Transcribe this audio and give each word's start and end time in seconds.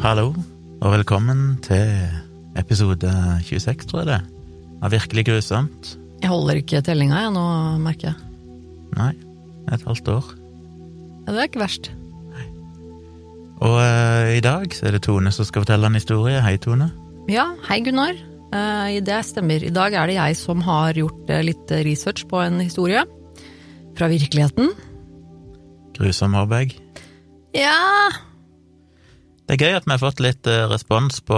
Hallo, 0.00 0.30
og 0.80 0.94
velkommen 0.94 1.58
til 1.60 1.90
episode 2.56 3.10
26, 3.44 3.82
tror 3.84 4.00
jeg 4.00 4.06
det, 4.08 4.20
av 4.80 4.94
Virkelig 4.94 5.26
grusomt. 5.28 5.90
Jeg 6.22 6.30
holder 6.32 6.60
ikke 6.62 6.80
tellinga, 6.86 7.18
jeg, 7.26 7.32
nå, 7.34 7.42
merker 7.84 8.08
jeg. 8.08 8.30
Nei, 8.96 9.10
et 9.68 9.84
halvt 9.84 10.08
år. 10.08 10.30
Ja, 11.26 11.34
det 11.34 11.42
er 11.42 11.50
ikke 11.50 11.60
verst. 11.60 11.90
Nei. 12.32 12.46
Og 13.60 13.76
uh, 13.76 14.30
i 14.32 14.40
dag 14.46 14.72
så 14.72 14.88
er 14.88 14.96
det 14.96 15.02
Tone 15.04 15.34
som 15.36 15.44
skal 15.44 15.66
fortelle 15.66 15.92
en 15.92 16.00
historie. 16.00 16.40
Hei, 16.46 16.54
Tone. 16.64 16.88
Ja, 17.28 17.50
hei 17.68 17.82
Gunnar. 17.84 18.16
Uh, 18.56 18.96
det 19.04 19.20
stemmer. 19.28 19.68
I 19.68 19.74
dag 19.76 19.98
er 20.00 20.08
det 20.08 20.16
jeg 20.16 20.40
som 20.40 20.64
har 20.64 20.96
gjort 20.96 21.28
uh, 21.28 21.42
litt 21.44 21.76
research 21.84 22.24
på 22.32 22.40
en 22.40 22.56
historie. 22.64 23.04
Fra 24.00 24.08
virkeligheten. 24.08 24.72
Grusom, 26.00 26.40
håper. 26.40 26.72
Ja 27.52 27.76
Det 29.50 29.56
er 29.56 29.66
gøy 29.66 29.76
at 29.80 29.86
vi 29.88 29.90
har 29.90 29.98
fått 29.98 30.20
litt 30.22 30.46
eh, 30.46 30.68
respons 30.70 31.16
på 31.26 31.36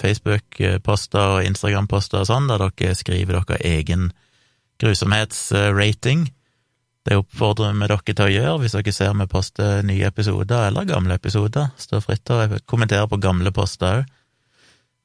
Facebook-poster 0.00 1.34
og 1.36 1.44
Instagram-poster 1.46 2.24
og 2.24 2.26
sånn, 2.26 2.48
der 2.50 2.64
dere 2.64 2.96
skriver 2.98 3.36
deres 3.36 3.62
egen 3.62 4.08
grusomhetsrating. 4.82 6.24
Det 7.06 7.20
oppfordrer 7.20 7.76
vi 7.78 7.86
dere 7.92 8.02
til 8.08 8.24
å 8.24 8.32
gjøre 8.32 8.56
hvis 8.64 8.74
dere 8.74 8.94
ser 8.96 9.14
vi 9.20 9.26
poster 9.30 9.86
nye 9.86 10.08
episoder 10.10 10.64
eller 10.72 10.88
gamle 10.90 11.14
episoder. 11.14 11.70
Står 11.78 12.02
fritt 12.02 12.24
til 12.26 12.42
å 12.42 12.58
kommentere 12.66 13.06
på 13.06 13.20
gamle 13.22 13.54
poster 13.54 14.00
òg. 14.00 14.10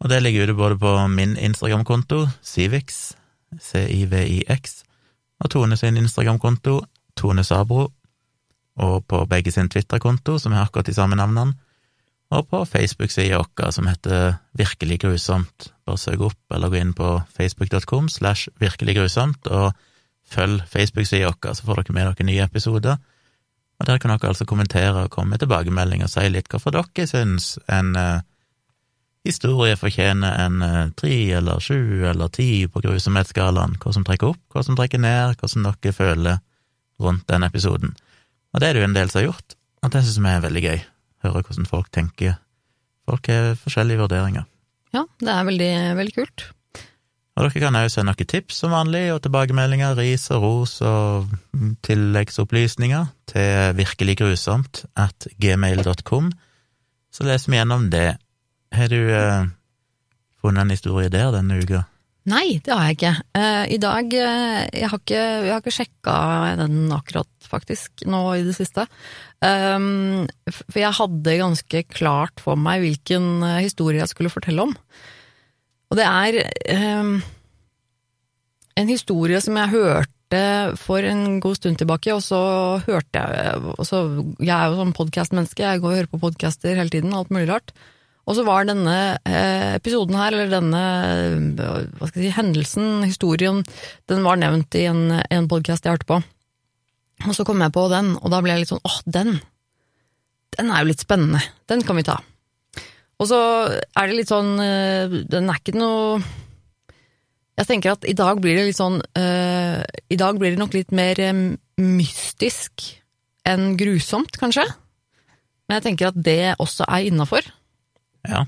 Og 0.02 0.10
det 0.10 0.20
ligger 0.26 0.50
ute 0.50 0.58
både 0.58 0.82
på 0.82 0.96
min 1.14 1.38
Instagram-konto, 1.38 2.24
Civix, 2.42 3.14
C-I-V-I-X, 3.62 4.76
og 5.46 5.54
Tone 5.54 5.78
sin 5.78 6.02
Instagram-konto, 6.02 6.80
Tone 7.14 7.46
Sabro, 7.46 7.92
og 8.82 9.06
på 9.06 9.24
begge 9.30 9.54
sin 9.54 9.70
Twitter-konto, 9.70 10.40
som 10.42 10.58
har 10.58 10.66
akkurat 10.66 10.90
de 10.90 10.98
samme 10.98 11.22
navnene, 11.22 11.54
og 12.34 12.48
på 12.52 12.64
Facebook-sida 12.68 13.40
vår, 13.40 13.72
som 13.72 13.88
heter 13.88 14.38
Virkelig 14.58 15.00
grusomt. 15.04 15.70
Bare 15.88 16.00
søk 16.02 16.24
opp 16.28 16.56
eller 16.56 16.72
gå 16.72 16.80
inn 16.82 16.96
på 16.98 17.22
facebook.com 17.38 18.10
slash 18.12 18.50
virkelig 18.60 18.98
grusomt, 18.98 19.48
og 19.48 19.72
følg 20.28 20.64
Facebook-sida 20.68 21.30
vår, 21.32 21.54
så 21.56 21.68
får 21.68 21.84
dere 21.84 21.96
med 21.96 22.10
dere 22.10 22.28
nye 22.28 22.48
episoder. 22.48 22.98
Og 23.78 23.86
der 23.88 24.02
kan 24.02 24.12
dere 24.12 24.32
altså 24.32 24.48
kommentere 24.50 25.06
og 25.06 25.12
komme 25.14 25.36
med 25.36 25.44
tilbakemelding 25.44 26.04
og 26.04 26.12
si 26.12 26.26
litt 26.34 26.50
hvorfor 26.52 26.74
dere 26.76 27.08
syns 27.08 27.56
en 27.72 27.94
uh, 27.96 28.26
historie 29.28 29.78
fortjener 29.78 30.42
en 30.48 30.66
uh, 30.66 30.90
tre 30.98 31.14
eller 31.38 31.64
sju 31.64 32.04
eller 32.10 32.34
ti 32.34 32.66
på 32.68 32.82
grusomhetsskalaen, 32.84 33.78
hva 33.80 33.94
som 33.94 34.04
trekker 34.08 34.34
opp, 34.34 34.44
hva 34.52 34.66
som 34.66 34.76
trekker 34.76 35.00
ned, 35.00 35.38
hvordan 35.40 35.70
dere 35.70 35.96
føler 35.96 36.44
rundt 37.00 37.28
den 37.30 37.46
episoden. 37.48 37.96
Og 38.52 38.60
det 38.60 38.68
er 38.68 38.76
det 38.76 38.84
jo 38.84 38.90
en 38.90 38.98
del 38.98 39.14
som 39.14 39.22
har 39.22 39.30
gjort, 39.30 39.60
og 39.86 39.94
det 39.94 40.04
synes 40.04 40.24
vi 40.26 40.34
er 40.34 40.46
veldig 40.50 40.68
gøy. 40.68 40.80
Høre 41.26 41.42
hvordan 41.42 41.70
folk 41.70 41.90
tenker. 41.94 42.38
Folk 43.08 43.30
har 43.32 43.56
forskjellige 43.60 44.04
vurderinger. 44.04 44.46
Ja, 44.96 45.06
det 45.22 45.32
er 45.34 45.48
veldig, 45.48 45.74
veldig 45.98 46.16
kult. 46.16 46.48
Og 47.38 47.46
dere 47.46 47.62
kan 47.62 47.76
også 47.78 48.00
sende 48.00 48.14
noen 48.16 48.30
tips 48.32 48.62
som 48.64 48.74
vanlig, 48.74 49.04
og 49.14 49.20
tilbakemeldinger, 49.22 49.94
ris 50.00 50.26
og 50.34 50.42
ros 50.42 50.80
og 50.82 51.36
tilleggsopplysninger 51.86 53.12
til 53.30 53.76
virkeliggrusomt 53.78 54.88
at 54.98 55.28
gmail.com. 55.38 56.32
Så 57.14 57.28
leser 57.28 57.54
vi 57.54 57.60
gjennom 57.60 57.92
det. 57.94 58.08
Har 58.74 58.90
du 58.90 58.98
eh, 58.98 59.46
funnet 60.42 60.66
en 60.66 60.74
historie 60.74 61.14
der 61.14 61.30
denne 61.36 61.62
uka? 61.62 61.84
Nei, 62.28 62.58
det 62.60 62.74
har 62.74 62.90
jeg 62.90 62.98
ikke. 62.98 63.14
Uh, 63.38 63.64
I 63.72 63.78
dag 63.80 64.12
uh, 64.12 64.64
Jeg 64.76 64.90
har 64.92 65.00
ikke, 65.00 65.22
jeg 65.22 65.54
har 65.54 65.62
ikke 65.62 65.76
sjekka 65.78 66.16
den 66.60 66.92
akkurat, 66.92 67.30
faktisk, 67.48 68.04
nå 68.04 68.20
i 68.36 68.44
det 68.44 68.56
siste. 68.58 68.84
Um, 69.40 70.26
for 70.52 70.82
jeg 70.82 70.98
hadde 70.98 71.38
ganske 71.40 71.84
klart 71.94 72.44
for 72.44 72.60
meg 72.60 72.84
hvilken 72.84 73.30
uh, 73.46 73.62
historie 73.64 74.02
jeg 74.02 74.12
skulle 74.12 74.34
fortelle 74.34 74.68
om. 74.68 74.76
Og 75.88 76.00
det 76.00 76.04
er 76.04 76.42
um, 77.00 77.16
en 78.76 78.92
historie 78.92 79.40
som 79.44 79.56
jeg 79.62 79.76
hørte 79.78 80.44
for 80.76 81.08
en 81.08 81.38
god 81.40 81.56
stund 81.56 81.80
tilbake, 81.80 82.12
og 82.12 82.20
så 82.26 82.42
hørte 82.84 83.22
jeg 83.24 83.62
også, 83.80 84.02
Jeg 84.44 84.52
er 84.52 84.68
jo 84.68 84.82
sånn 84.82 84.98
podkastmenneske, 84.98 85.64
jeg 85.64 85.80
går 85.80 85.94
og 85.94 86.00
hører 86.02 86.12
på 86.12 86.26
podkaster 86.26 86.76
hele 86.76 86.92
tiden, 86.92 87.16
alt 87.16 87.32
mulig 87.32 87.48
rart. 87.54 87.72
Og 88.28 88.36
så 88.36 88.44
var 88.44 88.68
denne 88.68 88.96
eh, 89.24 89.76
episoden 89.78 90.18
her, 90.20 90.36
eller 90.36 90.52
denne 90.52 90.82
hva 91.56 92.10
skal 92.10 92.20
jeg 92.20 92.28
si, 92.28 92.36
hendelsen, 92.36 92.90
historien, 93.08 93.62
den 94.12 94.26
var 94.26 94.40
nevnt 94.42 94.76
i 94.76 94.84
en, 94.90 95.22
en 95.24 95.48
podkast 95.48 95.88
jeg 95.88 95.96
hørte 95.96 96.10
på. 96.10 96.20
Og 97.26 97.34
så 97.34 97.46
kom 97.48 97.64
jeg 97.64 97.74
på 97.74 97.86
den, 97.92 98.18
og 98.20 98.34
da 98.34 98.42
ble 98.44 98.54
jeg 98.54 98.66
litt 98.66 98.74
sånn 98.74 98.84
åh, 98.84 99.00
den! 99.08 99.38
Den 100.58 100.74
er 100.74 100.84
jo 100.84 100.90
litt 100.92 101.04
spennende, 101.04 101.40
den 101.72 101.84
kan 101.88 101.98
vi 102.00 102.06
ta. 102.08 102.18
Og 103.18 103.30
så 103.30 103.40
er 103.72 104.10
det 104.10 104.18
litt 104.20 104.30
sånn 104.30 104.60
eh, 104.62 105.14
Den 105.26 105.48
er 105.50 105.58
ikke 105.58 105.74
noe 105.74 106.20
Jeg 107.58 107.66
tenker 107.66 107.96
at 107.96 108.06
i 108.06 108.14
dag 108.18 108.38
blir 108.44 108.54
det 108.54 108.68
litt 108.68 108.78
sånn 108.78 109.00
uh, 109.02 109.80
I 109.82 110.20
dag 110.22 110.38
blir 110.38 110.54
det 110.54 110.62
nok 110.62 110.78
litt 110.78 110.94
mer 110.94 111.18
mystisk 111.82 112.86
enn 113.48 113.74
grusomt, 113.80 114.38
kanskje. 114.38 114.66
Men 115.66 115.78
jeg 115.78 115.86
tenker 115.86 116.10
at 116.10 116.18
det 116.20 116.56
også 116.60 116.84
er 116.84 117.08
innafor. 117.08 117.46
Ja. 118.28 118.44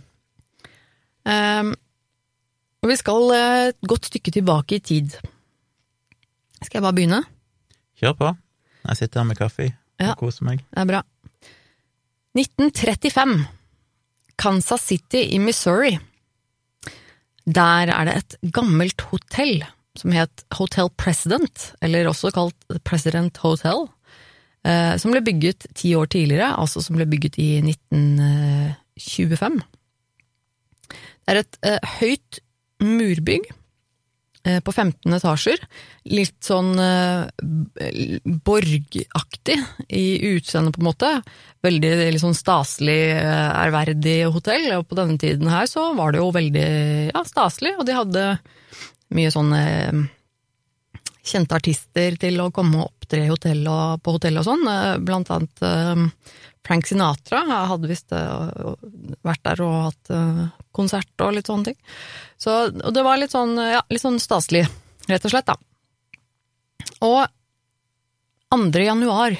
Um, 1.29 1.73
og 2.79 2.89
vi 2.91 2.95
skal 2.99 3.31
et 3.35 3.77
godt 3.87 4.07
stykke 4.09 4.31
tilbake 4.31 4.77
i 4.79 4.83
tid. 4.83 5.15
Skal 6.63 6.79
jeg 6.79 6.85
bare 6.85 6.95
begynne? 6.95 7.21
Kjør 7.99 8.15
på. 8.19 8.29
Jeg 8.87 8.99
sitter 8.99 9.19
her 9.21 9.27
med 9.27 9.39
kaffe 9.39 9.69
Ja. 9.99 10.11
og 10.13 10.17
koser 10.21 10.45
meg. 10.47 10.61
Det 10.71 10.79
er 10.83 10.87
bra. 10.87 11.01
1935. 12.37 13.47
Kansas 14.39 14.85
City 14.87 15.25
i 15.35 15.39
Missouri. 15.43 15.97
Der 17.49 17.91
er 17.91 18.05
det 18.07 18.15
et 18.15 18.37
gammelt 18.55 19.01
hotell 19.11 19.63
som 19.97 20.13
het 20.15 20.45
Hotel 20.55 20.87
President, 20.95 21.73
eller 21.81 22.07
også 22.07 22.31
kalt 22.31 22.83
President 22.87 23.35
Hotel, 23.43 23.87
eh, 24.63 24.95
som 25.01 25.11
ble 25.11 25.19
bygget 25.25 25.65
ti 25.75 25.91
år 25.97 26.07
tidligere, 26.13 26.53
altså 26.55 26.79
som 26.85 26.95
ble 26.95 27.05
bygget 27.09 27.35
i 27.41 27.59
1925. 28.99 29.61
Det 30.89 31.33
er 31.33 31.41
et 31.43 31.57
eh, 31.65 31.95
høyt 31.99 32.39
murbygg 32.83 33.49
eh, 34.47 34.59
på 34.65 34.73
15 34.73 35.17
etasjer. 35.19 35.61
Litt 36.09 36.37
sånn 36.45 36.71
eh, 36.81 37.27
borgaktig 38.47 39.57
i 39.87 40.05
utseendet, 40.33 40.75
på 40.75 40.83
en 40.83 40.89
måte. 40.89 41.11
Veldig 41.65 41.91
litt 42.13 42.23
sånn 42.23 42.37
staselig, 42.37 43.01
eh, 43.17 43.49
ærverdig 43.65 44.19
hotell. 44.33 44.69
Og 44.79 44.87
på 44.89 44.97
denne 44.99 45.19
tiden 45.21 45.51
her 45.51 45.69
så 45.69 45.91
var 45.97 46.15
det 46.15 46.23
jo 46.23 46.31
veldig 46.35 46.69
ja, 47.11 47.25
staselig, 47.27 47.75
og 47.77 47.85
de 47.89 47.99
hadde 47.99 48.29
mye 49.15 49.33
sånne 49.33 49.61
eh, 49.67 50.01
kjente 51.29 51.57
artister 51.57 52.17
til 52.19 52.39
å 52.41 52.49
komme 52.53 52.81
og 52.81 52.89
opptre 52.89 53.25
hotell 53.29 53.65
og, 53.69 54.01
på 54.03 54.15
hotellet 54.17 54.41
og 54.41 54.49
sånn. 54.49 54.65
Eh, 54.71 54.93
Blant 55.05 55.31
annet 55.35 55.65
eh, 55.65 56.05
Frank 56.69 56.85
Sinatra 56.85 57.41
hadde 57.65 57.89
visst 57.89 58.13
eh, 58.13 58.73
vært 59.25 59.41
der 59.47 59.61
og 59.65 59.75
hatt 59.87 60.11
eh, 60.13 60.43
konsert 60.75 61.25
og 61.25 61.33
litt 61.33 61.49
sånne 61.49 61.71
ting. 61.71 61.79
Så 62.37 62.59
og 62.69 62.93
det 62.93 63.03
var 63.05 63.17
litt 63.17 63.33
sånn, 63.33 63.57
ja, 63.57 63.81
litt 63.89 64.03
sånn 64.03 64.21
staselig, 64.21 64.67
rett 65.09 65.25
og 65.25 65.33
slett, 65.33 65.49
da. 65.49 65.57
Og 67.09 67.25
2. 68.53 68.83
januar 68.85 69.33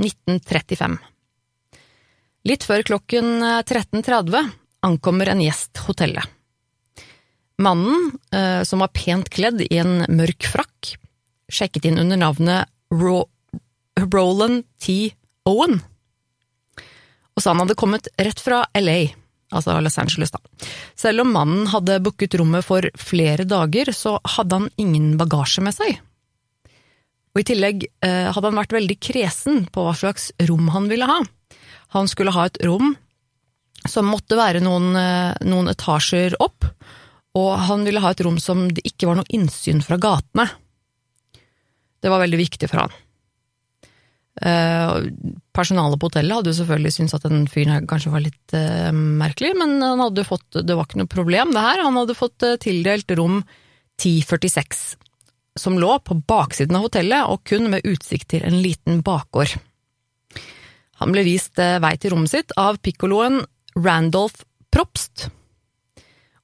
1935, 0.00 0.96
litt 2.48 2.64
før 2.64 2.86
klokken 2.88 3.44
13.30, 3.68 4.48
ankommer 4.88 5.28
en 5.28 5.44
gjest 5.44 5.84
hotellet. 5.84 6.24
Mannen, 7.62 8.10
eh, 8.32 8.64
som 8.64 8.80
var 8.80 8.96
pent 8.96 9.28
kledd 9.28 9.60
i 9.68 9.76
en 9.76 10.06
mørk 10.08 10.48
frakk, 10.48 10.96
sjekket 11.52 11.92
inn 11.92 12.00
under 12.00 12.16
navnet 12.16 12.72
Ro 12.96 13.26
Roland 14.00 14.64
T. 14.80 15.12
Owen, 15.44 15.82
og 17.32 17.42
sa 17.42 17.52
han 17.52 17.62
hadde 17.64 17.78
kommet 17.78 18.08
rett 18.20 18.40
fra 18.42 18.62
LA, 18.76 19.12
altså 19.52 19.78
Los 19.80 19.98
Angeles, 20.00 20.32
da. 20.34 20.40
Selv 20.98 21.24
om 21.24 21.32
mannen 21.34 21.68
hadde 21.72 22.00
booket 22.04 22.36
rommet 22.40 22.66
for 22.66 22.88
flere 22.98 23.46
dager, 23.48 23.92
så 23.96 24.18
hadde 24.36 24.60
han 24.60 24.72
ingen 24.80 25.14
bagasje 25.20 25.64
med 25.64 25.76
seg. 25.76 26.00
Og 27.32 27.40
i 27.40 27.46
tillegg 27.48 27.86
eh, 28.04 28.28
hadde 28.28 28.48
han 28.50 28.60
vært 28.60 28.74
veldig 28.76 28.98
kresen 29.00 29.62
på 29.72 29.86
hva 29.86 29.94
slags 29.96 30.30
rom 30.48 30.68
han 30.74 30.90
ville 30.92 31.08
ha. 31.08 31.22
Han 31.96 32.08
skulle 32.08 32.34
ha 32.36 32.44
et 32.48 32.60
rom 32.64 32.92
som 33.88 34.10
måtte 34.12 34.36
være 34.38 34.60
noen, 34.62 34.92
eh, 34.96 35.32
noen 35.48 35.70
etasjer 35.72 36.36
opp, 36.44 36.68
og 37.38 37.52
han 37.68 37.86
ville 37.88 38.02
ha 38.04 38.12
et 38.12 38.20
rom 38.24 38.36
som 38.40 38.66
det 38.68 38.84
ikke 38.86 39.08
var 39.08 39.18
noe 39.18 39.32
innsyn 39.32 39.80
fra 39.84 39.96
gatene. 40.00 40.50
Det 42.02 42.10
var 42.12 42.20
veldig 42.20 42.40
viktig 42.40 42.68
for 42.68 42.84
han. 42.84 42.92
Eh, 44.42 44.92
personalet 45.56 46.00
på 46.00 46.08
hotellet 46.08 46.38
hadde 46.38 46.52
jo 46.52 46.58
selvfølgelig 46.60 46.94
syntes 46.96 47.16
at 47.18 47.26
den 47.28 47.46
fyren 47.50 47.74
her 47.74 47.88
kanskje 47.88 48.12
var 48.14 48.24
litt 48.24 48.54
uh, 48.56 48.90
merkelig, 48.92 49.52
men 49.60 49.76
han 49.84 50.02
hadde 50.02 50.26
fått, 50.28 50.48
det 50.54 50.76
var 50.76 50.88
ikke 50.88 51.02
noe 51.02 51.12
problem, 51.12 51.52
det 51.54 51.64
her. 51.64 51.84
Han 51.86 51.98
hadde 52.00 52.18
fått 52.18 52.46
uh, 52.46 52.56
tildelt 52.62 53.12
rom 53.18 53.42
1046, 54.00 54.80
som 55.60 55.76
lå 55.80 55.98
på 56.06 56.16
baksiden 56.28 56.78
av 56.78 56.88
hotellet 56.88 57.28
og 57.28 57.44
kun 57.48 57.68
med 57.72 57.86
utsikt 57.88 58.32
til 58.32 58.46
en 58.48 58.58
liten 58.64 59.04
bakgård. 59.06 59.58
Han 61.02 61.12
ble 61.14 61.26
vist 61.26 61.60
uh, 61.60 61.76
vei 61.82 61.94
til 62.00 62.14
rommet 62.14 62.32
sitt 62.32 62.56
av 62.60 62.80
pikkoloen 62.82 63.42
Randolph 63.76 64.44
Propst. 64.72 65.28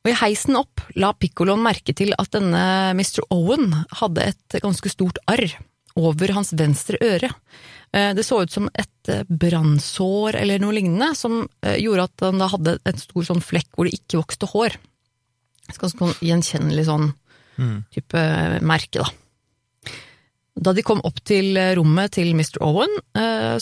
Og 0.05 0.13
I 0.13 0.19
heisen 0.21 0.57
opp 0.57 0.83
la 0.97 1.11
Piccoloen 1.17 1.61
merke 1.65 1.95
til 1.97 2.15
at 2.17 2.31
denne 2.33 2.95
Mr. 2.97 3.25
Owen 3.35 3.73
hadde 4.01 4.31
et 4.31 4.59
ganske 4.63 4.93
stort 4.93 5.19
arr 5.29 5.51
over 5.99 6.33
hans 6.37 6.53
venstre 6.57 7.01
øre. 7.03 7.31
Eh, 7.93 8.15
det 8.15 8.25
så 8.25 8.43
ut 8.43 8.53
som 8.53 8.69
et 8.75 9.09
eh, 9.09 9.25
brannsår 9.29 10.37
eller 10.37 10.61
noe 10.61 10.77
lignende, 10.77 11.15
som 11.17 11.41
eh, 11.65 11.79
gjorde 11.81 12.09
at 12.09 12.27
han 12.27 12.43
da 12.43 12.51
hadde 12.53 12.77
en 12.85 13.01
stor 13.01 13.25
sånn 13.31 13.45
flekk 13.45 13.71
hvor 13.73 13.89
det 13.89 13.97
ikke 13.97 14.21
vokste 14.21 14.51
hår. 14.53 14.77
Ganske 15.69 15.91
sånn 15.95 16.19
gjenkjennelig 16.25 16.87
sånn 16.89 17.11
type 17.93 18.21
merke, 18.65 19.03
da. 19.03 19.09
Da 20.59 20.73
de 20.75 20.83
kom 20.87 21.01
opp 21.07 21.19
til 21.27 21.59
rommet 21.75 22.13
til 22.15 22.31
Mr. 22.35 22.61
Owen, 22.63 22.93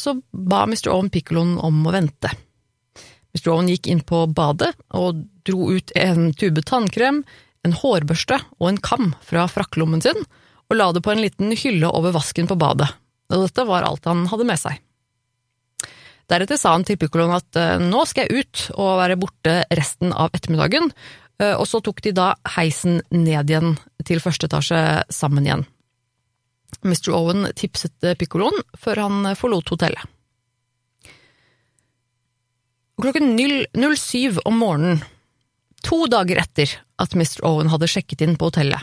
så 0.01 0.15
ba 0.31 0.63
Mr. 0.69 0.91
Owen 0.93 1.09
Piccoloen 1.13 1.55
om 1.65 1.81
å 1.89 1.95
vente. 1.95 2.31
Mr. 3.33 3.49
Owen 3.55 3.71
gikk 3.73 3.89
inn 3.89 4.03
på 4.05 4.21
badet 4.37 4.71
og 4.97 5.25
dro 5.49 5.71
ut 5.73 5.93
en 5.97 6.29
tube 6.37 6.65
tannkrem, 6.69 7.23
en 7.65 7.77
hårbørste 7.81 8.39
og 8.61 8.69
en 8.69 8.81
kam 8.85 9.11
fra 9.25 9.49
frakkelommen 9.49 10.05
sin, 10.05 10.29
og 10.69 10.79
la 10.79 10.93
det 10.93 11.03
på 11.05 11.17
en 11.17 11.25
liten 11.25 11.57
hylle 11.57 11.89
over 11.89 12.15
vasken 12.17 12.49
på 12.53 12.61
badet 12.61 12.93
og 13.33 13.47
dette 13.47 13.67
var 13.69 13.87
alt 13.87 14.07
han 14.09 14.27
hadde 14.31 14.49
med 14.49 14.61
seg. 14.61 14.83
Deretter 16.31 16.59
sa 16.59 16.73
han 16.75 16.87
til 16.87 16.99
Piccoloen 16.99 17.37
at 17.37 17.59
eh, 17.59 17.79
nå 17.83 18.03
skal 18.09 18.27
jeg 18.27 18.43
ut 18.43 18.65
og 18.75 18.99
være 18.99 19.19
borte 19.21 19.61
resten 19.79 20.11
av 20.11 20.35
ettermiddagen, 20.35 20.91
eh, 21.43 21.55
og 21.55 21.69
så 21.71 21.81
tok 21.85 22.03
de 22.03 22.15
da 22.17 22.33
heisen 22.57 22.99
ned 23.15 23.51
igjen 23.53 23.77
til 24.07 24.23
første 24.23 24.51
etasje 24.51 24.83
sammen 25.15 25.47
igjen. 25.47 25.67
Mr. 26.83 27.13
Owen 27.15 27.47
tipset 27.59 28.11
Piccoloen 28.19 28.59
før 28.79 29.07
han 29.07 29.31
forlot 29.39 29.71
hotellet. 29.75 30.03
Klokken 32.97 33.37
07 33.37 34.41
om 34.49 34.57
morgenen, 34.57 35.03
to 35.85 36.07
dager 36.09 36.41
etter 36.41 36.71
at 36.99 37.13
Mr. 37.15 37.43
Owen 37.45 37.69
hadde 37.69 37.91
sjekket 37.93 38.25
inn 38.25 38.39
på 38.41 38.49
hotellet, 38.49 38.81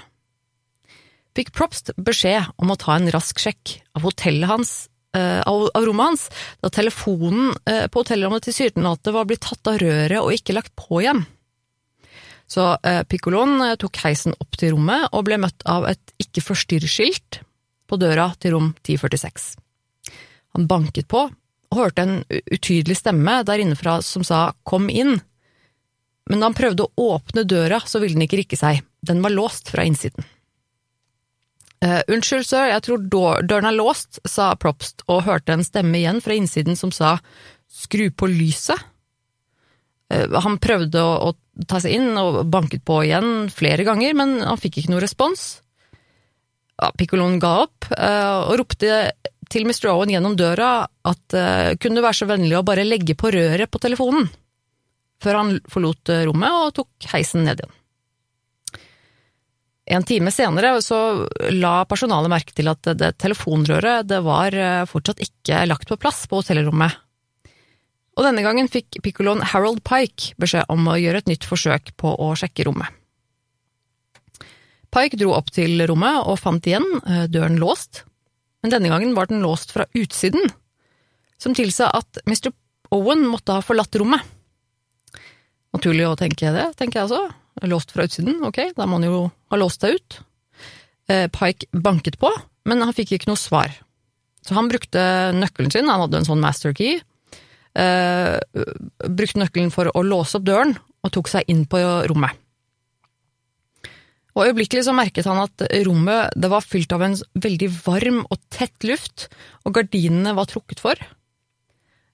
fikk 1.38 1.54
Propst 1.56 1.92
beskjed 1.98 2.50
om 2.62 2.74
å 2.74 2.80
ta 2.80 2.98
en 2.98 3.10
rask 3.14 3.40
sjekk 3.42 3.78
av 3.98 4.06
hotellet 4.08 4.50
hans, 4.50 4.74
uh, 5.18 5.42
av, 5.50 5.70
rommet 5.86 6.12
hans, 6.12 6.26
da 6.62 6.72
telefonen 6.74 7.54
uh, 7.70 7.86
på 7.90 8.04
hotellrommet 8.04 8.46
tilsynelatende 8.48 9.16
var 9.16 9.30
blitt 9.30 9.46
tatt 9.46 9.72
av 9.72 9.80
røret 9.82 10.20
og 10.22 10.34
ikke 10.36 10.56
lagt 10.58 10.76
på 10.80 11.02
igjen. 11.04 11.24
Så 12.50 12.74
uh, 12.76 13.02
Piccoloen 13.10 13.74
tok 13.82 14.02
heisen 14.04 14.36
opp 14.38 14.60
til 14.60 14.76
rommet 14.76 15.10
og 15.12 15.26
ble 15.28 15.40
møtt 15.42 15.66
av 15.70 15.88
et 15.90 16.16
ikke 16.22 16.46
forstyrr-skilt 16.52 17.42
på 17.90 18.00
døra 18.02 18.30
til 18.42 18.56
rom 18.56 18.74
1046. 18.84 19.54
Han 20.54 20.70
banket 20.70 21.10
på 21.10 21.28
og 21.74 21.80
hørte 21.80 22.04
en 22.06 22.20
utydelig 22.30 23.00
stemme 23.00 23.40
der 23.48 23.64
innenfra 23.64 23.98
som 24.06 24.26
sa 24.28 24.52
kom 24.68 24.92
inn, 24.94 25.18
men 26.30 26.40
da 26.40 26.48
han 26.48 26.56
prøvde 26.58 26.86
å 26.86 27.08
åpne 27.16 27.44
døra, 27.50 27.82
så 27.84 28.00
ville 28.00 28.16
den 28.16 28.28
ikke 28.28 28.40
rikke 28.44 28.60
seg, 28.60 28.84
den 29.04 29.24
var 29.26 29.34
låst 29.34 29.74
fra 29.74 29.86
innsiden. 29.88 30.28
Uh, 31.84 32.00
unnskyld, 32.08 32.46
sir, 32.48 32.70
jeg 32.72 32.84
tror 32.86 33.02
døren 33.44 33.68
er 33.68 33.76
låst, 33.76 34.22
sa 34.30 34.54
Propst 34.56 35.04
og 35.12 35.26
hørte 35.26 35.52
en 35.52 35.66
stemme 35.68 36.00
igjen 36.00 36.22
fra 36.24 36.36
innsiden 36.38 36.78
som 36.80 36.94
sa 36.96 37.18
skru 37.68 38.06
på 38.16 38.30
lyset. 38.32 38.80
Uh, 40.08 40.32
han 40.46 40.62
prøvde 40.64 41.02
å, 41.04 41.34
å, 41.34 41.66
ta 41.68 41.82
seg 41.84 41.98
inn 41.98 42.16
og 42.22 42.46
banket 42.54 42.86
på 42.88 43.02
igjen 43.04 43.50
flere 43.52 43.84
ganger, 43.88 44.16
men 44.16 44.38
han 44.46 44.62
fikk 44.62 44.80
ikke 44.80 44.94
noe 44.94 45.04
respons. 45.04 45.44
Ja, 46.80 46.94
Piccoloen 46.96 47.36
ga 47.44 47.58
opp 47.66 47.90
uh, 47.92 48.48
og 48.48 48.56
ropte 48.64 49.04
til 49.52 49.68
Mr. 49.68 49.92
Owen 49.92 50.14
gjennom 50.14 50.40
døra 50.40 50.88
at 50.88 51.36
kunne 51.84 52.00
du 52.00 52.02
være 52.02 52.16
så 52.16 52.26
vennlig 52.26 52.56
å 52.58 52.64
bare 52.66 52.88
legge 52.88 53.14
på 53.20 53.30
røret 53.36 53.70
på 53.70 53.82
telefonen, 53.84 54.26
før 55.22 55.42
han 55.42 55.56
forlot 55.70 56.10
rommet 56.26 56.62
og 56.64 56.76
tok 56.80 57.12
heisen 57.12 57.44
ned 57.46 57.60
igjen. 57.60 57.76
En 59.86 60.04
time 60.08 60.32
senere 60.32 60.78
så 60.82 60.98
la 61.52 61.74
personalet 61.90 62.32
merke 62.32 62.56
til 62.56 62.70
at 62.72 62.88
det 62.96 63.16
telefonrøret 63.20 64.08
det 64.08 64.22
var 64.24 64.56
eh, 64.56 64.86
fortsatt 64.88 65.20
ikke 65.26 65.66
lagt 65.68 65.90
på 65.90 66.00
plass 66.00 66.24
på 66.32 66.40
hotellrommet. 66.40 66.96
Og 68.14 68.28
denne 68.28 68.44
gangen 68.46 68.70
fikk 68.72 69.02
pikkoloen 69.04 69.44
Harold 69.52 69.82
Pike 69.84 70.38
beskjed 70.40 70.70
om 70.72 70.88
å 70.88 71.00
gjøre 71.02 71.24
et 71.24 71.32
nytt 71.34 71.48
forsøk 71.50 71.96
på 72.00 72.14
å 72.16 72.32
sjekke 72.40 72.68
rommet. 72.70 72.88
Pike 74.94 75.18
dro 75.18 75.34
opp 75.34 75.50
til 75.52 75.82
rommet 75.90 76.30
og 76.30 76.40
fant 76.40 76.68
igjen 76.70 76.86
eh, 77.04 77.26
døren 77.28 77.60
låst, 77.60 78.06
men 78.64 78.72
denne 78.72 78.92
gangen 78.94 79.16
var 79.18 79.28
den 79.28 79.44
låst 79.44 79.74
fra 79.76 79.90
utsiden, 79.98 80.48
som 81.42 81.58
tilsa 81.58 81.90
at 81.92 82.22
Mr. 82.24 82.54
Owen 82.96 83.26
måtte 83.28 83.58
ha 83.58 83.66
forlatt 83.66 83.98
rommet. 84.00 84.22
Naturlig 85.74 86.06
å 86.08 86.16
tenke 86.16 86.54
det, 86.54 86.70
tenker 86.78 87.02
jeg 87.02 87.10
altså. 87.10 87.43
Låst 87.62 87.94
fra 87.94 88.08
utsiden, 88.08 88.42
ok, 88.44 88.74
da 88.78 88.88
må 88.90 88.98
han 88.98 89.08
jo 89.08 89.24
ha 89.54 89.60
låst 89.60 89.84
seg 89.84 90.00
ut. 90.00 90.20
Eh, 91.12 91.28
Pike 91.32 91.70
banket 91.72 92.18
på, 92.20 92.32
men 92.66 92.82
han 92.82 92.96
fikk 92.96 93.14
ikke 93.16 93.30
noe 93.30 93.40
svar. 93.40 93.74
Så 94.44 94.56
han 94.58 94.70
brukte 94.72 95.00
nøkkelen 95.38 95.72
sin, 95.72 95.90
han 95.92 96.02
hadde 96.04 96.22
en 96.22 96.28
sånn 96.28 96.42
master 96.44 96.74
key, 96.76 96.98
eh, 97.78 98.38
brukte 99.06 99.40
nøkkelen 99.40 99.72
for 99.72 99.92
å 99.94 100.04
låse 100.04 100.40
opp 100.40 100.48
døren, 100.48 100.76
og 101.04 101.14
tok 101.14 101.30
seg 101.32 101.48
inn 101.52 101.66
på 101.70 101.80
rommet. 102.10 102.40
Og 104.34 104.48
Øyeblikkelig 104.48 104.88
så 104.88 104.96
merket 104.98 105.28
han 105.30 105.44
at 105.44 105.62
rommet 105.86 106.34
det 106.34 106.50
var 106.50 106.66
fylt 106.66 106.94
av 106.96 107.04
en 107.06 107.14
veldig 107.38 107.70
varm 107.84 108.24
og 108.34 108.40
tett 108.50 108.88
luft, 108.88 109.28
og 109.62 109.76
gardinene 109.78 110.34
var 110.34 110.50
trukket 110.50 110.82
for. 110.82 110.98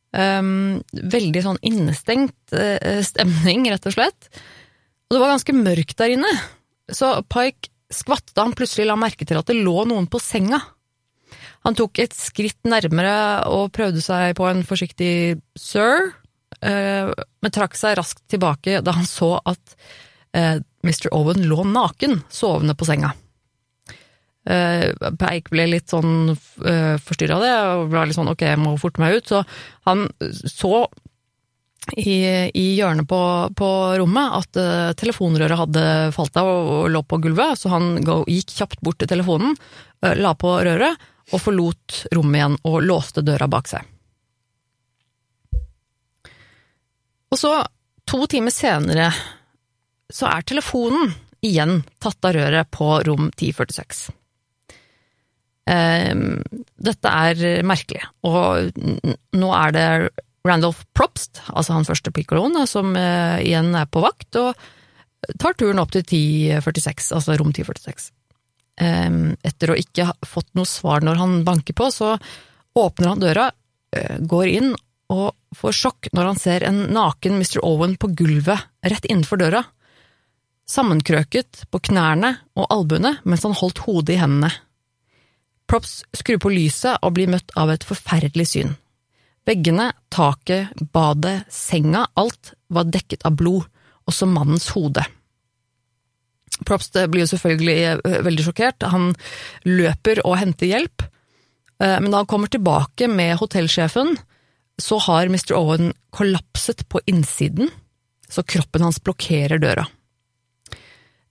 Um, 0.09 0.81
veldig 0.91 1.41
sånn 1.45 1.61
innestengt 1.69 2.51
uh, 2.51 2.99
stemning, 3.05 3.69
rett 3.71 3.87
og 3.87 3.95
slett. 3.95 4.29
Og 5.09 5.15
det 5.15 5.21
var 5.23 5.31
ganske 5.33 5.55
mørkt 5.57 5.97
der 5.97 6.13
inne, 6.13 6.29
så 6.93 7.15
Pike 7.25 7.71
skvatt 7.89 8.29
da 8.37 8.45
han 8.45 8.53
plutselig 8.53 8.85
la 8.85 8.97
merke 8.99 9.25
til 9.25 9.39
at 9.39 9.47
det 9.49 9.57
lå 9.57 9.81
noen 9.89 10.05
på 10.05 10.21
senga. 10.21 10.59
Han 11.65 11.75
tok 11.75 11.97
et 12.03 12.13
skritt 12.13 12.61
nærmere 12.69 13.47
og 13.49 13.71
prøvde 13.73 14.03
seg 14.05 14.35
på 14.37 14.45
en 14.45 14.61
forsiktig 14.67 15.39
sir, 15.57 16.11
eh, 16.61 17.09
men 17.09 17.55
trakk 17.55 17.73
seg 17.79 17.97
raskt 17.97 18.21
tilbake 18.29 18.83
da 18.85 18.93
han 18.99 19.09
så 19.09 19.33
at 19.49 19.75
eh, 20.37 20.61
Mr. 20.85 21.09
Owen 21.17 21.41
lå 21.49 21.65
naken, 21.65 22.21
sovende 22.29 22.77
på 22.77 22.87
senga. 22.87 23.11
Eh, 24.45 24.93
Pike 24.93 25.49
ble 25.49 25.67
litt 25.73 25.89
sånn 25.89 26.37
forstyrra 26.37 27.41
av 27.41 27.43
det, 27.43 27.53
og 27.73 27.89
ble 27.91 28.07
litt 28.07 28.21
sånn 28.21 28.29
ok, 28.31 28.45
jeg 28.53 28.61
må 28.61 28.77
forte 28.77 29.01
meg 29.01 29.17
ut, 29.17 29.33
så 29.33 29.41
han 29.89 30.05
så 30.29 30.85
i, 31.97 32.49
i 32.53 32.65
hjørnet 32.77 33.07
på, 33.09 33.19
på, 33.57 33.69
rommet 34.01 34.35
at 34.39 34.59
uh, 34.59 34.91
telefonrøret 34.99 35.59
hadde 35.59 35.85
falt 36.15 36.37
av 36.39 36.49
og, 36.49 36.69
og, 36.73 36.89
lå 36.93 37.03
på 37.07 37.19
gulvet, 37.23 37.59
så 37.59 37.71
han 37.73 38.01
gikk 38.01 38.53
kjapt 38.57 38.83
bort 38.85 38.99
til 39.01 39.09
telefonen, 39.11 39.55
uh, 40.05 40.13
la 40.19 40.33
på 40.37 40.57
røret 40.65 41.09
og 41.29 41.41
forlot 41.41 42.03
rommet 42.15 42.39
igjen 42.39 42.59
og 42.65 42.77
låste 42.85 43.23
døra 43.25 43.49
bak 43.51 43.69
seg. 43.69 43.87
Og 47.29 47.37
så, 47.37 47.53
to 48.09 48.23
timer 48.29 48.53
senere, 48.53 49.09
så 50.09 50.31
er 50.31 50.47
telefonen 50.49 51.11
igjen 51.45 51.83
tatt 52.01 52.25
av 52.25 52.33
røret 52.35 52.71
på 52.73 52.95
rom 53.05 53.29
1046. 53.29 54.07
Um, 55.69 55.75
ehm, 55.75 56.39
dette 56.81 57.11
er 57.29 57.61
merkelig, 57.61 58.01
og 58.25 58.73
nå 59.37 59.51
er 59.53 59.75
det 59.75 59.85
Randolph 60.47 60.85
Propst, 60.95 61.41
altså 61.51 61.75
han 61.75 61.87
første 61.87 62.13
pikkoloen, 62.15 62.55
som 62.69 62.95
eh, 62.97 63.41
igjen 63.43 63.73
er 63.75 63.89
på 63.91 64.03
vakt, 64.03 64.39
og 64.39 64.55
tar 65.41 65.57
turen 65.59 65.81
opp 65.81 65.91
til 65.93 66.05
1046, 66.05 67.11
altså 67.17 67.35
rom 67.39 67.51
1046. 67.51 68.11
Eh, 68.79 69.09
etter 69.49 69.73
å 69.73 69.79
ikke 69.79 70.09
ha 70.11 70.15
fått 70.27 70.53
noe 70.57 70.69
svar 70.69 71.03
når 71.05 71.19
han 71.19 71.41
banker 71.47 71.75
på, 71.77 71.89
så 71.91 72.15
åpner 72.79 73.13
han 73.13 73.25
døra, 73.25 73.49
eh, 73.95 74.15
går 74.19 74.53
inn 74.53 74.71
og 75.09 75.33
får 75.57 75.75
sjokk 75.75 76.11
når 76.13 76.31
han 76.31 76.39
ser 76.39 76.63
en 76.67 76.83
naken 76.93 77.39
Mr. 77.39 77.59
Owen 77.65 77.97
på 77.99 78.11
gulvet 78.13 78.69
rett 78.85 79.07
innenfor 79.09 79.41
døra, 79.41 79.63
sammenkrøket 80.69 81.65
på 81.73 81.81
knærne 81.89 82.35
og 82.59 82.67
albuene 82.69 83.15
mens 83.25 83.45
han 83.47 83.57
holdt 83.57 83.81
hodet 83.87 84.15
i 84.15 84.19
hendene. 84.21 84.51
Props 85.69 86.03
skrur 86.17 86.39
på 86.41 86.51
lyset 86.53 87.01
og 87.05 87.15
blir 87.17 87.29
møtt 87.29 87.53
av 87.57 87.73
et 87.73 87.85
forferdelig 87.85 88.47
syn. 88.53 88.77
Veggene, 89.49 89.87
taket, 90.13 90.75
badet, 90.93 91.47
senga, 91.49 92.05
alt 92.19 92.53
var 92.69 92.89
dekket 92.93 93.25
av 93.25 93.37
blod, 93.39 93.65
også 94.09 94.27
mannens 94.29 94.67
hode. 94.75 95.01
Propst 96.67 96.97
blir 97.09 97.23
jo 97.23 97.31
selvfølgelig 97.31 97.77
eh, 97.87 98.19
veldig 98.25 98.45
sjokkert, 98.45 98.85
han 98.91 99.13
løper 99.65 100.21
og 100.25 100.37
henter 100.41 100.69
hjelp, 100.69 101.05
eh, 101.81 101.97
men 101.97 102.11
da 102.11 102.21
han 102.21 102.29
kommer 102.29 102.51
tilbake 102.51 103.09
med 103.09 103.39
hotellsjefen, 103.41 104.17
så 104.79 104.99
har 105.07 105.31
Mr. 105.31 105.55
Owen 105.57 105.93
kollapset 106.15 106.85
på 106.91 107.01
innsiden, 107.09 107.71
så 108.29 108.45
kroppen 108.45 108.85
hans 108.85 109.01
blokkerer 109.01 109.61
døra. 109.61 109.87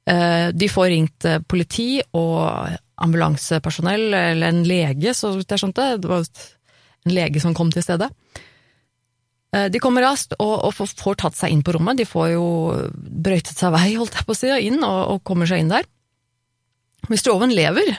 Eh, 0.09 0.51
de 0.57 0.73
får 0.73 0.91
ringt 0.91 1.31
politi 1.47 2.01
og 2.19 2.75
ambulansepersonell, 2.99 4.09
eller 4.11 4.49
en 4.49 4.65
lege, 4.67 5.15
så 5.15 5.37
vidt 5.37 5.55
jeg 5.55 5.63
skjønte, 5.63 5.93
det 6.03 6.11
var 6.11 6.27
en 7.09 7.17
lege 7.17 7.43
som 7.43 7.57
kom 7.57 7.73
til 7.75 7.85
stedet. 7.85 8.11
Eh, 9.57 9.69
De 9.73 9.81
kommer 9.83 10.05
raskt 10.05 10.37
og, 10.39 10.55
og 10.69 10.75
får 10.77 11.19
tatt 11.21 11.39
seg 11.39 11.55
inn 11.55 11.65
på 11.67 11.75
rommet. 11.77 11.99
De 12.01 12.09
får 12.09 12.35
jo 12.35 12.49
brøytet 12.95 13.57
seg 13.57 13.73
vei, 13.75 13.95
holdt 13.97 14.19
jeg 14.21 14.29
på 14.29 14.37
å 14.37 14.41
si, 14.43 14.53
inn 14.69 14.83
og, 14.83 15.01
og 15.15 15.25
kommer 15.29 15.49
seg 15.49 15.65
inn 15.65 15.73
der. 15.73 15.89
Mr. 17.09 17.31
Owen 17.33 17.55
lever, 17.55 17.95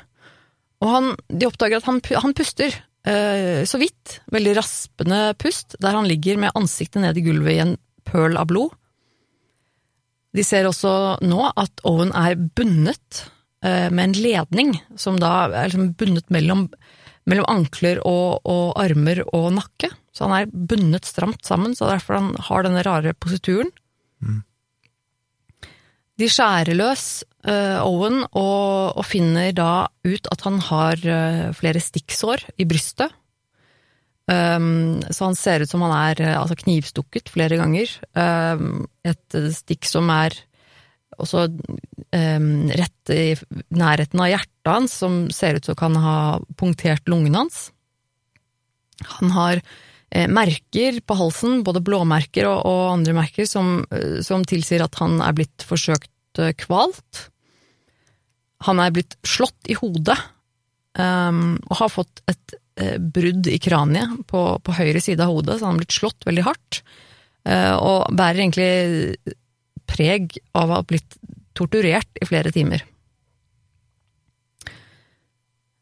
og 0.84 0.92
han, 0.94 1.14
de 1.28 1.48
oppdager 1.48 1.80
at 1.80 1.88
han, 1.88 2.02
han 2.24 2.36
puster 2.38 2.74
eh, 3.08 3.64
så 3.68 3.80
vidt. 3.82 4.20
Veldig 4.32 4.58
raspende 4.60 5.22
pust, 5.40 5.76
der 5.82 5.96
han 5.98 6.08
ligger 6.08 6.40
med 6.40 6.56
ansiktet 6.60 7.02
ned 7.04 7.18
i 7.18 7.24
gulvet 7.26 7.56
i 7.56 7.64
en 7.64 7.74
pøl 8.08 8.38
av 8.40 8.50
blod. 8.52 8.76
De 10.36 10.46
ser 10.46 10.68
også 10.70 10.92
nå 11.26 11.42
at 11.58 11.82
Owen 11.90 12.12
er 12.14 12.38
bundet 12.38 13.24
eh, 13.66 13.90
med 13.90 14.04
en 14.12 14.18
ledning, 14.20 14.76
som 15.00 15.18
da 15.20 15.48
er 15.48 15.72
liksom 15.72 15.94
bundet 15.98 16.30
mellom, 16.34 16.68
mellom 17.30 17.48
ankler 17.52 18.02
og, 18.08 18.42
og 18.50 18.74
armer 18.82 19.24
og 19.28 19.52
nakke. 19.58 19.92
Så 20.16 20.26
han 20.26 20.36
er 20.36 20.52
bundet 20.52 21.08
stramt 21.08 21.46
sammen, 21.48 21.76
så 21.78 21.90
derfor 21.92 22.20
han 22.20 22.34
har 22.50 22.66
denne 22.66 22.84
rare 22.86 23.14
posituren. 23.16 23.72
De 26.20 26.28
skjærer 26.28 26.76
løs 26.76 27.22
uh, 27.48 27.80
Owen 27.86 28.26
og, 28.28 28.98
og 29.00 29.06
finner 29.08 29.54
da 29.56 29.88
ut 30.04 30.28
at 30.34 30.44
han 30.44 30.60
har 30.68 31.00
uh, 31.06 31.46
flere 31.56 31.80
stikksår 31.84 32.44
i 32.60 32.68
brystet. 32.68 33.14
Um, 34.30 35.00
så 35.10 35.30
han 35.30 35.38
ser 35.40 35.64
ut 35.64 35.72
som 35.72 35.82
han 35.88 35.96
er 35.96 36.20
uh, 36.26 36.36
altså 36.42 36.60
knivstukket 36.60 37.32
flere 37.32 37.58
ganger. 37.62 37.94
Um, 38.20 38.84
et 39.08 39.40
stikk 39.56 39.88
som 39.90 40.12
er 40.14 40.36
også 41.20 41.48
um, 41.50 42.48
rett 42.72 43.14
i 43.14 43.26
nærheten 43.76 44.24
av 44.24 44.32
hjertet 44.32 44.70
hans, 44.70 44.96
som 45.02 45.22
ser 45.34 45.60
ut 45.60 45.70
som 45.70 45.78
kan 45.80 45.98
ha 46.00 46.18
punktert 46.60 47.10
lungen 47.12 47.38
hans. 47.38 47.70
Han 49.20 49.32
har 49.32 49.62
eh, 50.12 50.28
merker 50.28 51.00
på 51.02 51.18
halsen, 51.20 51.64
både 51.64 51.84
blåmerker 51.86 52.50
og, 52.50 52.64
og 52.68 52.82
andre 52.94 53.16
merker, 53.22 53.48
som, 53.50 53.84
eh, 53.96 54.20
som 54.26 54.46
tilsier 54.48 54.84
at 54.86 54.98
han 55.02 55.20
er 55.24 55.36
blitt 55.38 55.66
forsøkt 55.68 56.42
eh, 56.42 56.56
kvalt. 56.60 57.28
Han 58.68 58.82
er 58.84 58.96
blitt 58.96 59.16
slått 59.28 59.72
i 59.72 59.78
hodet, 59.80 60.18
um, 61.00 61.56
og 61.70 61.78
har 61.80 61.94
fått 61.94 62.24
et 62.28 62.58
eh, 62.82 62.98
brudd 63.00 63.48
i 63.48 63.60
kraniet 63.62 64.26
på, 64.28 64.44
på 64.60 64.76
høyre 64.76 65.04
side 65.04 65.24
av 65.24 65.32
hodet, 65.32 65.60
så 65.60 65.70
han 65.70 65.78
har 65.78 65.86
blitt 65.86 66.00
slått 66.00 66.28
veldig 66.28 66.48
hardt. 66.48 66.82
Uh, 67.48 67.76
og 67.80 68.12
bærer 68.20 68.44
egentlig 68.44 69.36
preg 69.90 70.38
av 70.54 70.70
å 70.70 70.80
ha 70.80 70.86
blitt 70.88 71.18
torturert 71.58 72.22
i 72.22 72.30
flere 72.30 72.54
timer. 72.56 72.86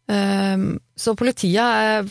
Um, 0.07 0.77
så 0.95 1.17
politiet 1.19 1.59
eh, 1.59 2.05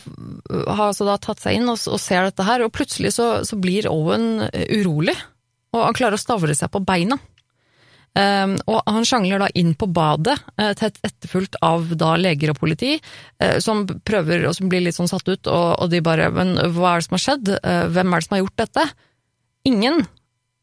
har 0.69 0.83
altså 0.83 1.07
da 1.07 1.15
tatt 1.17 1.41
seg 1.41 1.57
inn 1.57 1.71
og, 1.71 1.79
ser 1.97 2.27
dette 2.27 2.45
her, 2.45 2.61
og 2.61 2.75
plutselig 2.75 3.15
så, 3.15 3.41
blir 3.57 3.89
Owen 3.89 4.45
eh, 4.51 4.67
urolig, 4.77 5.15
og 5.73 5.81
han 5.81 5.97
klarer 5.97 6.19
å 6.19 6.21
stavre 6.21 6.53
seg 6.55 6.69
på 6.73 6.83
beina. 6.85 7.17
Um, 8.17 8.55
og 8.69 8.79
han 8.89 9.05
sjangler 9.05 9.41
da 9.41 9.47
inn 9.57 9.75
på 9.77 9.89
badet, 9.93 10.37
eh, 10.57 10.71
tett 10.77 10.97
etterfulgt 11.05 11.57
av 11.65 11.89
da 11.97 12.15
leger 12.17 12.53
og 12.53 12.61
politi, 12.61 12.95
som 13.61 13.83
prøver, 13.85 14.45
og 14.49 14.55
som 14.57 14.69
blir 14.69 14.85
litt 14.85 14.97
sånn 14.97 15.09
satt 15.09 15.27
ut, 15.29 15.49
og, 15.49 15.67
og 15.81 15.91
de 15.91 16.01
bare 16.01 16.29
Men 16.33 16.55
hva 16.73 16.95
er 16.95 17.01
det 17.01 17.09
som 17.09 17.17
har 17.17 17.25
skjedd? 17.25 17.51
Hvem 17.93 18.13
er 18.13 18.21
det 18.21 18.27
som 18.29 18.37
har 18.37 18.43
gjort 18.45 18.63
dette? 18.63 18.87
Ingen, 19.69 20.01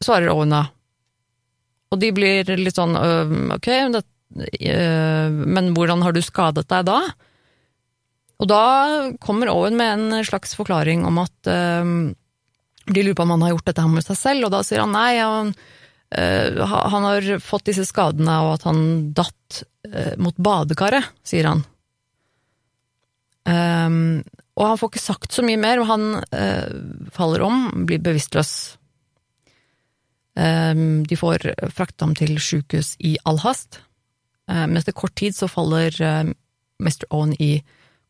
svarer 0.03 0.33
Owen 0.33 0.55
da. 0.55 0.65
Og 1.95 2.01
de 2.01 2.11
blir 2.15 2.51
litt 2.59 2.75
sånn 2.75 2.97
«Øh, 2.99 3.31
ok, 3.55 3.69
det, 3.95 4.03
øh, 4.59 5.39
men 5.47 5.71
hvordan 5.77 6.03
har 6.03 6.15
du 6.15 6.19
skadet 6.25 6.67
deg 6.67 6.89
da? 6.91 6.99
Og 8.43 8.51
da 8.51 8.63
kommer 9.23 9.47
Owen 9.53 9.79
med 9.79 9.93
en 9.95 10.27
slags 10.27 10.57
forklaring 10.59 11.05
om 11.07 11.21
at 11.23 11.51
de 12.85 13.03
lurer 13.03 13.15
på 13.17 13.23
om 13.23 13.33
han 13.35 13.41
har 13.41 13.55
gjort 13.55 13.69
dette 13.69 13.81
her 13.81 13.91
med 13.91 14.05
seg 14.05 14.17
selv, 14.19 14.47
og 14.47 14.53
da 14.53 14.61
sier 14.65 14.83
han 14.83 14.93
nei, 14.93 15.17
han, 15.17 15.53
øh, 16.19 16.59
han 16.69 17.07
har 17.07 17.29
fått 17.43 17.69
disse 17.71 17.87
skadene 17.89 18.37
og 18.45 18.57
at 18.57 18.67
han 18.69 18.81
datt 19.17 19.63
øh, 19.89 20.13
mot 20.21 20.37
badekaret, 20.37 21.09
sier 21.25 21.49
han. 21.49 21.65
Um, 23.45 24.23
og 24.57 24.63
han 24.71 24.79
får 24.81 24.89
ikke 24.89 25.03
sagt 25.03 25.35
så 25.35 25.43
mye 25.45 25.59
mer, 25.61 25.77
og 25.81 25.89
han 25.91 26.05
uh, 26.17 27.09
faller 27.13 27.43
om, 27.45 27.59
blir 27.85 28.01
bevisstløs. 28.01 28.53
Um, 30.35 31.05
de 31.07 31.15
får 31.15 31.45
fraktet 31.71 32.03
ham 32.03 32.15
til 32.17 32.35
sjukehus 32.43 32.95
i 32.99 33.13
all 33.23 33.39
hast, 33.45 33.79
um, 34.51 34.65
men 34.73 34.81
etter 34.81 34.95
kort 34.95 35.15
tid 35.15 35.35
så 35.37 35.47
faller 35.47 35.95
Mr. 35.95 37.07
Owen 37.15 37.31
i 37.39 37.63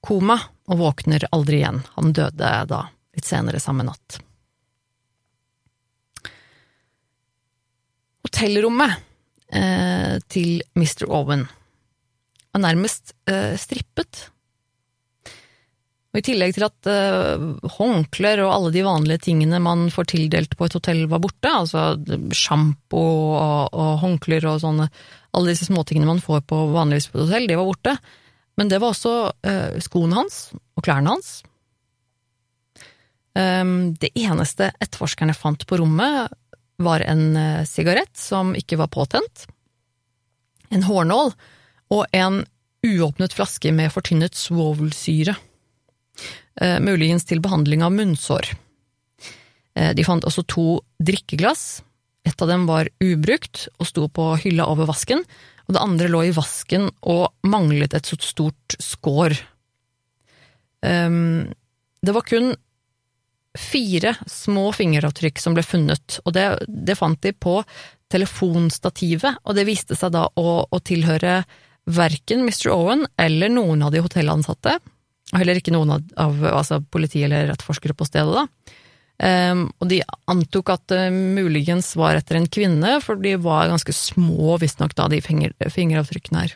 koma 0.05 0.37
og 0.69 0.79
våkner 0.81 1.27
aldri 1.33 1.61
igjen. 1.61 1.81
Han 1.97 2.13
døde 2.15 2.51
da 2.69 2.85
litt 3.15 3.27
senere 3.27 3.61
samme 3.63 3.85
natt. 3.87 4.19
Hotellrommet 8.25 8.97
eh, 9.53 10.17
til 10.31 10.59
Mr. 10.75 11.05
Owen 11.07 11.45
var 12.55 12.63
nærmest 12.63 13.13
eh, 13.29 13.53
strippet. 13.59 14.29
Og 16.15 16.21
I 16.21 16.23
tillegg 16.23 16.53
til 16.55 16.63
at 16.63 16.87
uh, 16.87 17.41
håndklær 17.75 18.39
og 18.45 18.53
alle 18.53 18.69
de 18.71 18.85
vanlige 18.85 19.25
tingene 19.25 19.57
man 19.59 19.89
får 19.91 20.13
tildelt 20.13 20.53
på 20.55 20.63
et 20.63 20.75
hotell 20.77 21.01
var 21.11 21.19
borte, 21.19 21.49
altså 21.51 21.89
sjampo 22.31 23.01
og, 23.35 23.73
og 23.75 23.97
håndklær 23.99 24.47
og 24.47 24.61
sånne, 24.63 24.85
alle 25.35 25.51
disse 25.51 25.67
småtingene 25.67 26.07
man 26.07 26.21
får 26.23 26.45
på 26.47 26.59
vanligvis 26.71 27.09
på 27.11 27.19
et 27.19 27.25
hotell, 27.25 27.49
de 27.51 27.57
var 27.59 27.67
borte. 27.67 27.97
Men 28.55 28.71
det 28.71 28.79
var 28.79 28.93
også 28.95 29.11
uh, 29.27 29.75
skoene 29.83 30.21
hans 30.21 30.37
og 30.55 30.85
klærne 30.87 31.17
hans. 31.17 31.33
Um, 33.35 33.91
det 33.99 34.13
eneste 34.15 34.69
etterforskerne 34.79 35.35
fant 35.35 35.67
på 35.67 35.81
rommet, 35.81 36.31
var 36.79 37.03
en 37.03 37.25
uh, 37.35 37.67
sigarett 37.67 38.15
som 38.15 38.55
ikke 38.55 38.79
var 38.79 38.87
påtent, 38.95 39.49
en 40.71 40.87
hårnål 40.87 41.35
og 41.91 42.15
en 42.15 42.45
uåpnet 42.87 43.35
flaske 43.35 43.75
med 43.75 43.91
fortynnet 43.91 44.39
svovelsyre. 44.39 45.35
Eh, 46.61 46.77
muligens 46.79 47.25
til 47.27 47.41
behandling 47.43 47.83
av 47.83 47.91
munnsår. 47.91 48.53
Eh, 49.75 49.91
de 49.95 50.05
fant 50.07 50.23
også 50.23 50.45
to 50.47 50.67
drikkeglass. 51.03 51.83
Et 52.25 52.41
av 52.41 52.47
dem 52.49 52.63
var 52.69 52.89
ubrukt 53.03 53.67
og 53.75 53.89
sto 53.89 54.07
på 54.07 54.31
hylla 54.41 54.67
over 54.71 54.87
vasken, 54.87 55.25
og 55.65 55.75
det 55.75 55.81
andre 55.81 56.07
lå 56.09 56.23
i 56.27 56.35
vasken 56.35 56.87
og 57.01 57.27
manglet 57.43 57.93
et 57.93 58.07
så 58.07 58.17
stort 58.21 58.77
skår. 58.81 59.35
Um, 60.85 61.51
det 62.05 62.13
var 62.13 62.25
kun 62.25 62.53
fire 63.57 64.13
små 64.29 64.69
fingeravtrykk 64.75 65.41
som 65.41 65.55
ble 65.57 65.63
funnet, 65.65 66.19
og 66.25 66.35
det, 66.37 66.45
det 66.67 66.97
fant 66.99 67.21
de 67.23 67.31
på 67.33 67.59
telefonstativet, 68.13 69.41
og 69.43 69.57
det 69.57 69.65
viste 69.67 69.97
seg 69.97 70.13
da 70.13 70.27
å, 70.37 70.49
å 70.69 70.81
tilhøre 70.85 71.39
verken 71.85 72.45
Mr. 72.45 72.69
Owen 72.73 73.05
eller 73.21 73.53
noen 73.53 73.85
av 73.85 73.93
de 73.93 74.03
hotellansatte, 74.05 74.77
heller 75.33 75.57
ikke 75.57 75.73
noen 75.73 75.95
av, 75.95 76.09
av 76.21 76.43
altså 76.51 76.81
politi 76.91 77.23
eller 77.25 77.49
etterforskere 77.53 77.95
på 77.97 78.07
stedet, 78.07 78.43
da. 78.43 78.75
Um, 79.15 79.69
og 79.79 79.87
de 79.87 80.01
antok 80.27 80.73
at 80.73 80.83
det 80.91 81.05
muligens 81.15 81.93
var 81.95 82.17
etter 82.19 82.35
en 82.35 82.49
kvinne, 82.51 82.97
for 83.03 83.19
de 83.21 83.37
var 83.39 83.71
ganske 83.71 83.95
små, 83.95 84.57
visstnok, 84.59 84.91
da, 84.97 85.07
de 85.11 85.21
finger, 85.23 85.55
fingeravtrykkene 85.71 86.43
her. 86.43 86.55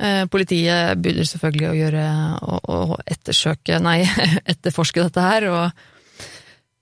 Uh, 0.00 0.24
politiet 0.32 0.98
begynner 0.98 1.28
selvfølgelig 1.28 1.68
å 1.68 1.78
gjøre 1.78 2.04
å, 2.42 2.58
å 2.58 2.80
ettersøke, 3.04 3.78
nei, 3.84 4.00
etterforske 4.52 5.04
dette 5.06 5.24
her, 5.24 5.46
og 5.52 6.20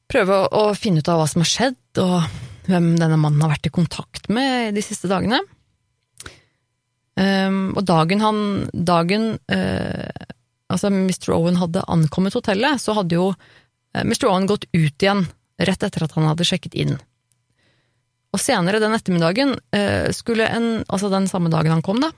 prøve 0.09 0.41
å, 0.47 0.49
å 0.49 0.77
finne 0.79 1.05
ut 1.05 1.13
av 1.13 1.21
hva 1.21 1.29
som 1.29 1.45
har 1.45 1.53
skjedd, 1.53 1.83
og 2.01 2.23
hvem 2.69 2.95
denne 2.97 3.21
mannen 3.21 3.45
har 3.45 3.53
vært 3.53 3.69
i 3.69 3.75
kontakt 3.75 4.31
med 4.33 4.73
de 4.77 4.85
siste 4.85 5.11
dagene. 5.11 5.43
Um, 7.19 7.73
og 7.75 7.83
dagen 7.89 8.21
han 8.23 8.41
Dagen 8.71 9.33
uh, 9.51 10.27
altså 10.71 10.91
Mr. 10.93 11.33
Owen 11.35 11.59
hadde 11.59 11.83
ankommet 11.91 12.37
hotellet, 12.37 12.79
så 12.79 12.95
hadde 12.95 13.17
jo 13.17 13.33
uh, 13.33 14.05
Mr. 14.05 14.29
Owen 14.29 14.47
gått 14.47 14.69
ut 14.71 15.03
igjen 15.03 15.25
rett 15.59 15.83
etter 15.83 16.05
at 16.05 16.15
han 16.15 16.29
hadde 16.29 16.47
sjekket 16.47 16.77
inn. 16.79 16.95
Og 18.31 18.43
senere 18.43 18.79
den 18.83 18.95
ettermiddagen 18.95 19.57
uh, 19.57 20.09
skulle 20.15 20.47
en 20.47 20.69
Altså 20.87 21.11
den 21.11 21.27
samme 21.31 21.51
dagen 21.51 21.75
han 21.75 21.83
kom, 21.83 21.99
da, 22.05 22.13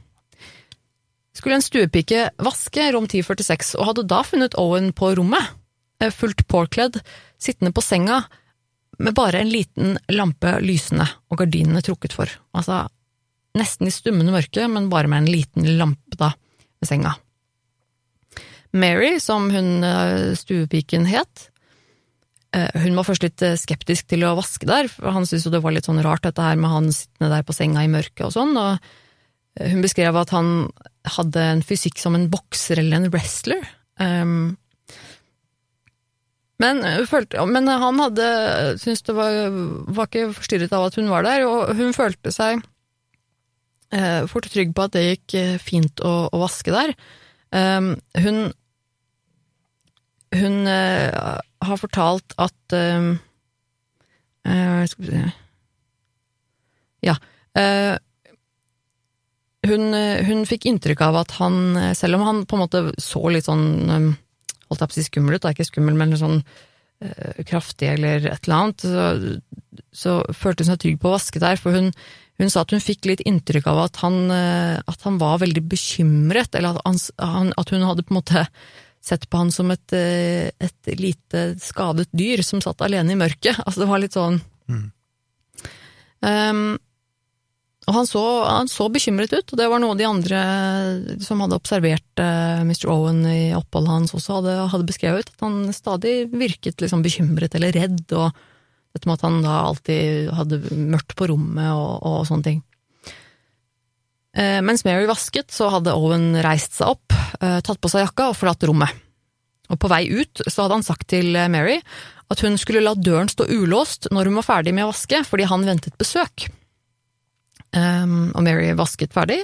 skulle 1.33 1.57
en 1.57 1.65
stuepike 1.65 2.29
vaske 2.43 2.91
rom 2.93 3.07
1046, 3.09 3.73
og 3.81 3.93
hadde 3.93 4.09
da 4.11 4.21
funnet 4.27 4.59
Owen 4.61 4.91
på 4.93 5.15
rommet, 5.17 5.57
fullt 6.17 6.47
påkledd, 6.49 6.99
sittende 7.41 7.73
på 7.77 7.85
senga 7.85 8.23
med 9.01 9.15
bare 9.17 9.41
en 9.41 9.53
liten 9.53 9.99
lampe 10.13 10.59
lysende 10.65 11.07
og 11.31 11.41
gardinene 11.41 11.81
trukket 11.85 12.17
for. 12.17 12.33
Altså 12.57 12.83
nesten 13.59 13.89
i 13.89 13.95
stummende 13.95 14.35
mørke, 14.35 14.69
men 14.71 14.91
bare 14.93 15.11
med 15.11 15.25
en 15.25 15.33
liten 15.33 15.67
lampe 15.79 16.17
da, 16.21 16.33
ved 16.81 16.89
senga. 16.91 17.17
Mary, 18.71 19.17
som 19.19 19.51
hun 19.51 19.83
stuepiken 20.39 21.07
het, 21.11 21.51
hun 22.51 22.97
var 22.99 23.07
først 23.07 23.23
litt 23.27 23.43
skeptisk 23.63 24.09
til 24.11 24.25
å 24.27 24.37
vaske 24.39 24.67
der, 24.67 24.87
for 24.91 25.11
han 25.15 25.27
syntes 25.27 25.47
jo 25.47 25.55
det 25.55 25.63
var 25.63 25.75
litt 25.75 25.87
sånn 25.87 26.03
rart 26.03 26.25
dette 26.27 26.43
her 26.43 26.57
med 26.59 26.71
han 26.71 26.89
sittende 26.95 27.31
der 27.35 27.45
på 27.47 27.55
senga 27.55 27.83
i 27.87 27.91
mørket 27.91 28.27
og 28.27 28.33
sånn, 28.35 28.55
og 28.59 28.79
hun 29.61 29.83
beskrev 29.83 30.15
at 30.19 30.31
han 30.35 30.71
hadde 31.19 31.41
en 31.57 31.63
fysikk 31.67 31.99
som 31.99 32.15
en 32.15 32.29
bokser 32.31 32.79
eller 32.83 32.97
en 33.01 33.11
wrestler. 33.11 33.63
Men, 36.61 36.83
følte, 37.11 37.47
men 37.51 37.71
han 37.71 38.03
hadde 38.03 38.27
syntes 38.83 39.03
det 39.07 39.15
var, 39.17 39.33
var 39.91 40.11
ikke 40.11 40.35
forstyrret 40.39 40.75
av 40.77 40.87
at 40.91 40.99
hun 41.01 41.11
var 41.11 41.27
der, 41.27 41.47
og 41.49 41.75
hun 41.79 41.95
følte 41.97 42.31
seg 42.35 42.63
eh, 43.95 44.27
fort 44.31 44.49
trygg 44.51 44.75
på 44.77 44.87
at 44.87 44.95
det 44.97 45.05
gikk 45.07 45.37
eh, 45.39 45.57
fint 45.63 46.03
å, 46.07 46.15
å 46.31 46.41
vaske 46.43 46.75
der. 46.75 46.95
Um, 47.51 47.97
hun 48.15 48.53
hun 50.31 50.67
eh, 50.71 51.11
har 51.67 51.79
fortalt 51.81 52.37
at 52.39 52.75
um, 52.77 53.17
Skal 54.47 55.03
vi 55.03 55.09
se 55.09 55.23
Ja. 57.03 57.17
eh, 57.59 57.97
hun, 59.67 59.93
hun 60.25 60.47
fikk 60.47 60.69
inntrykk 60.71 61.03
av 61.05 61.19
at 61.21 61.35
han, 61.41 61.75
selv 61.99 62.17
om 62.17 62.23
han 62.25 62.45
på 62.47 62.57
en 62.57 62.63
måte 62.63 62.85
så 63.03 63.21
litt 63.29 63.49
sånn 63.49 63.91
um, 63.91 64.09
holdt 64.71 64.85
jeg 64.85 64.89
på 64.89 64.95
å 64.95 64.97
si 65.01 65.05
skummel 65.09 65.37
ut, 65.37 65.43
da 65.43 65.53
ikke 65.53 65.67
skummel, 65.67 65.99
men 65.99 66.15
litt 66.15 66.23
sånn 66.23 66.41
kraftig 67.49 67.89
eller 67.95 68.27
et 68.29 68.45
eller 68.45 68.57
annet, 68.57 68.83
så, 68.85 69.85
så 69.93 70.17
følte 70.37 70.65
hun 70.65 70.71
seg 70.71 70.81
trygg 70.83 70.99
på 71.01 71.09
å 71.09 71.15
vaske 71.15 71.41
der, 71.43 71.57
for 71.61 71.73
hun, 71.73 71.89
hun 72.41 72.53
sa 72.53 72.65
at 72.65 72.75
hun 72.75 72.83
fikk 72.83 73.09
litt 73.09 73.23
inntrykk 73.29 73.67
av 73.71 73.83
at 73.87 74.03
han, 74.03 74.21
eh, 74.33 74.77
at 74.81 75.07
han 75.07 75.19
var 75.21 75.43
veldig 75.43 75.63
bekymret, 75.71 76.55
eller 76.57 76.79
at, 76.81 77.11
han, 77.21 77.53
at, 77.57 77.73
hun 77.75 77.85
hadde 77.85 78.07
på 78.07 78.15
en 78.15 78.21
måte 78.21 78.47
sett 79.05 79.27
på 79.31 79.41
han 79.41 79.53
som 79.53 79.71
et, 79.73 79.93
eh, 79.97 80.49
et 80.61 80.93
lite 81.01 81.51
skadet 81.61 82.09
dyr 82.13 82.45
som 82.45 82.63
satt 82.65 82.83
alene 82.85 83.15
i 83.15 83.21
mørket. 83.21 83.61
Altså, 83.65 83.85
det 83.85 83.91
var 83.93 84.03
litt 84.03 84.17
sånn 84.17 84.41
Mm. 84.71 84.85
Um, 86.21 86.79
og 87.89 87.97
han 87.97 88.07
så, 88.07 88.23
han 88.45 88.69
så 88.71 88.87
bekymret 88.93 89.33
ut, 89.33 89.51
og 89.51 89.59
det 89.59 89.67
var 89.73 89.81
noe 89.83 89.97
de 89.99 90.07
andre 90.07 90.41
som 91.25 91.41
hadde 91.43 91.57
observert 91.59 92.23
uh, 92.23 92.61
Mr. 92.63 92.87
Owen 92.93 93.25
i 93.27 93.51
oppholdet 93.57 93.95
hans 93.95 94.15
også 94.15 94.37
hadde, 94.39 94.57
hadde 94.71 94.87
beskrevet, 94.87 95.33
at 95.33 95.43
han 95.43 95.65
stadig 95.75 96.15
virket 96.31 96.85
liksom 96.85 97.03
bekymret 97.03 97.57
eller 97.59 97.75
redd, 97.75 98.05
og 98.15 98.37
dette 98.95 99.07
med 99.07 99.19
at 99.19 99.27
han 99.27 99.39
da 99.45 99.61
alltid 99.69 100.33
hadde 100.35 100.61
mørkt 100.75 101.15
på 101.19 101.29
rommet 101.31 101.71
og, 101.71 102.03
og 102.07 102.27
sånne 102.29 102.47
ting. 102.47 102.61
Eh, 104.37 104.61
mens 104.63 104.85
Mary 104.87 105.09
vasket, 105.11 105.51
så 105.55 105.71
hadde 105.75 105.95
Owen 105.95 106.33
reist 106.45 106.79
seg 106.79 106.95
opp, 106.95 107.15
eh, 107.41 107.59
tatt 107.67 107.81
på 107.83 107.91
seg 107.91 108.07
jakka 108.07 108.31
og 108.31 108.39
forlatt 108.39 108.67
rommet. 108.69 108.95
Og 109.71 109.79
på 109.79 109.91
vei 109.91 110.05
ut 110.11 110.43
så 110.47 110.65
hadde 110.65 110.81
han 110.81 110.87
sagt 110.87 111.09
til 111.13 111.37
Mary 111.51 111.79
at 112.31 112.43
hun 112.43 112.57
skulle 112.59 112.83
la 112.83 112.95
døren 112.95 113.31
stå 113.31 113.47
ulåst 113.51 114.09
når 114.15 114.31
hun 114.31 114.39
var 114.39 114.47
ferdig 114.47 114.75
med 114.75 114.87
å 114.87 114.93
vaske, 114.93 115.23
fordi 115.27 115.47
han 115.51 115.67
ventet 115.67 115.99
besøk. 115.99 116.49
Um, 117.71 118.33
og 118.35 118.43
Mary 118.43 118.73
vasket 118.79 119.15
ferdig, 119.15 119.39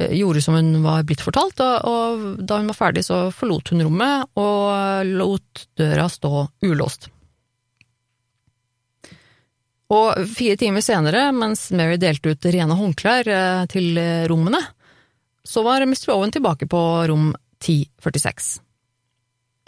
eh, 0.00 0.12
gjorde 0.16 0.40
som 0.44 0.56
hun 0.56 0.80
var 0.84 1.04
blitt 1.08 1.24
fortalt, 1.24 1.60
og, 1.60 1.88
og 1.88 2.44
da 2.48 2.60
hun 2.60 2.70
var 2.72 2.78
ferdig 2.78 3.04
så 3.04 3.26
forlot 3.36 3.72
hun 3.72 3.84
rommet 3.84 4.40
og 4.40 5.12
lot 5.20 5.66
døra 5.76 6.08
stå 6.12 6.46
ulåst. 6.64 7.11
Og 9.92 10.26
fire 10.32 10.56
timer 10.56 10.84
senere, 10.84 11.26
mens 11.36 11.66
Mary 11.76 11.98
delte 12.00 12.32
ut 12.32 12.50
rene 12.54 12.76
håndklær 12.78 13.28
eh, 13.28 13.64
til 13.72 13.98
rommene, 14.30 14.62
så 15.44 15.64
var 15.66 15.84
Mr. 15.84 16.12
Owen 16.14 16.32
tilbake 16.32 16.68
på 16.70 16.82
rom 17.10 17.32
1046. 17.60 18.60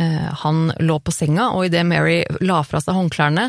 Eh, 0.01 0.35
han 0.45 0.73
lå 0.81 0.99
på 1.01 1.13
senga, 1.13 1.51
og 1.55 1.69
idet 1.69 1.85
Mary 1.87 2.23
la 2.43 2.63
fra 2.67 2.81
seg 2.83 2.97
håndklærne, 2.97 3.49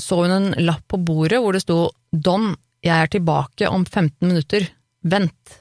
så 0.00 0.24
hun 0.24 0.34
en 0.34 0.48
lapp 0.66 0.86
på 0.90 0.98
bordet 1.00 1.40
hvor 1.40 1.54
det 1.54 1.62
sto 1.62 1.78
Don, 2.10 2.52
jeg 2.84 2.94
er 2.94 3.12
tilbake 3.12 3.68
om 3.70 3.86
15 3.86 4.28
minutter, 4.28 4.66
vent. 5.00 5.60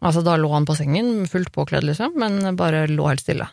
Altså, 0.00 0.22
da 0.24 0.36
lå 0.40 0.50
han 0.52 0.66
på 0.68 0.76
sengen, 0.76 1.26
fullt 1.30 1.52
påkledd, 1.54 1.86
liksom, 1.88 2.16
men 2.20 2.56
bare 2.58 2.86
lå 2.90 3.08
helt 3.08 3.24
stille. 3.24 3.48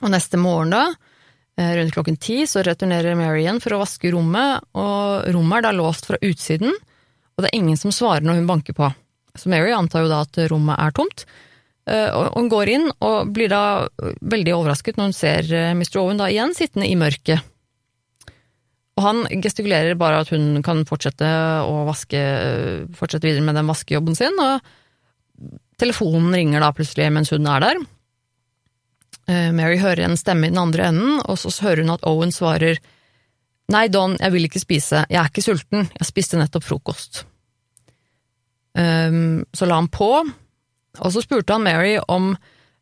Og 0.00 0.12
neste 0.12 0.40
morgen, 0.40 0.72
da, 0.72 1.11
rundt 1.60 1.92
klokken 1.92 2.16
ti, 2.16 2.42
så 2.48 2.62
returnerer 2.64 3.16
Mary 3.18 3.42
igjen 3.42 3.60
for 3.60 3.76
å 3.76 3.82
vaske 3.82 4.10
rommet, 4.14 4.64
og 4.78 5.28
rommet 5.34 5.58
er 5.58 5.66
da 5.66 5.72
låst 5.76 6.08
fra 6.08 6.20
utsiden, 6.24 6.72
og 6.72 7.44
det 7.44 7.50
er 7.50 7.58
ingen 7.58 7.78
som 7.80 7.92
svarer 7.94 8.24
når 8.24 8.40
hun 8.40 8.48
banker 8.48 8.76
på. 8.76 8.88
Så 9.38 9.48
Mary 9.52 9.72
antar 9.72 10.04
jo 10.04 10.12
da 10.12 10.22
at 10.26 10.40
rommet 10.52 10.80
er 10.80 10.94
tomt, 10.96 11.24
eh, 11.88 12.08
og 12.08 12.36
hun 12.36 12.50
går 12.52 12.72
inn 12.74 12.90
og 13.04 13.32
blir 13.36 13.52
da 13.52 13.62
veldig 14.20 14.56
overrasket 14.58 14.98
når 14.98 15.10
hun 15.10 15.16
ser 15.16 15.48
eh, 15.56 15.72
Mr. 15.76 16.02
Owen 16.02 16.20
da 16.20 16.28
igjen 16.32 16.56
sittende 16.56 16.88
i 16.88 16.98
mørket. 17.00 17.48
Og 19.00 19.06
han 19.06 19.24
gestikulerer 19.40 19.96
bare 19.96 20.20
at 20.20 20.32
hun 20.34 20.60
kan 20.64 20.84
fortsette 20.88 21.28
å 21.64 21.84
vaske, 21.88 22.20
fortsette 22.96 23.24
videre 23.24 23.44
med 23.46 23.56
den 23.56 23.70
vaskejobben 23.70 24.18
sin, 24.18 24.36
og 24.36 24.60
telefonen 25.80 26.34
ringer 26.36 26.60
da 26.60 26.74
plutselig 26.76 27.08
mens 27.14 27.32
hun 27.32 27.48
er 27.48 27.64
der. 27.64 27.80
Eh, 29.30 29.50
Mary 29.54 29.78
hører 29.78 30.06
en 30.06 30.18
stemme 30.18 30.48
i 30.48 30.52
den 30.52 30.60
andre 30.62 30.88
enden, 30.90 31.20
og 31.22 31.38
så 31.38 31.52
hører 31.62 31.84
hun 31.84 31.94
at 31.94 32.06
Owen 32.08 32.34
svarer 32.34 32.80
Nei, 33.72 33.86
Don, 33.88 34.16
jeg 34.20 34.34
vil 34.34 34.48
ikke 34.48 34.60
spise, 34.60 35.04
jeg 35.08 35.18
er 35.20 35.30
ikke 35.30 35.44
sulten, 35.44 35.86
jeg 35.94 36.08
spiste 36.08 36.36
nettopp 36.36 36.64
frokost. 36.66 37.22
Um, 38.76 39.44
så 39.54 39.68
la 39.68 39.78
han 39.78 39.88
på, 39.92 40.10
og 40.98 41.12
så 41.14 41.22
spurte 41.22 41.54
han 41.54 41.64
Mary 41.64 41.94
om 42.10 42.32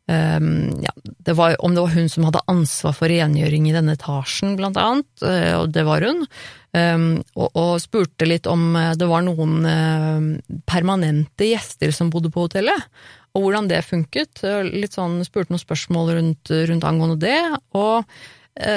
Um, 0.09 0.81
ja, 0.81 0.91
det 1.05 1.33
var, 1.33 1.55
om 1.65 1.75
det 1.75 1.81
var 1.81 1.93
hun 1.93 2.09
som 2.09 2.25
hadde 2.25 2.41
ansvar 2.49 2.95
for 2.97 3.11
rengjøring 3.11 3.69
i 3.69 3.75
denne 3.75 3.93
etasjen, 3.95 4.57
blant 4.57 4.79
annet, 4.81 5.07
uh, 5.21 5.61
og 5.61 5.71
det 5.75 5.85
var 5.87 6.03
hun, 6.03 6.25
um, 6.73 7.05
og, 7.37 7.47
og, 7.53 7.71
spurte 7.83 8.25
litt 8.27 8.49
om 8.49 8.73
uh, 8.75 8.91
det 8.97 9.07
var 9.07 9.23
noen 9.27 9.61
uh, 9.61 10.57
permanente 10.67 11.51
gjester 11.51 11.93
som 11.95 12.11
bodde 12.11 12.33
på 12.33 12.47
hotellet, 12.47 12.89
og 13.31 13.45
hvordan 13.45 13.69
det 13.69 13.85
funket. 13.87 14.41
Litt 14.67 14.97
sånn, 14.97 15.21
Spurte 15.23 15.53
noen 15.53 15.61
spørsmål 15.61 16.09
rundt, 16.17 16.51
rundt 16.67 16.83
angående 16.83 17.21
det, 17.21 17.39
og 17.79 18.03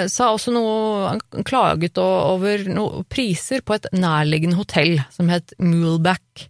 sa 0.07 0.29
også 0.31 0.53
noe 0.55 1.43
klaget 1.43 1.99
over 1.99 2.63
noen 2.71 3.03
priser 3.11 3.65
på 3.67 3.75
et 3.75 3.89
nærliggende 3.91 4.55
hotell 4.55 5.01
som 5.11 5.33
het 5.35 5.57
Muleback 5.59 6.45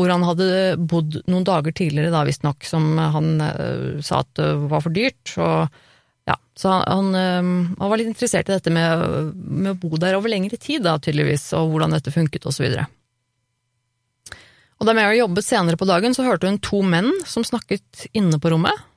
hvor 0.00 0.10
han 0.12 0.24
hadde 0.24 0.48
bodd 0.88 1.20
noen 1.28 1.44
dager 1.44 1.74
tidligere, 1.76 2.12
da 2.14 2.24
visstnok, 2.24 2.64
som 2.64 2.94
han 2.96 3.34
uh, 3.42 4.00
sa 4.04 4.22
at 4.24 4.32
det 4.38 4.48
var 4.70 4.84
for 4.84 4.94
dyrt. 4.96 5.34
Og, 5.36 5.82
ja, 6.30 6.36
så 6.56 6.72
han, 6.72 6.86
han, 6.88 7.10
uh, 7.12 7.74
han, 7.76 7.90
var 7.92 8.00
litt 8.00 8.08
interessert 8.08 8.48
i 8.48 8.56
dette 8.56 8.72
med, 8.72 9.34
med, 9.36 9.74
å 9.74 9.78
bo 9.82 10.00
der 10.00 10.16
over 10.16 10.32
lengre 10.32 10.56
tid, 10.60 10.86
da, 10.86 10.96
tydeligvis, 11.02 11.50
og 11.58 11.74
hvordan 11.74 11.96
dette 11.96 12.14
funket, 12.14 12.48
og 12.48 12.56
så 12.56 12.64
videre. 12.64 12.86
Og 14.80 14.88
da 14.88 14.96
Mary 14.96 15.18
jobbet 15.20 15.44
senere 15.44 15.76
på 15.76 15.88
dagen, 15.88 16.16
så 16.16 16.24
hørte 16.24 16.48
hun 16.48 16.56
to 16.64 16.80
menn 16.80 17.12
som 17.28 17.44
snakket 17.44 18.08
inne 18.16 18.40
på 18.40 18.54
rommet. 18.54 18.88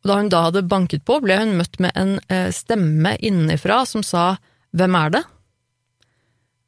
Og 0.00 0.08
da 0.08 0.20
hun 0.20 0.30
da 0.32 0.46
hadde 0.46 0.62
banket 0.70 1.02
på, 1.04 1.18
ble 1.20 1.40
hun 1.42 1.58
møtt 1.58 1.80
med 1.82 1.92
en 1.98 2.14
uh, 2.30 2.48
stemme 2.54 3.16
innenfra 3.18 3.82
som 3.90 4.06
sa 4.06 4.32
Hvem 4.70 4.94
er 4.94 5.14
det? 5.18 5.26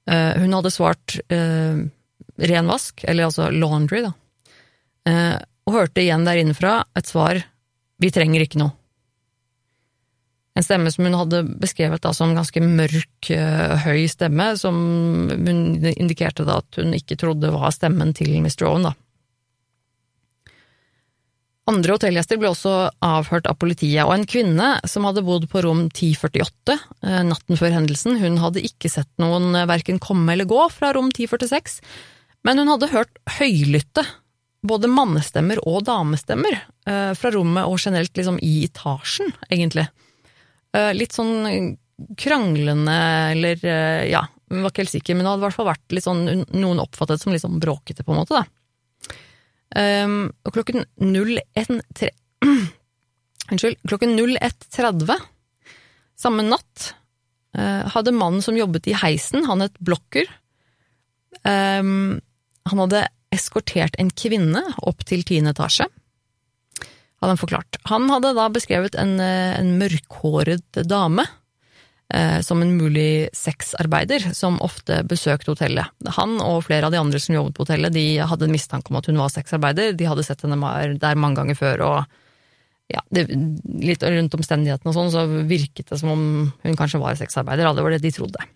hun 0.02 0.50
hadde 0.50 0.72
svart 0.74 1.12
renvask, 2.38 3.04
eller 3.04 3.28
altså 3.28 3.50
laundry, 3.52 4.04
da, 4.06 4.12
eh, 5.08 5.38
og 5.66 5.76
hørte 5.76 6.02
igjen 6.02 6.24
der 6.26 6.40
innenfra 6.40 6.82
et 6.98 7.10
svar 7.10 7.42
vi 8.02 8.10
trenger 8.10 8.42
ikke 8.42 8.60
noe. 8.62 8.74
En 10.52 10.64
stemme 10.64 10.90
som 10.92 11.06
hun 11.06 11.16
hadde 11.16 11.44
beskrevet 11.62 12.02
da 12.04 12.10
som 12.12 12.34
ganske 12.36 12.60
mørk, 12.60 13.30
eh, 13.32 13.76
høy 13.86 14.04
stemme, 14.10 14.50
som 14.60 14.76
hun 15.30 15.62
indikerte 15.94 16.44
da 16.44 16.58
at 16.60 16.76
hun 16.76 16.92
ikke 16.96 17.16
trodde 17.20 17.54
var 17.54 17.72
stemmen 17.72 18.12
til 18.16 18.34
Mr. 18.42 18.66
Owen, 18.68 18.90
da. 18.90 18.92
Andre 21.70 21.94
hotellgjester 21.94 22.40
ble 22.42 22.50
også 22.50 22.90
avhørt 23.06 23.46
av 23.46 23.54
politiet, 23.62 24.02
og 24.02 24.16
en 24.16 24.26
kvinne 24.28 24.74
som 24.84 25.06
hadde 25.06 25.22
bodd 25.24 25.46
på 25.48 25.62
rom 25.62 25.86
1048 25.86 26.74
eh, 26.74 27.22
natten 27.24 27.56
før 27.56 27.76
hendelsen, 27.78 28.18
hun 28.20 28.40
hadde 28.42 28.64
ikke 28.66 28.90
sett 28.92 29.08
noen 29.22 29.54
verken 29.70 30.02
komme 30.02 30.34
eller 30.34 30.50
gå 30.50 30.66
fra 30.74 30.90
rom 30.92 31.08
1046, 31.14 31.78
men 32.46 32.58
hun 32.58 32.70
hadde 32.72 32.90
hørt 32.90 33.20
høylytte, 33.38 34.04
både 34.66 34.90
mannestemmer 34.90 35.60
og 35.66 35.82
damestemmer, 35.86 36.58
eh, 36.86 37.12
fra 37.18 37.32
rommet 37.34 37.66
og 37.66 37.78
generelt 37.82 38.14
liksom 38.18 38.38
i 38.42 38.64
etasjen, 38.66 39.32
egentlig. 39.50 39.88
Eh, 40.74 40.92
litt 40.94 41.14
sånn 41.14 41.76
kranglende, 42.18 42.98
eller 43.34 43.62
eh, 43.66 44.10
ja, 44.10 44.24
hun 44.50 44.62
var 44.62 44.72
ikke 44.72 44.84
helt 44.84 44.94
sikker, 44.94 45.16
men 45.16 45.26
det 45.26 45.32
hadde 45.32 45.42
i 45.42 45.46
hvert 45.46 45.58
fall 45.58 45.70
vært 45.70 45.94
litt 45.94 46.06
sånn 46.06 46.24
noen 46.50 46.82
oppfattet 46.82 47.22
som 47.22 47.34
litt 47.34 47.44
sånn 47.44 47.62
bråkete, 47.62 48.06
på 48.06 48.14
en 48.14 48.22
måte, 48.22 48.42
da. 48.42 48.46
Um, 49.72 50.26
og 50.44 50.52
klokken 50.52 50.82
01.30 51.00 52.10
Unnskyld, 53.54 53.78
klokken 53.88 54.10
01.30 54.20 55.14
samme 56.20 56.44
natt 56.44 56.90
hadde 57.52 58.12
mannen 58.12 58.44
som 58.44 58.56
jobbet 58.56 58.90
i 58.92 58.94
heisen, 58.96 59.46
han 59.48 59.64
het 59.64 59.74
Blokker, 59.80 60.28
um, 61.44 62.20
han 62.68 62.82
hadde 62.84 63.06
eskortert 63.32 63.96
en 64.00 64.12
kvinne 64.12 64.62
opp 64.84 65.04
til 65.08 65.24
tiende 65.26 65.54
etasje, 65.54 65.88
hadde 67.22 67.34
han 67.34 67.40
forklart. 67.40 67.78
Han 67.90 68.08
hadde 68.10 68.34
da 68.36 68.48
beskrevet 68.52 68.98
en, 68.98 69.18
eh, 69.20 69.58
en 69.58 69.76
mørkhåret 69.78 70.82
dame 70.90 71.24
eh, 72.12 72.40
som 72.42 72.62
en 72.62 72.74
mulig 72.76 73.30
sexarbeider 73.36 74.32
som 74.34 74.58
ofte 74.60 75.00
besøkte 75.08 75.54
hotellet. 75.54 75.86
Han 76.18 76.40
og 76.42 76.64
flere 76.66 76.88
av 76.88 76.94
de 76.94 77.00
andre 77.00 77.20
som 77.22 77.36
jobbet 77.36 77.56
på 77.56 77.66
hotellet, 77.66 77.94
de 77.94 78.18
hadde 78.18 78.48
en 78.48 78.54
mistanke 78.54 78.90
om 78.90 78.98
at 79.00 79.08
hun 79.08 79.22
var 79.22 79.32
sexarbeider, 79.32 79.94
de 79.96 80.10
hadde 80.10 80.26
sett 80.26 80.42
henne 80.42 80.58
der 80.98 81.20
mange 81.20 81.40
ganger 81.40 81.58
før, 81.58 81.86
og 81.86 82.18
ja, 82.92 83.00
det, 83.14 83.28
litt 83.80 84.02
rundt 84.02 84.34
omstendighetene 84.36 84.90
og 84.90 84.96
sånn, 84.96 85.12
så 85.14 85.24
virket 85.48 85.88
det 85.88 86.00
som 86.02 86.10
om 86.12 86.24
hun 86.66 86.76
kanskje 86.76 87.00
var 87.00 87.16
sexarbeider. 87.16 87.70
Det 87.72 87.86
var 87.86 87.94
det 87.94 88.02
de 88.04 88.12
trodde. 88.12 88.50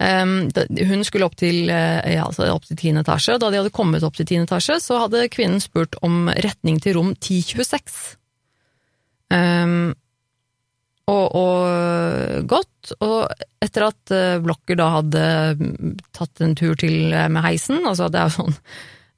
Um, 0.00 0.48
hun 0.88 1.02
skulle 1.04 1.26
opp 1.28 1.36
til, 1.36 1.68
eh, 1.68 2.14
ja, 2.14 2.24
altså 2.24 2.46
opp 2.48 2.64
til 2.64 2.78
tiende 2.80 3.02
etasje, 3.04 3.34
og 3.36 3.42
da 3.42 3.50
de 3.52 3.58
hadde 3.60 3.74
kommet 3.76 4.04
opp 4.06 4.16
til 4.16 4.28
tiende 4.30 4.48
etasje, 4.48 4.78
så 4.80 5.02
hadde 5.02 5.28
kvinnen 5.28 5.60
spurt 5.60 5.98
om 6.06 6.30
retning 6.40 6.78
til 6.80 6.96
rom 6.96 7.10
1026. 7.18 7.98
Um, 9.30 9.92
og, 11.10 11.26
og 11.36 12.46
gått, 12.48 12.94
og 13.02 13.28
etter 13.62 13.86
at 13.88 14.14
eh, 14.14 14.38
Blokker 14.42 14.78
da 14.78 14.86
hadde 14.96 15.24
tatt 16.16 16.42
en 16.44 16.56
tur 16.58 16.78
til 16.78 17.12
eh, 17.12 17.28
med 17.32 17.44
heisen, 17.44 17.82
altså 17.84 18.08
det 18.12 18.20
er 18.22 18.30
jo 18.30 18.38
sånn 18.38 18.58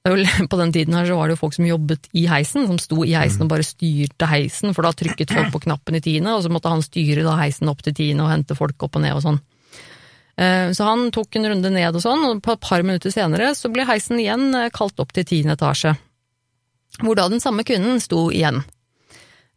på 0.51 0.59
den 0.59 0.73
tiden 0.75 0.97
her 0.99 1.07
så 1.07 1.14
var 1.14 1.29
det 1.29 1.37
jo 1.37 1.42
folk 1.45 1.55
som 1.55 1.66
jobbet 1.68 2.09
i 2.18 2.25
heisen, 2.27 2.66
som 2.66 2.81
sto 2.83 3.05
i 3.07 3.12
heisen 3.14 3.45
og 3.45 3.53
bare 3.53 3.66
styrte 3.66 4.27
heisen, 4.27 4.75
for 4.75 4.83
da 4.83 4.90
trykket 4.99 5.31
folk 5.31 5.53
på 5.55 5.62
knappen 5.68 5.95
i 5.95 6.03
tiende, 6.03 6.35
og 6.35 6.42
så 6.42 6.51
måtte 6.51 6.73
han 6.73 6.83
styre 6.83 7.23
da 7.23 7.37
heisen 7.38 7.71
opp 7.71 7.85
til 7.87 7.95
tiende 7.95 8.27
og 8.27 8.33
hente 8.33 8.59
folk 8.59 8.83
opp 8.83 8.99
og 8.99 9.05
ned 9.05 9.14
og 9.14 9.23
sånn. 9.23 9.38
Eh, 10.37 10.73
så 10.73 10.85
han 10.85 11.11
tok 11.12 11.37
en 11.37 11.49
runde 11.51 11.73
ned 11.73 11.97
og 11.97 12.05
sånn, 12.05 12.25
og 12.25 12.40
et 12.40 12.62
par 12.64 12.85
minutter 12.87 13.12
senere 13.12 13.53
så 13.59 13.71
ble 13.73 13.87
heisen 13.88 14.21
igjen 14.21 14.53
eh, 14.57 14.71
kalt 14.75 15.01
opp 15.03 15.12
til 15.16 15.27
tiende 15.29 15.59
etasje. 15.59 15.95
Hvor 17.03 17.18
da 17.18 17.29
den 17.33 17.42
samme 17.42 17.64
kvinnen 17.66 18.01
sto 18.03 18.29
igjen. 18.33 18.62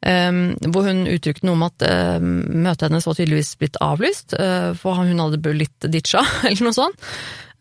Um, 0.05 0.51
hvor 0.69 0.85
hun 0.85 1.07
uttrykte 1.09 1.47
noe 1.47 1.55
om 1.55 1.63
at 1.65 1.81
uh, 1.81 2.21
møtet 2.21 2.83
hennes 2.91 3.07
var 3.07 3.15
tydeligvis 3.17 3.55
blitt 3.57 3.79
avlyst, 3.81 4.35
uh, 4.37 4.75
for 4.77 4.99
hun 4.99 5.17
hadde 5.17 5.39
blitt 5.41 5.87
ditcha, 5.89 6.21
eller 6.45 6.67
noe 6.67 6.75
sånt, 6.75 7.07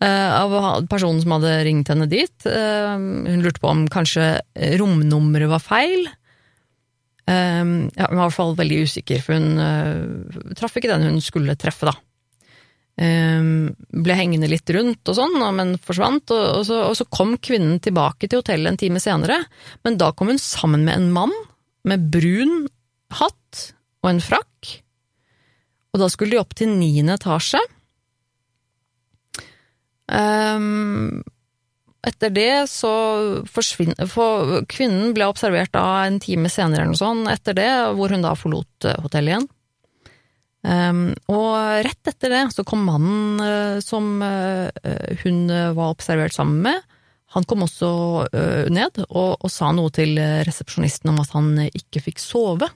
av 0.05 0.53
personen 0.91 1.23
som 1.23 1.33
hadde 1.37 1.53
ringt 1.65 1.89
henne 1.89 2.05
dit. 2.11 2.45
hun 2.45 3.41
lurte 3.41 3.63
på 3.63 3.71
om 3.71 3.85
kanskje 3.89 4.43
romnummeret 4.77 5.49
var 5.49 5.63
feil. 5.63 6.11
Hun 7.31 7.87
var 7.95 8.13
i 8.13 8.19
hvert 8.19 8.35
fall 8.35 8.53
veldig 8.59 8.83
usikker, 8.85 9.23
for 9.25 9.39
hun 9.39 10.51
traff 10.59 10.77
ikke 10.77 10.91
den 10.91 11.07
hun 11.07 11.23
skulle 11.25 11.57
treffe, 11.57 11.89
da. 11.89 11.95
Ehm, 12.95 13.75
ble 13.91 14.15
hengende 14.15 14.47
litt 14.47 14.71
rundt 14.71 15.11
og 15.11 15.17
sånn, 15.19 15.35
men 15.57 15.75
forsvant. 15.83 16.31
Og, 16.31 16.63
så, 16.69 16.79
og, 16.87 16.95
så, 16.99 17.07
kom 17.11 17.35
kvinnen 17.43 17.81
tilbake 17.83 18.29
til 18.29 18.43
hotellet 18.43 18.71
en 18.71 18.81
time 18.81 19.03
senere, 19.03 19.41
men 19.87 19.99
da 19.99 20.13
kom 20.15 20.31
hun 20.31 20.41
sammen 20.41 20.87
med 20.87 21.01
en 21.01 21.11
mann 21.15 21.35
med 21.85 22.07
brun 22.15 22.69
hatt 23.19 23.69
og 24.05 24.13
en 24.13 24.23
frakk. 24.23 24.79
Og 25.95 26.03
da 26.03 26.11
skulle 26.11 26.35
de 26.35 26.43
opp 26.43 26.55
til 26.59 26.71
niende 26.75 27.19
etasje. 27.19 27.61
Um, 30.05 31.23
etter 32.05 32.29
det 32.29 32.67
så 32.69 32.91
forsvinner 33.49 34.05
For 34.11 34.59
kvinnen 34.69 35.15
ble 35.17 35.25
observert 35.31 35.73
da 35.73 36.05
en 36.05 36.19
time 36.21 36.51
senere 36.53 36.83
eller 36.83 36.93
noe 36.93 37.01
sånt, 37.01 37.31
etter 37.33 37.57
det, 37.57 37.71
hvor 37.97 38.13
hun 38.13 38.27
da 38.27 38.35
forlot 38.37 38.89
eh, 38.91 38.99
hotellet 39.01 39.33
igjen. 39.33 39.47
Um, 40.65 41.11
og 41.29 41.85
rett 41.85 42.09
etter 42.09 42.33
det 42.33 42.43
så 42.55 42.65
kom 42.65 42.87
mannen 42.89 43.37
uh, 43.37 43.83
som 43.85 44.17
uh, 44.25 44.73
hun 45.21 45.45
var 45.77 45.93
observert 45.93 46.33
sammen 46.33 46.63
med. 46.65 46.81
Han 47.35 47.45
kom 47.51 47.65
også 47.67 47.89
ned 48.71 49.01
og, 49.09 49.41
og, 49.43 49.49
sa 49.51 49.73
noe 49.75 49.91
til 49.91 50.15
resepsjonisten 50.47 51.11
om 51.11 51.17
at 51.19 51.33
han 51.35 51.49
ikke 51.67 52.05
fikk 52.05 52.23
sove, 52.23 52.69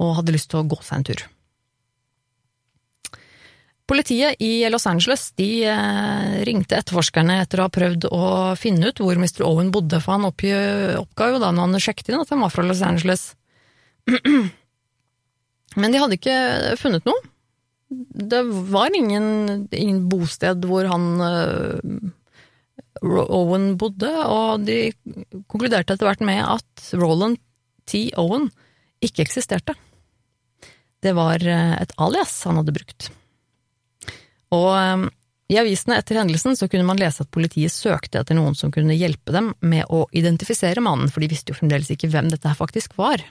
og 0.00 0.14
hadde 0.16 0.32
lyst 0.32 0.48
til 0.48 0.62
å 0.62 0.68
gå 0.70 0.78
seg 0.80 0.96
en 0.96 1.04
tur. 1.10 1.24
Politiet 3.84 4.40
i 4.40 4.64
Los 4.72 4.88
Angeles 4.88 5.28
de 5.36 5.50
ringte 6.48 6.80
etterforskerne 6.80 7.36
etter 7.42 7.60
å 7.60 7.68
ha 7.68 7.74
prøvd 7.76 8.08
å 8.08 8.24
finne 8.56 8.88
ut 8.88 9.04
hvor 9.04 9.20
Mr. 9.20 9.44
Owen 9.44 9.68
bodde, 9.74 10.00
for 10.00 10.16
han 10.16 10.30
oppga 10.30 11.28
jo 11.34 11.42
da 11.44 11.52
når 11.52 11.66
han 11.66 11.84
sjekket 11.90 12.14
inn 12.14 12.22
at 12.24 12.32
han 12.32 12.46
var 12.46 12.56
fra 12.56 12.64
Los 12.64 12.80
Angeles. 12.86 13.34
Men 15.76 15.92
de 15.92 16.00
hadde 16.00 16.18
ikke 16.18 16.36
funnet 16.80 17.06
noe. 17.08 17.32
Det 17.88 18.42
var 18.72 18.94
ingen, 18.96 19.66
ingen 19.70 20.06
bosted 20.10 20.64
hvor 20.66 20.88
han 20.90 21.04
uh, 21.22 21.76
Owen 23.06 23.74
bodde, 23.78 24.10
og 24.26 24.64
de 24.66 24.90
konkluderte 25.46 25.94
etter 25.94 26.08
hvert 26.08 26.24
med 26.24 26.40
at 26.42 26.88
Roland 26.98 27.38
T. 27.86 28.08
Owen 28.18 28.48
ikke 29.04 29.26
eksisterte. 29.26 29.76
Det 31.04 31.12
var 31.14 31.44
uh, 31.44 31.76
et 31.78 31.94
alias 32.02 32.34
han 32.48 32.58
hadde 32.58 32.74
brukt. 32.74 33.10
Og 34.56 34.72
um, 34.72 35.06
i 35.46 35.58
avisene 35.60 36.00
etter 36.00 36.18
hendelsen 36.18 36.56
så 36.58 36.66
kunne 36.70 36.86
man 36.88 36.98
lese 36.98 37.22
at 37.22 37.30
politiet 37.30 37.70
søkte 37.70 38.18
etter 38.22 38.34
noen 38.38 38.56
som 38.58 38.72
kunne 38.74 38.96
hjelpe 38.98 39.34
dem 39.34 39.52
med 39.62 39.86
å 39.94 40.06
identifisere 40.16 40.82
mannen, 40.82 41.10
for 41.12 41.22
de 41.22 41.30
visste 41.30 41.52
jo 41.52 41.60
fremdeles 41.60 41.92
ikke 41.94 42.10
hvem 42.10 42.32
dette 42.32 42.54
faktisk 42.58 42.96
var. 42.98 43.22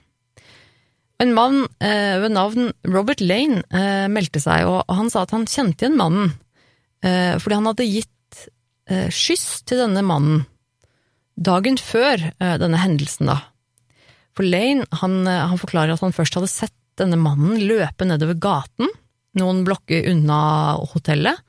En 1.24 1.32
mann 1.36 1.62
eh, 1.80 2.18
ved 2.20 2.34
navn 2.36 2.74
Robert 2.92 3.22
Lane 3.24 3.62
eh, 3.72 4.08
meldte 4.12 4.42
seg, 4.44 4.68
og 4.68 4.84
han 4.92 5.12
sa 5.12 5.24
at 5.24 5.32
han 5.36 5.48
kjente 5.48 5.86
igjen 5.86 6.00
mannen 6.00 6.34
eh, 7.06 7.38
fordi 7.40 7.56
han 7.56 7.70
hadde 7.70 7.88
gitt 7.88 8.42
eh, 8.92 9.08
skyss 9.14 9.64
til 9.70 9.80
denne 9.86 10.04
mannen 10.06 10.44
dagen 11.36 11.80
før 11.80 12.20
eh, 12.20 12.56
denne 12.60 12.80
hendelsen, 12.80 13.32
da. 13.32 13.40
For 14.36 14.48
Lane 14.48 14.88
han, 15.02 15.22
eh, 15.28 15.46
han, 15.52 15.60
forklarer 15.62 15.96
at 15.96 16.04
han 16.04 16.16
først 16.16 16.36
hadde 16.40 16.52
sett 16.52 16.76
denne 17.00 17.20
mannen 17.20 17.60
løpe 17.64 18.08
nedover 18.08 18.38
gaten, 18.40 18.92
noen 19.36 19.66
blokker 19.68 20.08
unna 20.14 20.40
hotellet. 20.94 21.42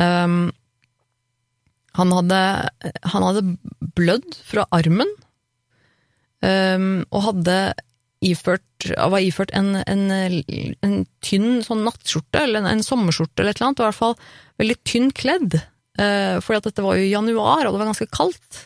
Um, 0.00 0.48
han, 1.98 2.14
hadde, 2.16 2.38
han 3.12 3.26
hadde 3.26 3.42
blødd 3.98 4.38
fra 4.48 4.64
armen, 4.72 5.10
um, 6.40 7.02
og 7.12 7.26
hadde 7.26 7.58
iført, 8.20 8.86
var 8.96 9.22
iført 9.24 9.52
en, 9.56 9.74
en, 9.88 10.04
en 10.12 10.96
tynn 11.24 11.62
sånn 11.64 11.84
nattskjorte, 11.86 12.42
eller 12.44 12.62
en, 12.62 12.70
en, 12.74 12.84
sommerskjorte 12.84 13.40
eller 13.40 13.54
et 13.54 13.60
eller 13.60 13.70
annet, 13.70 13.82
i 13.82 13.86
hvert 13.88 14.00
fall 14.00 14.16
veldig 14.60 14.76
tynn 14.88 15.08
kledd, 15.16 15.56
eh, 16.00 16.36
fordi 16.44 16.60
at 16.60 16.68
dette 16.68 16.84
var 16.84 17.00
jo 17.00 17.08
januar, 17.08 17.64
og 17.64 17.72
det 17.72 17.80
var 17.80 17.90
ganske 17.92 18.10
kaldt. 18.12 18.64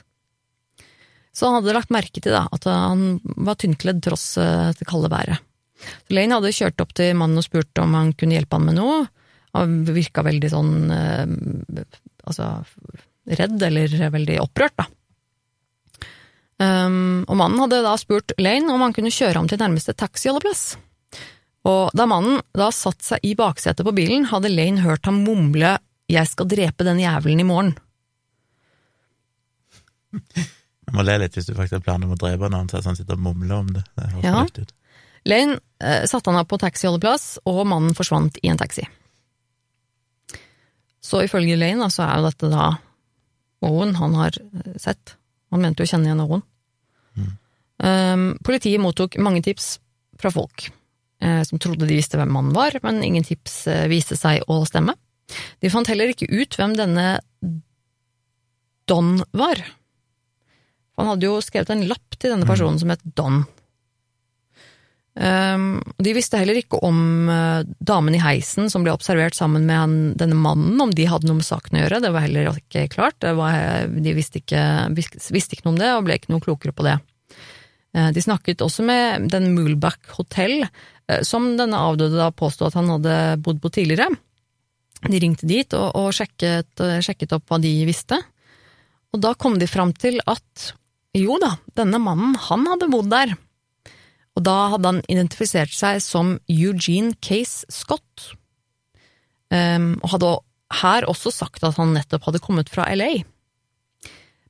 Så 1.35 1.49
han 1.49 1.59
hadde 1.59 1.75
lagt 1.75 1.95
merke 1.95 2.23
til 2.23 2.35
da, 2.35 2.45
at 2.55 2.67
han 2.71 3.19
var 3.23 3.59
tynnkledd 3.59 4.03
tross 4.07 4.35
eh, 4.38 4.71
det 4.79 4.87
kalde 4.90 5.11
været. 5.12 5.43
Så 6.07 6.14
Lane 6.17 6.38
hadde 6.38 6.55
kjørt 6.55 6.83
opp 6.83 6.95
til 6.97 7.14
mannen 7.19 7.40
og 7.40 7.47
spurt 7.47 7.83
om 7.83 7.95
han 7.99 8.12
kunne 8.19 8.38
hjelpe 8.38 8.59
han 8.59 8.69
med 8.69 8.79
noe. 8.79 9.01
Han 9.55 9.81
virka 9.87 10.23
veldig 10.27 10.51
sånn 10.51 10.75
eh, 10.95 11.83
altså 12.25 12.51
redd 13.38 13.62
eller 13.62 13.93
veldig 14.14 14.38
opprørt, 14.43 14.77
da. 14.79 14.87
Um, 16.62 17.25
og 17.27 17.38
mannen 17.40 17.59
hadde 17.64 17.83
da 17.83 17.97
spurt 17.99 18.35
Lane 18.38 18.71
om 18.71 18.83
han 18.85 18.95
kunne 18.95 19.12
kjøre 19.12 19.40
ham 19.40 19.49
til 19.51 19.59
nærmeste 19.59 19.95
taxiholdeplass. 19.99 20.77
Og 21.67 21.95
da 21.97 22.07
mannen 22.07 22.43
da 22.55 22.69
satt 22.75 23.03
seg 23.03 23.25
i 23.27 23.33
baksetet 23.38 23.87
på 23.87 23.95
bilen, 23.97 24.29
hadde 24.31 24.53
Lane 24.53 24.85
hørt 24.85 25.07
ham 25.09 25.25
mumle 25.25 25.79
'Jeg 26.09 26.29
skal 26.29 26.47
drepe 26.47 26.85
den 26.85 27.01
jævelen 27.01 27.40
i 27.40 27.49
morgen'. 27.49 27.77
Jeg 30.85 30.95
må 30.95 31.03
le 31.03 31.17
litt 31.19 31.35
hvis 31.35 31.49
du 31.49 31.55
faktisk 31.57 31.81
har 31.81 31.87
planer 31.87 32.07
om 32.07 32.12
å 32.14 32.21
drepe 32.21 32.51
noen, 32.53 32.69
så 32.69 32.83
han 32.85 32.97
sitter 32.97 33.17
og 33.17 33.25
mumler 33.25 33.57
om 33.57 33.71
det. 33.73 33.83
det 33.97 34.11
ja. 34.23 34.45
Lane 35.25 35.57
eh, 35.81 36.05
satte 36.07 36.31
han 36.31 36.38
av 36.38 36.47
på 36.47 36.61
taxiholdeplass, 36.61 37.40
og 37.49 37.64
mannen 37.67 37.97
forsvant 37.97 38.37
i 38.43 38.53
en 38.53 38.61
taxi. 38.61 38.85
Så 41.05 41.25
ifølge 41.25 41.57
Lane 41.57 41.83
da, 41.83 41.90
så 41.90 42.05
er 42.05 42.21
jo 42.21 42.29
dette 42.29 42.53
da 42.53 42.69
Owen 43.64 43.97
han 43.97 44.14
har 44.21 44.37
eh, 44.37 44.77
sett. 44.77 45.17
Han 45.55 45.62
mente 45.62 45.83
jo 45.83 45.88
å 45.88 45.93
kjenne 45.95 46.11
igjen 46.11 46.21
noen. 46.21 46.43
Mm. 47.14 47.33
Um, 47.85 48.25
politiet 48.47 48.83
mottok 48.83 49.17
mange 49.23 49.43
tips 49.47 49.77
fra 50.21 50.31
folk 50.35 50.69
eh, 51.25 51.43
som 51.47 51.61
trodde 51.62 51.87
de 51.88 51.97
visste 51.97 52.19
hvem 52.19 52.33
mannen 52.35 52.55
var, 52.57 52.77
men 52.85 53.03
ingen 53.05 53.27
tips 53.27 53.64
eh, 53.71 53.87
viste 53.90 54.19
seg 54.19 54.45
å 54.51 54.61
stemme. 54.69 54.97
De 55.62 55.71
fant 55.73 55.88
heller 55.88 56.12
ikke 56.12 56.29
ut 56.31 56.59
hvem 56.59 56.77
denne 56.79 57.07
Don 58.90 59.17
var. 59.33 59.62
Han 61.01 61.09
hadde 61.09 61.27
jo 61.27 61.40
skrevet 61.43 61.73
en 61.73 61.87
lapp 61.88 62.19
til 62.19 62.35
denne 62.35 62.49
personen 62.49 62.77
mm. 62.77 62.83
som 62.83 62.93
het 62.93 63.07
Don. 63.17 63.45
Um, 65.14 65.79
de 66.03 66.11
visste 66.11 66.40
heller 66.40 66.59
ikke 66.59 66.81
om 66.83 67.29
uh, 67.31 67.62
damen 67.79 68.16
i 68.16 68.22
heisen 68.22 68.66
som 68.70 68.83
ble 68.83 68.90
observert 68.96 69.37
sammen 69.38 69.62
med 69.68 70.16
denne 70.18 70.35
mannen, 70.35 70.74
om 70.83 70.90
de 70.90 71.07
hadde 71.07 71.29
noe 71.29 71.38
med 71.38 71.46
saken 71.46 71.79
å 71.79 71.85
gjøre. 71.85 72.00
Det 72.03 72.11
var 72.16 72.24
heller 72.24 72.50
ikke 72.50 72.88
klart. 72.90 73.22
Var, 73.22 73.87
de 73.94 74.14
visste 74.16 74.42
ikke, 74.42 74.64
visste 74.96 75.55
ikke, 75.55 75.68
noe 75.68 75.77
om 75.77 75.79
det, 75.79 75.92
og 75.94 76.09
ble 76.09 76.18
ikke 76.18 76.35
noe 76.35 76.42
klokere 76.42 76.74
på 76.74 76.87
det. 76.88 76.98
Uh, 77.94 78.11
de 78.14 78.27
snakket 78.27 78.64
også 78.66 78.87
med 78.87 79.31
den 79.31 79.53
Moolback 79.55 80.16
Hotel, 80.18 80.66
som 81.20 81.50
denne 81.59 81.77
avdøde 81.77 82.16
da 82.16 82.31
påstod 82.33 82.70
at 82.70 82.79
han 82.79 82.88
hadde 82.88 83.16
bodd 83.44 83.59
på 83.61 83.68
tidligere. 83.77 84.09
De 85.05 85.18
ringte 85.20 85.44
dit 85.44 85.74
og, 85.77 85.90
og 86.00 86.14
sjekket, 86.16 86.81
sjekket 87.05 87.35
opp 87.37 87.53
hva 87.53 87.59
de 87.61 87.72
visste, 87.85 88.16
og 89.12 89.20
da 89.20 89.35
kom 89.37 89.59
de 89.61 89.68
fram 89.68 89.92
til 89.92 90.16
at 90.24 90.70
jo 91.14 91.37
da, 91.42 91.53
denne 91.77 92.00
mannen, 92.00 92.33
han 92.48 92.64
hadde 92.72 92.88
bodd 92.88 93.12
der 93.12 93.37
og 94.35 94.42
da 94.47 94.57
hadde 94.73 94.90
han 94.90 95.05
identifisert 95.11 95.75
seg 95.75 96.01
som 96.03 96.35
Eugene 96.51 97.14
Case 97.23 97.68
Scott, 97.73 98.33
um, 99.55 99.94
og 100.03 100.11
hadde 100.16 100.33
her 100.81 101.07
også 101.11 101.31
sagt 101.31 101.62
at 101.66 101.79
han 101.79 101.94
nettopp 101.94 102.27
hadde 102.27 102.42
kommet 102.42 102.73
fra 102.73 102.88
LA. 102.97 103.23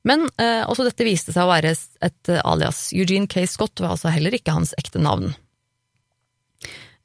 Men 0.05 0.25
uh, 0.41 0.63
også 0.69 0.87
dette 0.87 1.05
viste 1.05 1.33
seg 1.33 1.45
å 1.45 1.51
være 1.51 1.73
et 1.75 2.31
alias. 2.41 2.87
Eugene 2.97 3.29
Case 3.29 3.53
Scott 3.53 3.81
var 3.81 3.93
altså 3.93 4.13
heller 4.13 4.33
ikke 4.37 4.55
hans 4.55 4.73
ekte 4.79 5.01
navn. 5.01 5.35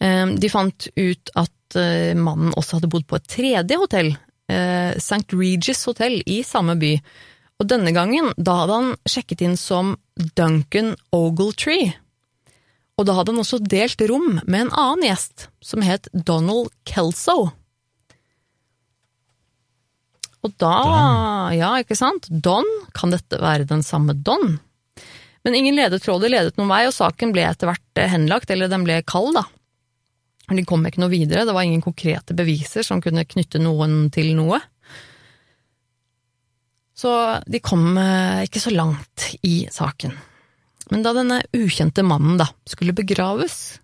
Um, 0.00 0.38
de 0.40 0.48
fant 0.48 0.86
ut 0.96 1.32
at 1.36 1.76
uh, 1.76 2.16
mannen 2.16 2.54
også 2.56 2.78
hadde 2.78 2.88
bodd 2.92 3.04
på 3.08 3.18
et 3.18 3.28
tredje 3.28 3.76
hotell, 3.76 4.14
uh, 4.48 4.92
St. 4.96 5.26
Regis 5.36 5.84
hotell 5.88 6.22
i 6.24 6.40
samme 6.46 6.78
by, 6.80 6.94
og 7.60 7.68
denne 7.68 7.92
gangen 7.92 8.30
da 8.40 8.62
hadde 8.62 8.78
han 8.78 8.94
sjekket 9.04 9.44
inn 9.44 9.58
som 9.60 9.92
Duncan 10.38 10.94
Ogletree. 11.12 11.92
Og 13.00 13.06
da 13.08 13.14
hadde 13.16 13.32
han 13.32 13.40
også 13.40 13.62
delt 13.64 14.02
rom 14.10 14.42
med 14.44 14.66
en 14.66 14.74
annen 14.76 15.06
gjest, 15.08 15.48
som 15.64 15.80
het 15.80 16.10
Donald 16.12 16.68
Kelso. 16.84 17.48
Og 20.44 20.52
da 20.60 20.74
Don. 20.84 21.54
Ja, 21.56 21.70
ikke 21.80 21.96
sant? 21.96 22.28
Don, 22.28 22.68
kan 22.96 23.12
dette 23.12 23.40
være 23.40 23.68
den 23.68 23.84
samme 23.84 24.12
Don? 24.16 24.58
Men 25.44 25.56
ingen 25.56 25.78
ledetråder 25.78 26.32
ledet 26.32 26.58
noen 26.60 26.68
vei, 26.68 26.82
og 26.88 26.92
saken 26.92 27.32
ble 27.32 27.46
etter 27.48 27.70
hvert 27.70 28.00
eh, 28.00 28.10
henlagt, 28.12 28.52
eller 28.52 28.68
den 28.68 28.84
ble 28.84 29.00
kald, 29.08 29.32
da. 29.38 29.46
De 30.50 30.64
kom 30.66 30.84
ikke 30.84 31.00
noe 31.00 31.12
videre, 31.12 31.46
det 31.46 31.54
var 31.56 31.64
ingen 31.64 31.84
konkrete 31.84 32.34
beviser 32.36 32.84
som 32.84 33.00
kunne 33.00 33.24
knytte 33.24 33.60
noen 33.62 34.10
til 34.12 34.34
noe. 34.36 34.58
Så 37.00 37.12
de 37.48 37.62
kom 37.64 37.94
eh, 37.96 38.44
ikke 38.44 38.60
så 38.60 38.74
langt 38.74 39.30
i 39.46 39.62
saken. 39.72 40.12
Men 40.90 41.05
da 41.07 41.14
denne 41.14 41.42
ukjente 41.55 42.03
mannen 42.07 42.40
da 42.40 42.48
skulle 42.68 42.96
begraves, 42.96 43.79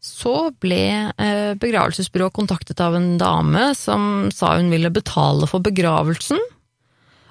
så 0.00 0.48
ble 0.62 1.12
eh, 1.12 1.52
begravelsesbyrået 1.60 2.32
kontaktet 2.32 2.80
av 2.80 2.96
en 2.96 3.12
dame 3.20 3.70
som 3.76 4.30
sa 4.32 4.54
hun 4.56 4.72
ville 4.72 4.92
betale 4.92 5.48
for 5.50 5.60
begravelsen, 5.64 6.40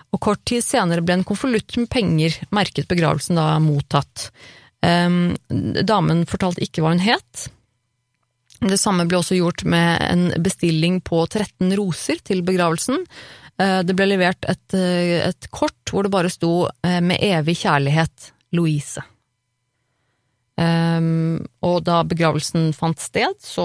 og 0.10 0.22
kort 0.22 0.41
tid 0.50 0.63
senere 0.65 1.04
ble 1.06 1.19
en 1.19 1.28
konvolutt 1.28 1.78
med 1.78 1.89
penger, 1.93 2.38
merket 2.56 2.89
begravelsen, 2.89 3.38
da 3.38 3.58
mottatt. 3.62 4.30
Um, 4.82 5.36
damen 5.86 6.24
fortalte 6.30 6.63
ikke 6.65 6.82
hva 6.82 6.95
hun 6.95 7.04
het. 7.04 7.50
Det 8.60 8.80
samme 8.80 9.06
ble 9.08 9.19
også 9.19 9.38
gjort 9.38 9.63
med 9.69 10.02
en 10.08 10.24
bestilling 10.43 10.98
på 11.06 11.22
13 11.28 11.76
roser 11.78 12.24
til 12.26 12.41
begravelsen. 12.48 13.06
Uh, 13.62 13.82
det 13.86 13.93
ble 13.98 14.10
levert 14.10 14.50
et, 14.50 14.65
uh, 14.74 15.30
et 15.30 15.50
kort 15.54 15.93
hvor 15.93 16.06
det 16.06 16.13
bare 16.13 16.34
sto 16.34 16.67
'Med 16.82 17.22
evig 17.22 17.60
kjærlighet, 17.62 18.32
Louise'. 18.55 19.03
Um, 20.59 21.39
og 21.63 21.85
da 21.88 22.01
begravelsen 22.03 22.73
fant 22.75 22.99
sted, 22.99 23.38
så 23.39 23.63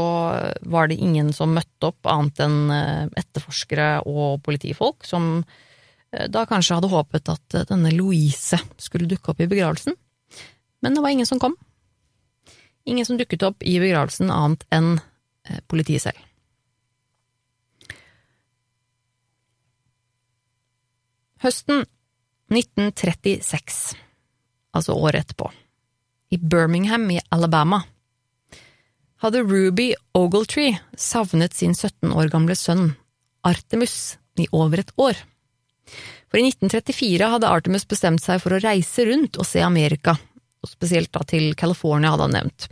var 0.62 0.88
det 0.90 1.00
ingen 1.02 1.32
som 1.34 1.54
møtte 1.56 1.88
opp 1.88 2.06
annet 2.06 2.38
enn 2.44 2.58
uh, 2.70 3.08
etterforskere 3.18 4.04
og 4.06 4.44
politifolk, 4.46 5.02
som 5.08 5.40
uh, 5.42 6.26
da 6.30 6.44
kanskje 6.46 6.78
hadde 6.78 6.92
håpet 6.92 7.32
at 7.32 7.56
uh, 7.58 7.64
denne 7.66 7.90
Louise 7.96 8.60
skulle 8.78 9.08
dukke 9.10 9.32
opp 9.32 9.42
i 9.42 9.48
begravelsen. 9.50 9.96
Men 10.86 10.94
det 10.94 11.02
var 11.02 11.16
ingen 11.16 11.26
som 11.26 11.40
kom. 11.42 11.56
Ingen 12.86 13.08
som 13.08 13.18
dukket 13.18 13.42
opp 13.48 13.64
i 13.66 13.74
begravelsen 13.82 14.30
annet 14.30 14.62
enn 14.74 14.98
politiet 15.68 16.04
selv. 16.06 16.20
Høsten 21.44 21.82
1936, 22.52 23.96
altså 24.74 24.96
året 24.98 25.24
etterpå 25.24 25.50
i 26.34 26.38
Birmingham 26.38 27.10
i 27.10 27.20
Alabama, 27.30 27.82
hadde 29.22 29.42
Ruby 29.42 29.92
Ogletree 30.12 30.78
savnet 30.98 31.54
sin 31.54 31.74
17 31.74 32.12
år 32.12 32.28
gamle 32.32 32.56
sønn, 32.58 32.92
Artemus, 33.46 34.16
i 34.34 34.48
over 34.50 34.82
et 34.82 34.90
år. 34.98 35.14
For 36.26 36.40
i 36.40 36.48
1934 36.48 37.28
hadde 37.36 37.50
Artemus 37.50 37.86
bestemt 37.86 38.24
seg 38.24 38.40
for 38.42 38.56
å 38.56 38.62
reise 38.64 39.04
rundt 39.06 39.38
og 39.38 39.46
se 39.46 39.62
Amerika, 39.62 40.16
og 40.64 40.70
spesielt 40.72 41.12
da 41.14 41.22
til 41.28 41.52
California, 41.54 42.10
hadde 42.10 42.26
han 42.26 42.36
nevnt. 42.40 42.66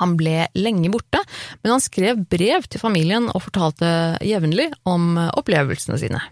Han 0.00 0.16
ble 0.18 0.48
lenge 0.58 0.90
borte, 0.90 1.22
men 1.62 1.76
han 1.76 1.82
skrev 1.84 2.24
brev 2.30 2.66
til 2.66 2.82
familien 2.82 3.28
og 3.30 3.44
fortalte 3.46 4.18
jevnlig 4.26 4.70
om 4.88 5.14
opplevelsene 5.38 5.98
sine. 6.02 6.22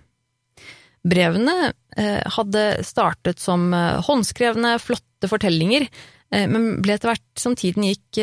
Brevene 1.06 1.72
eh, 1.96 2.22
hadde 2.34 2.64
startet 2.86 3.40
som 3.42 3.70
eh, 3.74 3.98
håndskrevne, 4.04 4.76
flotte 4.82 5.30
fortellinger, 5.30 5.86
eh, 6.34 6.46
men 6.50 6.78
ble 6.82 6.96
etter 6.96 7.12
hvert 7.12 7.40
som 7.40 7.56
tiden 7.58 7.86
gikk 7.86 8.20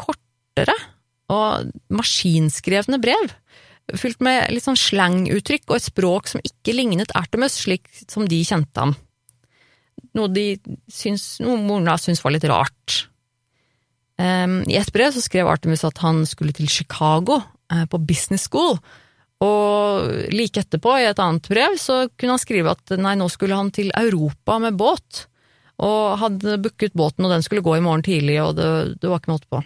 kortere, 0.00 0.76
og 1.30 1.70
maskinskrevne 1.94 2.98
brev, 3.02 3.30
fylt 3.98 4.20
med 4.22 4.50
litt 4.50 4.66
sånn 4.66 4.78
slanguttrykk 4.78 5.68
og 5.68 5.76
et 5.76 5.86
språk 5.86 6.30
som 6.30 6.42
ikke 6.44 6.74
lignet 6.74 7.14
Artemus 7.18 7.56
slik 7.62 7.86
som 8.02 8.26
de 8.28 8.40
kjente 8.46 8.82
ham. 8.82 8.96
Noe 10.18 10.30
de 10.34 10.58
syns, 10.90 11.38
noe 11.42 11.58
moren 11.62 11.90
syntes 12.02 12.22
var 12.24 12.34
litt 12.34 12.46
rart. 12.50 13.04
I 14.20 14.76
et 14.76 14.90
brev 14.94 15.14
så 15.14 15.22
skrev 15.22 15.48
Artemus 15.50 15.86
at 15.86 16.02
han 16.02 16.24
skulle 16.28 16.54
til 16.54 16.70
Chicago 16.70 17.38
på 17.70 18.02
business 18.10 18.48
school, 18.50 18.76
og 19.40 20.10
like 20.34 20.60
etterpå, 20.60 20.98
i 21.00 21.08
et 21.08 21.20
annet 21.22 21.48
brev, 21.48 21.76
så 21.80 22.02
kunne 22.12 22.36
han 22.36 22.42
skrive 22.42 22.74
at 22.74 22.92
nei, 23.00 23.14
nå 23.16 23.28
skulle 23.32 23.56
han 23.56 23.72
til 23.72 23.88
Europa 23.96 24.58
med 24.60 24.76
båt, 24.80 25.24
og 25.80 26.18
hadde 26.20 26.58
booket 26.60 26.96
båten, 26.98 27.24
og 27.24 27.32
den 27.32 27.44
skulle 27.44 27.64
gå 27.64 27.78
i 27.78 27.84
morgen 27.84 28.04
tidlig, 28.04 28.36
og 28.44 28.58
det, 28.58 28.68
det 29.00 29.08
var 29.08 29.22
ikke 29.22 29.32
måte 29.32 29.48
på. 29.48 29.62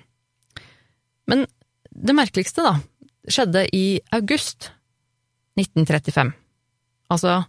Men 1.30 1.42
det 1.90 2.14
merkeligste, 2.14 2.62
da, 2.62 2.76
skjedde 3.30 3.64
i 3.74 3.98
august 4.14 4.70
1935. 5.58 6.30
Altså 7.14 7.40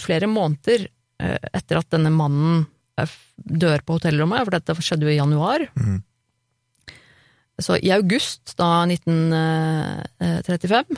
flere 0.00 0.28
måneder 0.30 0.86
eh, 0.86 1.48
etter 1.54 1.80
at 1.80 1.90
denne 1.94 2.12
mannen 2.12 2.64
eh, 3.00 3.18
dør 3.36 3.82
på 3.86 3.98
hotellrommet, 3.98 4.44
for 4.44 4.56
dette 4.56 4.78
skjedde 4.84 5.08
jo 5.08 5.14
i 5.14 5.18
januar. 5.18 5.66
Mm. 5.78 6.00
Så 7.60 7.76
i 7.78 7.92
august 7.94 8.56
da 8.58 8.82
1935 8.88 10.90
um, 10.90 10.96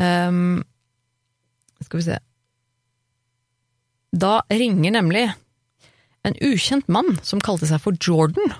ehm, 0.00 0.64
Skal 1.84 2.00
vi 2.00 2.08
se 2.08 2.18
Da 4.10 4.40
ringer 4.50 4.96
nemlig 4.96 5.28
en 6.26 6.34
ukjent 6.44 6.88
mann 6.92 7.16
som 7.24 7.40
kalte 7.40 7.66
seg 7.68 7.80
for 7.80 7.96
Jordan, 7.96 8.52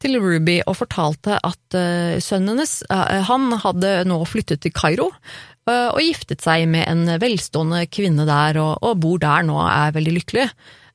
til 0.00 0.16
Ruby 0.18 0.56
og 0.64 0.78
fortalte 0.80 1.36
at 1.44 1.76
uh, 1.76 2.16
sønnen 2.24 2.56
hennes 2.56 2.80
uh, 2.90 3.20
Han 3.28 3.52
hadde 3.62 4.00
nå 4.08 4.18
flyttet 4.26 4.64
til 4.64 4.72
Kairo 4.74 5.10
uh, 5.12 5.88
og 5.92 6.00
giftet 6.02 6.42
seg 6.42 6.66
med 6.72 6.88
en 6.88 7.20
velstående 7.22 7.84
kvinne 7.92 8.26
der, 8.28 8.58
og, 8.62 8.80
og 8.82 8.98
bor 9.02 9.20
der 9.22 9.44
nå, 9.46 9.58
og 9.60 9.68
er 9.68 9.94
veldig 9.94 10.14
lykkelig. 10.16 10.46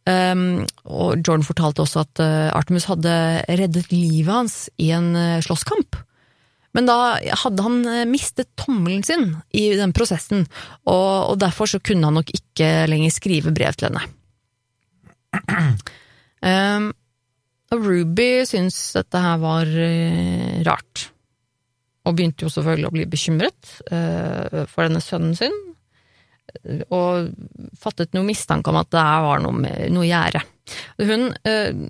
Um, 0.06 0.66
og 0.86 1.18
Jordan 1.26 1.46
fortalte 1.46 1.82
også 1.82 2.04
at 2.04 2.20
uh, 2.22 2.54
Artemus 2.54 2.86
hadde 2.86 3.14
reddet 3.58 3.88
livet 3.90 4.30
hans 4.30 4.58
i 4.78 4.92
en 4.94 5.16
uh, 5.18 5.42
slåsskamp. 5.42 5.98
Men 6.78 6.86
da 6.86 7.16
hadde 7.42 7.66
han 7.66 7.80
uh, 7.88 8.04
mistet 8.06 8.52
tommelen 8.60 9.02
sin 9.08 9.32
i 9.50 9.72
den 9.80 9.96
prosessen, 9.98 10.46
og, 10.86 11.32
og, 11.32 11.40
derfor 11.42 11.72
så 11.72 11.82
kunne 11.82 12.06
han 12.06 12.20
nok 12.20 12.30
ikke 12.38 12.86
lenger 12.92 13.16
skrive 13.16 13.56
brev 13.56 13.74
til 13.80 13.90
henne. 13.90 14.06
Um, 16.46 16.92
og 17.74 17.82
Ruby 17.82 18.30
syntes 18.46 18.94
dette 18.94 19.26
her 19.26 19.42
var 19.42 19.72
rart, 20.70 21.08
og 22.06 22.14
begynte 22.14 22.46
jo 22.46 22.54
selvfølgelig 22.54 22.92
å 22.92 22.94
bli 22.94 23.08
bekymret 23.10 23.72
for 23.90 24.86
denne 24.86 25.02
sønnen 25.02 25.34
sin, 25.34 25.56
og 26.94 27.32
fattet 27.80 28.14
noe 28.16 28.28
mistanke 28.28 28.72
om 28.72 28.80
at 28.80 28.92
det 28.94 29.06
var 29.26 29.42
noe, 29.44 29.72
noe 29.92 30.08
gjære. 30.08 30.42
Hun 31.04 31.32
eh, 31.48 31.88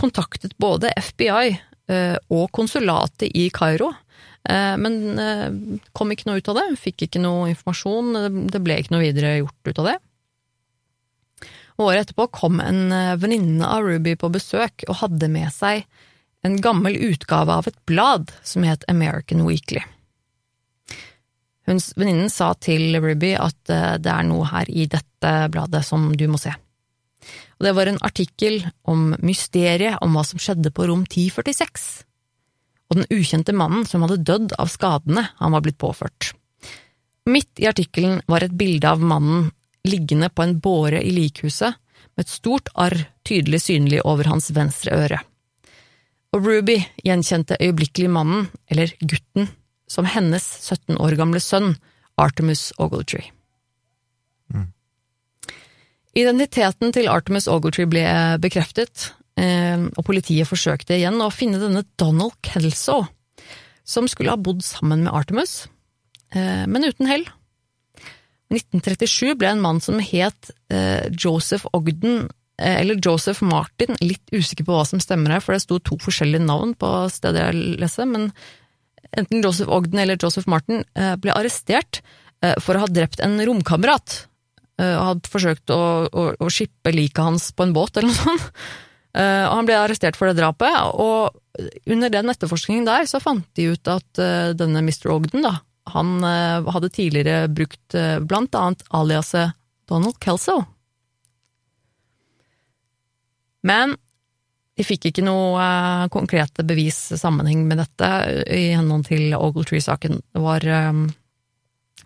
kontaktet 0.00 0.56
både 0.60 0.92
FBI 0.98 1.52
eh, 1.54 2.16
og 2.34 2.48
konsulatet 2.56 3.30
i 3.30 3.48
Kairo, 3.54 3.92
eh, 4.48 4.74
men 4.80 5.20
eh, 5.20 5.46
kom 5.96 6.12
ikke 6.12 6.28
noe 6.30 6.42
ut 6.42 6.50
av 6.52 6.60
det, 6.60 6.66
fikk 6.80 7.06
ikke 7.06 7.22
noe 7.22 7.52
informasjon, 7.52 8.48
det 8.52 8.62
ble 8.64 8.80
ikke 8.80 8.96
noe 8.96 9.04
videre 9.04 9.38
gjort 9.40 9.70
ut 9.70 9.84
av 9.84 9.90
det. 9.92 10.00
Året 11.82 12.04
etterpå 12.04 12.28
kom 12.34 12.60
en 12.62 12.92
eh, 12.94 13.16
venninne 13.18 13.66
av 13.66 13.86
Ruby 13.86 14.14
på 14.18 14.30
besøk 14.34 14.86
og 14.88 15.00
hadde 15.02 15.30
med 15.32 15.50
seg 15.54 15.86
en 16.44 16.58
gammel 16.62 16.96
utgave 17.08 17.50
av 17.50 17.68
et 17.70 17.78
blad 17.88 18.30
som 18.46 18.66
het 18.68 18.84
American 18.92 19.46
Weekly. 19.46 19.82
Venninnen 21.64 22.30
sa 22.32 22.52
til 22.60 22.92
Ruby 23.00 23.32
at 23.40 23.72
eh, 23.72 23.96
det 24.02 24.12
er 24.12 24.26
noe 24.28 24.48
her 24.50 24.68
i 24.68 24.86
dette 24.90 25.32
bladet 25.52 25.84
som 25.86 26.10
du 26.12 26.26
må 26.28 26.40
se. 26.40 26.52
Og 27.56 27.66
det 27.66 27.72
var 27.76 27.88
en 27.88 28.00
artikkel 28.04 28.60
om 28.90 29.14
mysteriet 29.24 29.96
om 30.04 30.16
hva 30.16 30.24
som 30.28 30.40
skjedde 30.42 30.74
på 30.74 30.88
rom 30.90 31.06
1046, 31.08 31.86
og 32.90 32.98
den 33.00 33.08
ukjente 33.14 33.54
mannen 33.56 33.86
som 33.88 34.04
hadde 34.04 34.20
dødd 34.28 34.56
av 34.60 34.68
skadene 34.68 35.24
han 35.38 35.54
var 35.56 35.64
blitt 35.64 35.80
påført. 35.80 36.34
Midt 37.24 37.62
i 37.62 37.68
artikkelen 37.70 38.20
var 38.28 38.44
et 38.44 38.52
bilde 38.52 38.90
av 38.90 39.00
mannen 39.00 39.48
liggende 39.88 40.28
på 40.28 40.44
en 40.44 40.58
båre 40.60 41.00
i 41.00 41.12
likhuset, 41.14 41.76
med 42.14 42.26
et 42.26 42.30
stort 42.30 42.68
arr 42.78 42.96
tydelig 43.26 43.64
synlig 43.64 44.02
over 44.04 44.28
hans 44.30 44.50
venstre 44.54 44.92
øre. 44.94 45.18
Og 46.34 46.46
Ruby 46.46 46.76
gjenkjente 47.06 47.58
øyeblikkelig 47.60 48.10
mannen, 48.10 48.48
eller 48.70 48.92
gutten, 49.00 49.48
som 49.90 50.08
hennes 50.08 50.44
17 50.64 50.96
år 51.02 51.16
gamle 51.18 51.40
sønn, 51.42 51.74
Artemus 52.20 52.70
Ogletree. 52.78 53.30
Mm. 54.54 54.70
Identiteten 56.14 56.94
til 56.94 57.10
Artemis 57.10 57.48
Ogletree 57.50 57.90
ble 57.90 58.04
bekreftet, 58.42 59.10
eh, 59.40 59.82
og 59.82 60.04
politiet 60.06 60.48
forsøkte 60.48 60.96
igjen 60.98 61.18
å 61.22 61.32
finne 61.34 61.60
denne 61.62 61.84
Donald 61.98 62.36
Kelso, 62.46 63.02
som 63.84 64.06
skulle 64.08 64.32
ha 64.32 64.40
bodd 64.40 64.62
sammen 64.64 65.04
med 65.04 65.14
Artemis, 65.14 65.66
eh, 66.32 66.64
men 66.70 66.86
uten 66.86 67.10
hell. 67.10 67.26
I 68.52 68.60
1937 68.60 69.34
ble 69.40 69.50
en 69.50 69.64
mann 69.64 69.82
som 69.82 69.98
het 69.98 70.52
eh, 70.70 71.10
Joseph 71.10 71.66
Ogden, 71.74 72.28
eller 72.54 73.00
Joseph 73.02 73.42
Martin, 73.42 73.96
litt 73.98 74.30
usikker 74.30 74.62
på 74.68 74.76
hva 74.76 74.84
som 74.86 75.00
stemmer 75.02 75.34
her, 75.34 75.42
for 75.42 75.56
det 75.56 75.64
sto 75.64 75.80
to 75.82 75.98
forskjellige 75.98 76.46
navn 76.46 76.76
på 76.78 76.90
stedet 77.10 77.42
jeg 77.42 77.80
leser, 77.82 78.06
men 78.06 78.28
enten 79.20 79.42
Joseph 79.44 79.70
Ogden 79.72 80.00
eller 80.02 80.20
Joseph 80.20 80.48
Martin 80.50 80.84
ble 80.94 81.34
arrestert 81.34 82.02
for 82.60 82.76
å 82.76 82.84
ha 82.84 82.88
drept 82.90 83.22
en 83.24 83.38
romkamerat 83.46 84.24
og 84.74 85.04
hadde 85.06 85.30
forsøkt 85.30 85.70
å, 85.70 85.78
å, 86.10 86.24
å 86.34 86.48
skippe 86.50 86.90
liket 86.92 87.22
hans 87.22 87.46
på 87.54 87.64
en 87.64 87.72
båt 87.76 87.96
eller 87.96 88.10
noe 88.10 88.18
sånt. 88.18 88.48
Og 89.14 89.52
han 89.54 89.68
ble 89.68 89.76
arrestert 89.78 90.16
for 90.18 90.26
det 90.26 90.40
drapet, 90.40 90.74
og 90.98 91.36
under 91.86 92.10
den 92.10 92.32
etterforskningen 92.32 92.88
der 92.88 93.06
så 93.06 93.20
fant 93.22 93.46
de 93.54 93.68
ut 93.70 93.86
at 93.86 94.18
denne 94.58 94.82
Mr. 94.82 95.12
Ogden, 95.14 95.46
da, 95.46 95.52
han 95.94 96.16
hadde 96.66 96.90
tidligere 96.90 97.46
brukt 97.46 97.94
blant 98.26 98.58
annet 98.58 98.82
aliaset 98.90 99.54
Donald 99.86 100.18
Kelso. 100.18 100.64
Men 103.64 103.96
de 104.74 104.86
fikk 104.86 105.10
ikke 105.10 105.22
noe 105.22 105.64
konkrete 106.10 106.64
bevis 106.66 106.96
sammenheng 107.20 107.62
med 107.68 107.78
dette 107.78 108.08
i 108.50 108.72
henhold 108.74 109.06
til 109.06 109.36
Ogletree-saken. 109.38 110.18
Det 110.34 110.42
var 110.42 110.66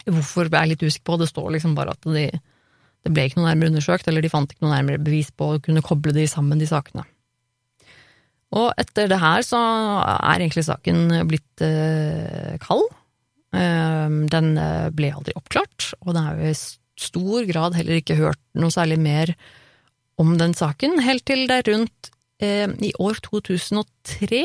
Hvorfor 0.08 0.48
jeg 0.48 0.56
er 0.56 0.68
litt 0.70 0.82
usikker 0.84 1.04
på, 1.04 1.16
det 1.20 1.26
står 1.28 1.50
liksom 1.52 1.74
bare 1.76 1.92
at 1.92 2.06
de 2.08 2.28
det 3.06 3.14
ble 3.14 3.28
ikke 3.28 3.38
noe 3.40 3.48
nærmere 3.48 3.72
undersøkt, 3.72 4.08
eller 4.10 4.24
de 4.24 4.30
fant 4.32 4.50
ikke 4.50 4.64
noe 4.66 4.74
nærmere 4.74 5.02
bevis 5.02 5.30
på 5.32 5.54
å 5.54 5.60
kunne 5.62 5.84
koble 5.86 6.12
de 6.16 6.26
sammen, 6.30 6.60
de 6.60 6.68
sakene. 6.68 7.06
Og 8.58 8.72
etter 8.80 9.10
det 9.10 9.20
her 9.20 9.44
så 9.44 9.60
er 10.00 10.40
egentlig 10.40 10.66
saken 10.66 11.04
blitt 11.28 11.64
eh, 11.64 12.56
kald. 12.64 12.86
Um, 13.52 14.26
den 14.28 14.56
eh, 14.60 14.88
ble 14.92 15.12
aldri 15.14 15.32
oppklart, 15.36 15.92
og 16.04 16.12
det 16.16 16.20
er 16.20 16.40
jo 16.40 16.52
i 16.52 16.58
stor 17.00 17.46
grad 17.48 17.76
heller 17.78 18.00
ikke 18.00 18.18
hørt 18.18 18.40
noe 18.58 18.72
særlig 18.74 18.98
mer 19.00 19.32
om 20.20 20.34
den 20.40 20.52
saken, 20.58 20.98
helt 21.04 21.24
til 21.28 21.46
det 21.48 21.60
er 21.60 21.70
rundt 21.70 22.10
eh, 22.10 22.17
i 22.38 22.92
år 23.02 23.18
2003 23.24 24.42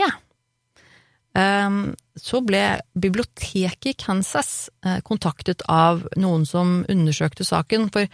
eh, 1.37 1.75
så 2.17 2.41
ble 2.45 2.63
biblioteket 2.97 3.91
i 3.91 3.93
Kansas 3.97 4.69
eh, 4.85 4.97
kontaktet 5.05 5.61
av 5.69 6.07
noen 6.17 6.47
som 6.49 6.81
undersøkte 6.89 7.45
saken, 7.45 7.91
for 7.93 8.09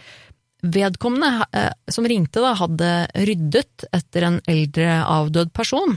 Vedkommende 0.60 1.46
eh, 1.56 1.72
som 1.88 2.04
ringte, 2.04 2.42
da, 2.44 2.52
hadde 2.58 2.90
ryddet 3.24 3.86
etter 3.96 4.26
en 4.26 4.38
eldre 4.50 4.98
avdød 5.08 5.54
person, 5.56 5.96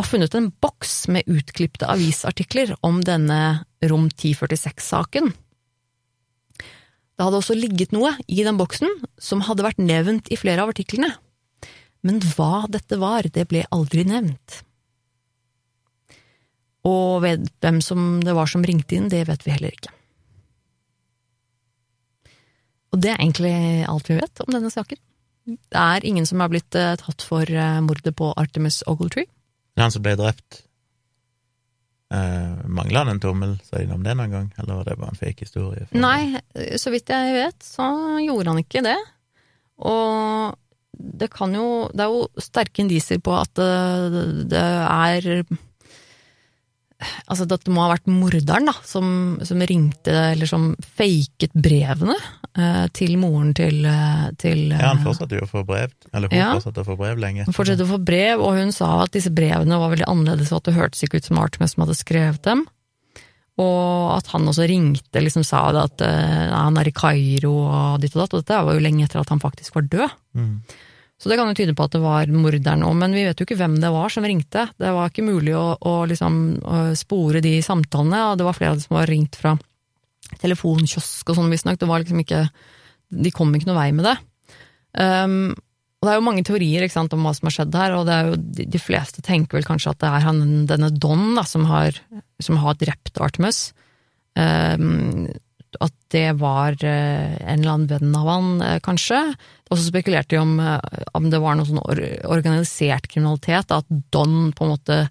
og 0.00 0.08
funnet 0.08 0.32
en 0.36 0.48
boks 0.64 0.94
med 1.12 1.28
utklipte 1.28 1.88
avisartikler 1.92 2.72
om 2.80 3.02
denne 3.04 3.66
Rom 3.84 4.08
1046-saken. 4.08 5.28
Det 7.12 7.26
hadde 7.26 7.42
også 7.42 7.56
ligget 7.58 7.92
noe 7.92 8.14
i 8.24 8.40
den 8.46 8.56
boksen 8.56 8.88
som 9.20 9.44
hadde 9.44 9.66
vært 9.66 9.82
nevnt 9.82 10.32
i 10.32 10.40
flere 10.40 10.64
av 10.64 10.72
artiklene, 10.72 11.12
men 12.02 12.18
hva 12.34 12.66
dette 12.70 12.98
var, 12.98 13.28
det 13.30 13.46
ble 13.50 13.62
aldri 13.70 14.04
nevnt. 14.08 14.62
Og 16.88 17.22
hvem 17.22 17.78
som 17.84 18.20
det 18.26 18.34
var 18.34 18.50
som 18.50 18.64
ringte 18.66 18.98
inn, 18.98 19.10
det 19.10 19.22
vet 19.28 19.44
vi 19.46 19.54
heller 19.54 19.76
ikke. 19.76 19.92
Og 22.92 23.00
det 23.00 23.12
er 23.12 23.22
egentlig 23.22 23.54
alt 23.88 24.10
vi 24.10 24.18
vet 24.18 24.42
om 24.44 24.50
denne 24.52 24.72
saken. 24.72 24.98
Det 25.46 25.78
er 25.78 26.04
ingen 26.06 26.26
som 26.28 26.42
har 26.42 26.50
blitt 26.52 26.74
uh, 26.78 26.92
tatt 27.00 27.24
for 27.24 27.46
uh, 27.48 27.80
mordet 27.82 28.12
på 28.18 28.28
Artemis 28.38 28.82
Ogletree. 28.90 29.30
Han 29.80 29.94
som 29.94 30.04
ble 30.04 30.12
drept, 30.20 30.58
eh, 32.12 32.58
mangla 32.68 33.06
han 33.06 33.14
en 33.14 33.20
tommel, 33.22 33.54
sa 33.64 33.80
de 33.80 33.94
om 33.94 34.02
det 34.04 34.12
noen 34.18 34.34
gang, 34.34 34.50
eller 34.60 34.82
var 34.82 34.84
det 34.84 34.96
bare 35.00 35.14
en 35.14 35.16
fake 35.16 35.46
historie? 35.46 35.86
Nei, 35.96 36.36
så 36.76 36.92
vidt 36.92 37.08
jeg 37.08 37.32
vet, 37.38 37.64
så 37.64 37.86
gjorde 38.20 38.52
han 38.52 38.60
ikke 38.60 38.82
det. 38.84 38.98
Og 39.80 40.52
det 40.92 41.30
kan 41.32 41.54
jo 41.56 41.88
Det 41.92 42.04
er 42.04 42.12
jo 42.12 42.42
sterke 42.42 42.82
indisier 42.84 43.20
på 43.24 43.34
at 43.34 43.52
det, 43.56 44.48
det 44.52 44.62
er 44.62 45.46
Altså 47.26 47.46
at 47.48 47.64
det 47.64 47.72
må 47.72 47.82
ha 47.84 47.92
vært 47.92 48.10
morderen 48.10 48.68
da, 48.68 48.74
som, 48.86 49.06
som 49.46 49.64
ringte, 49.66 50.12
eller 50.32 50.46
som 50.46 50.68
faket 50.98 51.54
brevene 51.54 52.14
eh, 52.58 52.84
til 52.94 53.16
moren 53.20 53.52
til, 53.58 53.80
eh, 53.88 54.28
til 54.38 54.70
Ja, 54.70 54.92
han 54.92 55.02
fortsatte 55.02 55.40
jo 55.40 55.46
å 55.46 55.50
få 55.50 55.64
brev, 55.66 55.94
eller 56.12 56.30
hun 56.30 56.38
ja, 56.38 56.52
fortsatte 56.54 56.84
å 56.84 56.88
få 56.92 56.98
brev 57.00 57.18
lenge. 57.22 57.48
Hun 57.48 57.56
fortsatte 57.56 57.86
å 57.86 57.90
få 57.90 57.98
brev, 58.02 58.44
og 58.44 58.60
hun 58.60 58.70
sa 58.76 58.92
at 59.02 59.16
disse 59.16 59.32
brevene 59.34 59.80
var 59.82 59.94
veldig 59.94 60.08
annerledes, 60.08 60.52
og 60.52 60.62
at 60.62 60.70
det 60.70 60.76
hørtes 60.78 61.02
ikke 61.06 61.18
ut 61.18 61.30
som 61.30 61.42
Artemis 61.42 61.74
som 61.74 61.86
hadde 61.86 61.98
skrevet 61.98 62.42
dem. 62.46 62.64
Og 63.60 64.14
at 64.14 64.30
han 64.32 64.48
også 64.48 64.64
ringte, 64.68 65.20
liksom 65.20 65.44
sa 65.44 65.66
det 65.74 65.82
at 65.90 66.04
uh, 66.06 66.54
han 66.54 66.78
er 66.80 66.88
i 66.88 66.94
Kairo 66.96 67.52
og 67.66 68.00
ditt 68.00 68.14
og 68.16 68.22
datt, 68.22 68.32
og 68.32 68.40
dette 68.40 68.62
var 68.64 68.78
jo 68.78 68.84
lenge 68.84 69.04
etter 69.04 69.20
at 69.20 69.32
han 69.34 69.42
faktisk 69.42 69.76
var 69.76 69.90
død. 69.92 70.16
Mm. 70.38 70.54
Så 71.22 71.30
det 71.30 71.36
kan 71.38 71.52
jo 71.52 71.54
tyde 71.54 71.74
på 71.78 71.84
at 71.86 71.92
det 71.94 72.00
var 72.02 72.30
morderen 72.34 72.82
òg, 72.82 72.96
men 72.98 73.12
vi 73.14 73.22
vet 73.28 73.38
jo 73.38 73.44
ikke 73.46 73.60
hvem 73.60 73.76
det 73.82 73.92
var 73.94 74.10
som 74.10 74.24
ringte. 74.26 74.64
Det 74.74 74.94
var 74.96 75.12
ikke 75.12 75.22
mulig 75.22 75.52
å, 75.54 75.76
å 75.78 75.92
liksom 76.10 76.38
å 76.66 76.80
spore 76.98 77.42
de 77.44 77.52
samtalene, 77.62 78.24
og 78.30 78.40
det 78.40 78.48
var 78.48 78.56
flere 78.58 78.80
som 78.82 78.96
var 78.96 79.06
ringt 79.06 79.38
fra 79.38 79.52
telefonkiosk 80.42 81.30
og 81.30 81.38
sånn, 81.38 81.52
visstnok. 81.52 81.78
Det 81.78 81.90
var 81.90 82.02
liksom 82.02 82.24
ikke 82.24 82.46
De 83.12 83.30
kom 83.30 83.52
ikke 83.54 83.68
noe 83.68 83.76
vei 83.76 83.90
med 83.92 84.08
det. 84.08 84.16
Um, 84.96 85.52
og 86.02 86.08
det 86.08 86.10
er 86.10 86.18
jo 86.18 86.26
mange 86.26 86.42
teorier 86.42 86.84
sant, 86.90 87.12
om 87.14 87.22
hva 87.22 87.30
som 87.36 87.46
har 87.46 87.54
skjedd 87.54 87.76
her, 87.78 87.94
og 87.94 88.10
jo, 88.10 88.34
de, 88.58 88.80
fleste 88.82 89.22
tenker 89.22 89.60
vel 89.60 89.68
kanskje 89.68 89.92
at 89.92 90.00
det 90.02 90.10
er 90.10 90.26
han, 90.26 90.42
denne 90.66 90.90
Don 90.90 91.36
da, 91.38 91.46
som 91.46 91.68
har, 91.70 91.94
som 92.42 92.58
har 92.58 92.74
drept 92.80 93.22
Artemus. 93.22 93.68
Um, 94.34 95.30
at 95.80 95.94
det 96.12 96.34
var 96.40 96.76
eh, 96.84 97.32
en 97.40 97.62
eller 97.62 97.72
annen 97.72 97.88
venn 97.88 98.16
av 98.18 98.28
han, 98.28 98.48
eh, 98.64 98.78
kanskje. 98.84 99.20
Og 99.70 99.78
så 99.78 99.86
spekulerte 99.86 100.34
de 100.34 100.42
om, 100.42 100.58
eh, 100.60 101.04
om 101.16 101.30
det 101.32 101.40
var 101.40 101.56
noe 101.56 101.68
sånn 101.68 101.80
organisert 101.80 103.08
kriminalitet, 103.08 103.72
at 103.72 103.88
Don 104.12 104.52
på 104.52 104.66
en 104.66 104.74
måte 104.74 105.02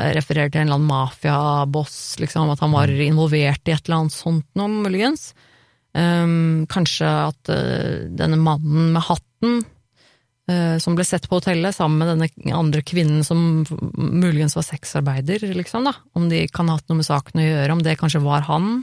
refererer 0.00 0.52
til 0.52 0.62
en 0.62 0.68
eller 0.68 0.78
annen 0.78 0.92
mafiaboss, 0.92 1.96
liksom, 2.22 2.52
at 2.52 2.62
han 2.62 2.72
var 2.72 2.88
involvert 2.88 3.66
i 3.68 3.74
et 3.74 3.82
eller 3.84 4.04
annet 4.04 4.14
sånt 4.14 4.46
noe, 4.56 4.70
muligens. 4.86 5.32
Um, 5.92 6.68
kanskje 6.70 7.08
at 7.10 7.50
uh, 7.50 8.06
denne 8.14 8.38
mannen 8.40 8.94
med 8.94 9.02
hatten, 9.02 9.58
som 10.82 10.96
ble 10.98 11.04
sett 11.06 11.28
på 11.30 11.38
hotellet 11.38 11.76
sammen 11.76 12.00
med 12.00 12.08
denne 12.10 12.54
andre 12.56 12.80
kvinnen 12.82 13.22
som 13.26 13.62
muligens 13.94 14.56
var 14.56 14.64
sexarbeider, 14.66 15.44
liksom, 15.54 15.84
da, 15.86 15.92
om 16.18 16.26
de 16.30 16.40
kan 16.50 16.66
ha 16.66 16.78
hatt 16.78 16.88
noe 16.90 16.98
med 16.98 17.06
saken 17.06 17.38
å 17.38 17.44
gjøre, 17.44 17.76
om 17.76 17.84
det 17.86 17.98
kanskje 18.00 18.22
var 18.24 18.48
han. 18.48 18.80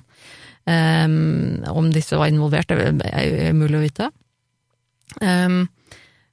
Um, 0.68 1.64
om 1.72 1.92
disse 1.96 2.18
var 2.20 2.28
involvert, 2.28 2.68
det 2.72 3.08
er 3.08 3.54
umulig 3.56 3.78
å 3.80 3.84
vite. 3.86 4.10
Um, 5.22 5.62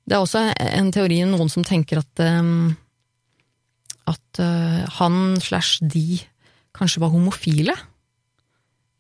det 0.05 0.17
er 0.17 0.25
også 0.25 0.49
en 0.59 0.91
teori 0.93 1.21
noen 1.29 1.51
som 1.53 1.65
tenker 1.67 2.01
at, 2.03 2.23
um, 2.43 2.75
at 4.11 4.41
uh, 4.43 4.83
han 4.99 5.37
slash 5.41 5.79
de 5.81 6.19
kanskje 6.75 7.05
var 7.05 7.15
homofile. 7.15 7.77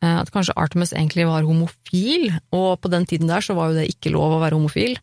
Uh, 0.04 0.20
at 0.20 0.30
kanskje 0.32 0.54
Artemis 0.60 0.94
egentlig 0.94 1.26
var 1.26 1.48
homofil, 1.48 2.30
og 2.54 2.78
på 2.80 2.92
den 2.94 3.08
tiden 3.10 3.32
der 3.32 3.42
så 3.42 3.58
var 3.58 3.72
jo 3.72 3.80
det 3.80 3.90
ikke 3.90 4.14
lov 4.14 4.38
å 4.38 4.42
være 4.44 4.60
homofil. 4.60 4.96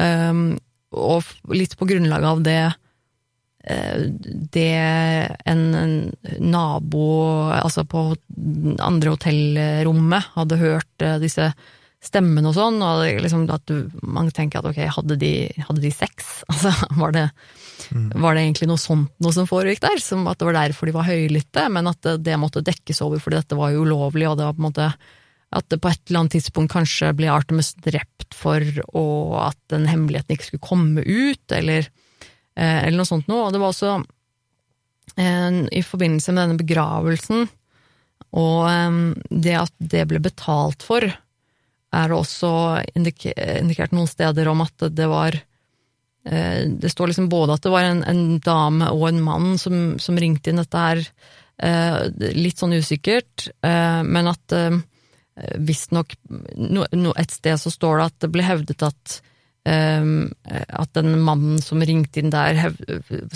Og 0.00 1.54
litt 1.56 1.76
på 1.78 1.88
grunnlag 1.88 2.24
av 2.26 2.42
det 2.46 2.60
det 4.54 4.74
en, 5.44 6.12
nabo, 6.38 7.06
altså 7.50 7.82
på 7.82 8.02
andre 8.78 9.14
hotellrommet, 9.16 10.28
hadde 10.36 10.60
hørt 10.60 11.02
eh, 11.02 11.18
disse 11.18 11.48
stemmene 12.06 12.52
og 12.52 12.54
sånn, 12.54 12.78
og 12.84 13.02
liksom 13.24 13.46
at 13.50 13.64
du, 13.66 13.88
man 14.06 14.30
tenker 14.30 14.60
at 14.60 14.70
ok, 14.70 14.78
hadde 14.98 15.18
de, 15.18 15.32
hadde 15.66 15.82
de 15.82 15.92
sex? 15.94 16.28
Altså, 16.52 16.70
var 16.94 17.16
det, 17.16 17.24
mm. 17.90 18.12
var 18.22 18.36
det, 18.36 18.44
egentlig 18.44 18.70
noe 18.70 18.80
sånt 18.80 19.10
noe 19.22 19.34
som 19.34 19.48
foregikk 19.50 19.82
der? 19.82 19.98
Som 20.02 20.28
at 20.30 20.38
det 20.38 20.46
var 20.46 20.60
derfor 20.60 20.86
de 20.86 20.94
var 20.94 21.08
høylytte, 21.08 21.66
men 21.72 21.90
at 21.90 21.98
det, 22.06 22.20
det 22.28 22.38
måtte 22.38 22.64
dekkes 22.64 23.02
over 23.02 23.22
fordi 23.22 23.40
dette 23.40 23.58
var 23.58 23.74
jo 23.74 23.82
ulovlig, 23.82 24.28
og 24.30 24.38
det 24.38 24.46
var 24.46 24.54
på 24.54 24.62
en 24.62 24.68
måte 24.68 24.90
at 25.56 25.68
det 25.72 25.80
på 25.82 25.90
et 25.90 26.02
eller 26.06 26.22
annet 26.22 26.36
tidspunkt 26.36 26.74
kanskje 26.74 27.14
ble 27.16 27.30
Artemis 27.32 27.72
drept 27.82 28.34
for 28.36 28.62
å, 28.92 29.06
at 29.46 29.58
den 29.72 29.88
hemmeligheten 29.90 30.36
ikke 30.36 30.50
skulle 30.50 30.68
komme 30.68 31.04
ut, 31.06 31.44
eller 31.54 31.88
Eh, 32.56 32.86
eller 32.86 33.02
noe 33.02 33.08
sånt 33.08 33.28
noe. 33.30 33.46
Og 33.46 33.54
det 33.54 33.60
var 33.60 33.72
også 33.72 33.92
eh, 35.20 35.60
i 35.76 35.84
forbindelse 35.84 36.32
med 36.32 36.42
denne 36.42 36.60
begravelsen 36.60 37.46
og 38.36 38.62
eh, 38.70 39.00
det 39.30 39.56
at 39.60 39.74
det 39.78 40.06
ble 40.10 40.22
betalt 40.24 40.86
for, 40.86 41.04
er 41.96 42.10
det 42.10 42.16
også 42.16 42.50
indikert 42.98 43.94
noen 43.94 44.08
steder 44.10 44.48
om 44.50 44.64
at 44.64 44.88
det 44.92 45.06
var 45.08 45.36
Det 46.26 46.88
står 46.90 47.12
liksom 47.12 47.28
både 47.30 47.54
at 47.54 47.62
det 47.62 47.70
var 47.70 47.84
en, 47.86 48.00
en 48.02 48.40
dame 48.42 48.88
og 48.90 49.04
en 49.06 49.20
mann 49.22 49.52
som, 49.62 49.94
som, 50.02 50.18
ringte 50.18 50.50
inn 50.50 50.58
dette 50.58 50.80
her, 50.82 51.02
litt 52.34 52.58
sånn 52.58 52.74
usikkert, 52.74 53.46
men 53.62 54.32
at 54.32 54.56
visstnok 55.60 56.14
no, 56.56 56.86
no, 56.96 57.12
Et 57.18 57.30
sted 57.30 57.58
så 57.60 57.72
står 57.72 57.98
det 57.98 58.06
at 58.06 58.20
det 58.24 58.30
ble 58.32 58.44
hevdet 58.46 58.84
at 58.86 59.16
um, 59.68 60.30
at 60.46 60.92
den 60.96 61.18
mannen 61.20 61.58
som 61.62 61.82
ringte 61.84 62.22
inn 62.22 62.32
der, 62.32 62.56
hev, 62.56 62.78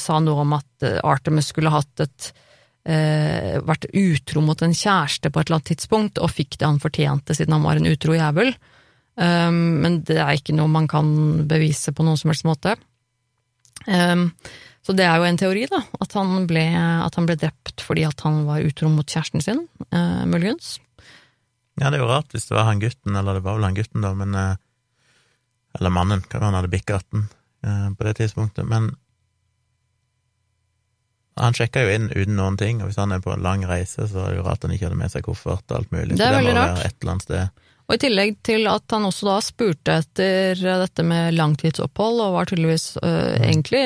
sa 0.00 0.20
noe 0.22 0.44
om 0.44 0.54
at 0.56 0.70
Artemus 0.80 1.04
Artemis 1.04 1.50
skulle 1.52 1.74
hatt 1.74 2.04
et 2.06 2.30
uh, 2.88 3.58
vært 3.66 3.88
utro 3.92 4.44
mot 4.44 4.62
en 4.64 4.76
kjæreste 4.76 5.30
på 5.30 5.40
et 5.40 5.48
eller 5.48 5.60
annet 5.60 5.72
tidspunkt, 5.74 6.20
og 6.22 6.32
fikk 6.32 6.58
det 6.58 6.68
han 6.68 6.82
fortjente 6.82 7.36
siden 7.36 7.58
han 7.58 7.66
var 7.66 7.80
en 7.80 7.90
utro 7.90 8.16
jævel. 8.16 8.54
Um, 9.20 9.82
men 9.84 10.00
det 10.06 10.20
er 10.22 10.38
ikke 10.38 10.56
noe 10.56 10.70
man 10.70 10.88
kan 10.88 11.10
bevise 11.50 11.92
på 11.92 12.06
noen 12.06 12.20
som 12.20 12.32
helst 12.32 12.48
måte. 12.48 12.76
Um, 13.86 14.30
så 14.80 14.94
det 14.96 15.04
er 15.04 15.18
jo 15.20 15.26
en 15.28 15.40
teori, 15.40 15.66
da, 15.68 15.82
at 16.00 16.14
han, 16.16 16.46
ble, 16.48 16.62
at 17.04 17.16
han 17.18 17.26
ble 17.28 17.36
drept 17.40 17.82
fordi 17.84 18.06
han 18.08 18.44
var 18.46 18.64
utro 18.64 18.88
mot 18.92 19.04
kjæresten 19.04 19.44
sin, 19.44 19.66
uh, 19.92 20.22
muligens. 20.28 20.78
Ja, 21.80 21.88
det 21.88 21.96
er 21.98 22.04
jo 22.04 22.10
rart 22.10 22.34
hvis 22.34 22.48
det 22.50 22.56
var 22.58 22.68
han 22.68 22.82
gutten, 22.82 23.16
eller 23.16 23.38
det 23.38 23.44
var 23.46 23.56
vel 23.56 23.68
han 23.70 23.78
gutten, 23.78 24.04
da, 24.04 24.12
men 24.16 24.36
uh, 24.36 24.56
Eller 25.78 25.92
mannen, 25.94 26.22
kan 26.26 26.42
han 26.42 26.56
hadde 26.58 26.68
bikka 26.68 26.98
18 26.98 27.22
uh, 27.22 27.88
på 27.96 28.04
det 28.04 28.16
tidspunktet, 28.18 28.66
men 28.66 28.90
han 31.40 31.56
sjekka 31.56 31.84
jo 31.86 31.92
inn 31.94 32.08
uten 32.10 32.36
noen 32.36 32.58
ting, 32.60 32.82
og 32.82 32.90
hvis 32.90 32.98
han 33.00 33.14
er 33.14 33.22
på 33.24 33.32
en 33.32 33.44
lang 33.44 33.62
reise, 33.68 34.04
så 34.10 34.24
er 34.24 34.32
det 34.32 34.40
jo 34.40 34.46
rart 34.46 34.66
han 34.66 34.74
ikke 34.74 34.88
hadde 34.88 34.98
med 35.00 35.12
seg 35.12 35.24
koffert 35.24 35.64
og 35.70 35.78
alt 35.78 35.94
mulig. 35.94 36.18
Det 36.18 36.24
er 36.26 36.34
så 36.34 36.34
det 36.34 36.40
veldig 36.40 36.52
må 36.52 36.58
rart. 36.58 36.74
være 36.74 36.88
et 36.90 36.96
eller 36.98 37.14
annet 37.14 37.26
sted. 37.28 37.68
Og 37.90 37.94
i 37.96 38.00
tillegg 38.04 38.34
til 38.46 38.68
at 38.70 38.94
han 38.94 39.06
også 39.08 39.26
da 39.26 39.36
spurte 39.42 39.94
etter 40.02 40.60
dette 40.84 41.06
med 41.06 41.34
langtidsopphold, 41.38 42.20
og 42.26 42.36
var 42.36 42.50
tydeligvis 42.50 42.84
øh, 43.02 43.32
egentlig 43.40 43.80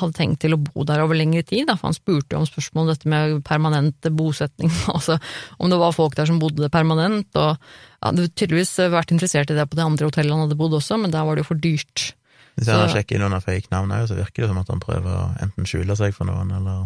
hadde 0.00 0.16
tenkt 0.16 0.40
til 0.44 0.56
å 0.56 0.60
bo 0.60 0.84
der 0.88 1.02
over 1.04 1.18
lengre 1.18 1.44
tid, 1.46 1.66
da, 1.68 1.76
for 1.78 1.90
han 1.90 1.96
spurte 1.96 2.36
jo 2.36 2.42
om 2.42 2.48
spørsmål 2.48 2.84
om 2.84 2.90
dette 2.92 3.10
med 3.10 3.38
permanent 3.46 4.10
bosetning, 4.16 4.72
altså 4.94 5.18
om 5.58 5.72
det 5.72 5.80
var 5.80 5.96
folk 5.96 6.18
der 6.18 6.28
som 6.30 6.40
bodde 6.42 6.72
permanent, 6.72 7.30
og 7.34 7.54
ja, 7.54 7.56
hadde 8.04 8.28
tydeligvis 8.32 8.76
vært 8.92 9.14
interessert 9.14 9.52
i 9.52 9.56
det 9.56 9.64
på 9.70 9.78
det 9.78 9.86
andre 9.86 10.10
hotellet 10.10 10.34
han 10.34 10.44
hadde 10.44 10.60
bodd 10.60 10.76
også, 10.76 11.00
men 11.00 11.14
der 11.14 11.24
var 11.24 11.36
det 11.36 11.44
jo 11.44 11.50
for 11.54 11.62
dyrt. 11.62 12.10
Hvis 12.54 12.70
han 12.70 12.86
sjekker 12.92 13.18
inn 13.18 13.26
under 13.26 13.42
fake 13.42 13.72
navn 13.72 13.90
òg, 13.96 14.04
så 14.06 14.16
virker 14.18 14.44
det 14.44 14.50
som 14.52 14.60
at 14.60 14.68
han 14.70 14.82
prøver 14.82 15.10
å 15.10 15.24
enten 15.42 15.66
skjule 15.66 15.96
seg 15.98 16.14
for 16.14 16.28
noen, 16.28 16.52
eller 16.54 16.84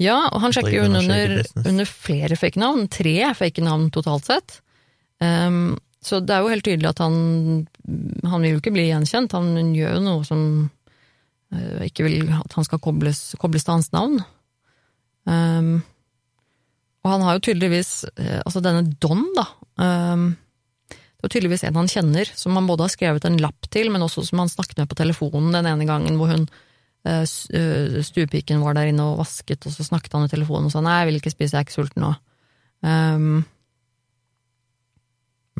Ja, 0.00 0.22
og 0.30 0.40
han 0.46 0.54
sjekker 0.56 0.78
jo 0.78 0.86
under, 0.88 1.36
under 1.60 1.88
flere 1.88 2.38
fake 2.40 2.60
navn, 2.62 2.86
tre 2.92 3.16
fake 3.36 3.64
navn 3.66 3.90
totalt 3.92 4.30
sett. 4.30 4.60
Um, 5.20 5.76
så 6.00 6.22
det 6.24 6.32
er 6.32 6.40
jo 6.40 6.52
helt 6.54 6.64
tydelig 6.64 6.88
at 6.94 7.02
han, 7.04 7.16
han 8.24 8.40
vil 8.40 8.54
jo 8.54 8.62
ikke 8.62 8.72
bli 8.72 8.86
gjenkjent, 8.88 9.36
han 9.36 9.74
gjør 9.76 9.98
jo 9.98 10.04
noe 10.06 10.24
som 10.24 10.44
ikke 11.86 12.06
vil 12.06 12.28
at 12.36 12.52
han 12.54 12.66
skal 12.66 12.78
kobles, 12.82 13.34
kobles 13.40 13.66
til 13.66 13.74
hans 13.74 13.90
navn. 13.94 14.20
Um, 15.26 15.80
og 17.04 17.14
han 17.14 17.24
har 17.24 17.36
jo 17.36 17.44
tydeligvis, 17.48 17.90
eh, 18.20 18.40
altså 18.44 18.62
denne 18.64 18.84
Don 19.00 19.24
da, 19.36 19.46
um, 19.80 20.32
det 20.90 21.26
var 21.26 21.32
tydeligvis 21.34 21.64
en 21.68 21.76
han 21.76 21.88
kjenner, 21.90 22.28
som 22.36 22.56
han 22.56 22.68
både 22.68 22.86
har 22.86 22.92
skrevet 22.92 23.26
en 23.28 23.38
lapp 23.40 23.68
til, 23.72 23.90
men 23.92 24.04
også 24.04 24.24
som 24.24 24.40
han 24.40 24.52
snakket 24.52 24.80
med 24.80 24.88
på 24.88 24.96
telefonen 24.96 25.52
den 25.52 25.68
ene 25.68 25.84
gangen 25.88 26.16
hvor 26.16 26.32
hun 26.32 26.46
uh, 26.48 27.24
eh, 27.24 28.00
stuepiken 28.04 28.64
var 28.64 28.76
der 28.76 28.92
inne 28.92 29.04
og 29.04 29.20
vasket, 29.20 29.64
og 29.64 29.74
så 29.74 29.84
snakket 29.84 30.16
han 30.16 30.28
i 30.28 30.32
telefonen 30.32 30.68
og 30.68 30.74
sa 30.74 30.84
nei, 30.84 30.98
jeg 31.00 31.10
vil 31.10 31.20
ikke 31.20 31.34
spise, 31.34 31.54
jeg 31.54 31.60
er 31.60 31.68
ikke 31.68 31.78
sulten 31.78 32.06
nå. 32.06 32.12
Um, 32.80 33.42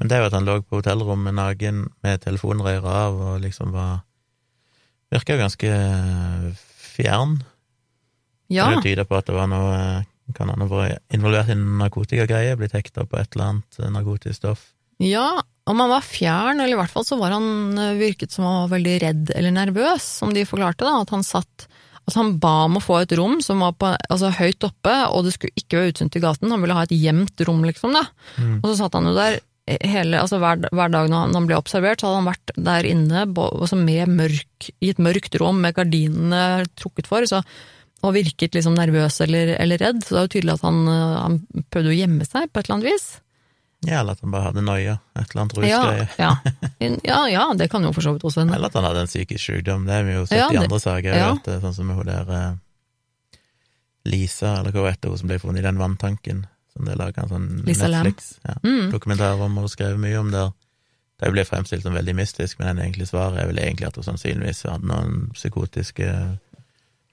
Men 0.00 0.08
det 0.08 0.16
er 0.16 0.22
jo 0.22 0.30
at 0.30 0.36
han 0.38 0.48
lå 0.48 0.60
på 0.64 0.80
hotellrommet 0.80 1.36
naken 1.36 1.82
med 2.04 2.22
telefonrøret 2.24 2.88
av 2.88 3.20
og 3.20 3.42
liksom 3.44 3.74
var 3.76 4.00
Virka 5.10 5.34
jo 5.34 5.42
ganske 5.42 5.70
fjern. 6.94 7.40
ja, 8.48 8.68
Det 8.74 8.84
tyder 8.86 9.08
på 9.08 9.18
at 9.18 9.26
det 9.26 9.34
var 9.36 9.48
noe 9.50 9.72
eh, 9.76 10.08
Kan 10.36 10.52
han 10.52 10.62
ha 10.62 10.68
vært 10.70 11.02
involvert 11.14 11.48
i 11.50 11.56
en 11.56 11.64
narkotikagreie, 11.80 12.54
blitt 12.58 12.76
hekta 12.76 13.02
på 13.02 13.18
et 13.18 13.32
eller 13.34 13.48
annet 13.48 13.80
eh, 13.80 13.90
narkotisk 13.90 14.38
stoff? 14.42 14.68
ja, 15.00 15.40
om 15.64 15.80
han 15.80 15.88
var 15.88 16.04
fjern, 16.04 16.60
eller 16.60 16.74
i 16.74 16.78
hvert 16.78 16.92
fall 16.92 17.06
så 17.08 17.16
var 17.16 17.32
han 17.32 17.78
eh, 17.78 17.94
virket 17.96 18.34
som 18.34 18.44
han 18.44 18.58
var 18.66 18.74
veldig 18.74 18.96
redd 19.00 19.30
eller 19.32 19.54
nervøs, 19.54 20.04
som 20.20 20.34
de 20.36 20.44
forklarte 20.44 20.84
da, 20.84 21.00
at 21.00 21.14
han 21.14 21.24
satt 21.26 21.68
Altså, 22.08 22.24
han 22.24 22.38
ba 22.42 22.64
om 22.64 22.78
å 22.78 22.82
få 22.82 22.96
et 23.04 23.12
rom 23.14 23.36
som 23.44 23.60
var 23.62 23.74
på, 23.78 23.90
altså, 24.10 24.32
høyt 24.34 24.64
oppe, 24.66 24.94
og 25.12 25.26
det 25.26 25.34
skulle 25.34 25.60
ikke 25.60 25.76
være 25.78 25.92
utsynt 25.92 26.10
til 26.16 26.22
gaten, 26.24 26.50
han 26.50 26.64
ville 26.64 26.74
ha 26.74 26.82
et 26.86 26.94
gjemt 26.96 27.42
rom, 27.46 27.60
liksom, 27.68 27.92
da. 27.94 28.02
Mm. 28.40 28.56
Og 28.56 28.64
så 28.66 28.72
satt 28.80 28.96
han 28.96 29.06
jo 29.06 29.12
der 29.14 29.36
hele, 29.84 30.20
altså 30.20 30.38
hver, 30.42 30.62
hver 30.74 30.92
dag 30.92 31.08
når 31.12 31.32
han, 31.34 31.46
ble 31.48 31.58
observert, 31.58 32.00
så 32.00 32.08
hadde 32.10 32.20
han 32.22 32.30
vært 32.30 32.52
der 32.70 32.88
inne 32.88 33.24
altså 33.28 33.76
med 33.78 34.08
mørk, 34.18 34.70
i 34.80 34.90
et 34.92 34.98
mørkt 35.02 35.36
rom 35.40 35.60
med 35.62 35.76
gardinene 35.76 36.66
trukket 36.80 37.08
for, 37.10 37.26
så, 37.28 37.42
og 38.02 38.14
virket 38.16 38.56
liksom 38.56 38.74
nervøs 38.78 39.20
eller, 39.26 39.54
eller 39.60 39.80
redd. 39.82 40.02
Så 40.04 40.14
det 40.14 40.20
er 40.20 40.28
jo 40.28 40.32
tydelig 40.36 40.54
at 40.56 40.64
han, 40.64 40.78
øh, 40.88 41.16
han 41.20 41.40
prøvde 41.72 41.92
å 41.92 41.98
gjemme 41.98 42.24
seg 42.28 42.48
på 42.48 42.60
et 42.62 42.68
eller 42.68 42.78
annet 42.78 42.88
vis. 42.94 43.08
Ja, 43.86 44.00
eller 44.02 44.12
at 44.16 44.20
han 44.24 44.32
bare 44.32 44.48
hadde 44.50 44.64
noia, 44.64 44.94
et 45.16 45.30
eller 45.30 45.42
annet 45.44 45.60
Ja, 45.68 45.82
rusgreie. 45.84 46.08
ja. 46.20 46.32
ja, 47.12 47.20
ja, 47.32 47.44
det 47.56 47.70
kan 47.72 47.84
jo 47.84 47.92
for 47.96 48.04
så 48.04 48.12
vidt 48.16 48.24
også 48.28 48.42
hende. 48.42 48.56
Eller 48.56 48.68
at 48.72 48.76
han 48.76 48.84
hadde 48.88 49.04
en 49.06 49.12
psykisk 49.12 49.40
sykdom. 49.40 49.86
Det 49.88 49.94
har 49.96 50.04
vi 50.08 50.16
jo 50.18 50.24
sett 50.28 50.40
Ja, 50.42 50.48
i 50.52 50.60
andre 50.60 50.80
saker. 50.80 51.16
ja. 51.16 51.30
At 51.38 51.48
er 51.48 51.62
sånn 51.64 51.76
som 51.78 51.92
hun 51.96 52.08
der 52.08 52.34
eh, 52.36 52.50
Lisa, 54.08 54.58
eller 54.60 54.72
hva 54.74 54.90
heter 54.90 55.12
hun 55.12 55.20
som 55.20 55.28
ble 55.30 55.38
funnet 55.40 55.60
i 55.62 55.66
den 55.68 55.80
vanntanken, 55.80 56.44
som 56.72 56.86
det 56.86 56.96
laga 56.98 57.24
en 57.24 57.30
sånn 57.30 57.48
Netflix-dokumentar 57.66 57.94
Netflix 58.04 58.34
ja, 58.44 58.56
Mm. 58.62 59.46
om, 59.46 59.58
og 59.58 59.70
skrevet 59.72 60.00
mye 60.02 60.18
om 60.20 60.30
der. 60.34 60.52
Det 61.20 61.32
ble 61.34 61.44
fremstilt 61.44 61.84
som 61.84 61.96
veldig 61.96 62.14
mystisk, 62.16 62.58
men 62.58 62.70
den 62.76 62.84
egentlige 62.86 63.10
svaret 63.10 63.42
er 63.42 63.50
vel 63.50 63.58
egentlig 63.60 63.90
at 63.90 63.98
hun 63.98 64.06
sannsynligvis 64.06 64.62
hadde 64.70 64.88
noen 64.88 65.26
psykotiske 65.36 66.06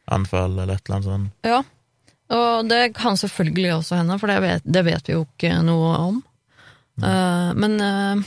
anfall, 0.08 0.54
eller 0.56 0.78
et 0.78 0.86
eller 0.88 0.96
annet 0.96 1.10
sånt. 1.10 1.34
Ja, 1.48 1.64
og 2.38 2.70
det 2.72 2.82
kan 2.96 3.20
selvfølgelig 3.20 3.74
også 3.78 4.00
hende, 4.00 4.18
for 4.20 4.32
det 4.32 4.42
vet, 4.44 4.68
det 4.68 4.84
vet 4.88 5.10
vi 5.10 5.16
jo 5.16 5.26
ikke 5.26 5.58
noe 5.64 5.92
om. 6.06 6.22
Uh, 7.04 7.52
men 7.60 7.76
uh, 7.80 8.24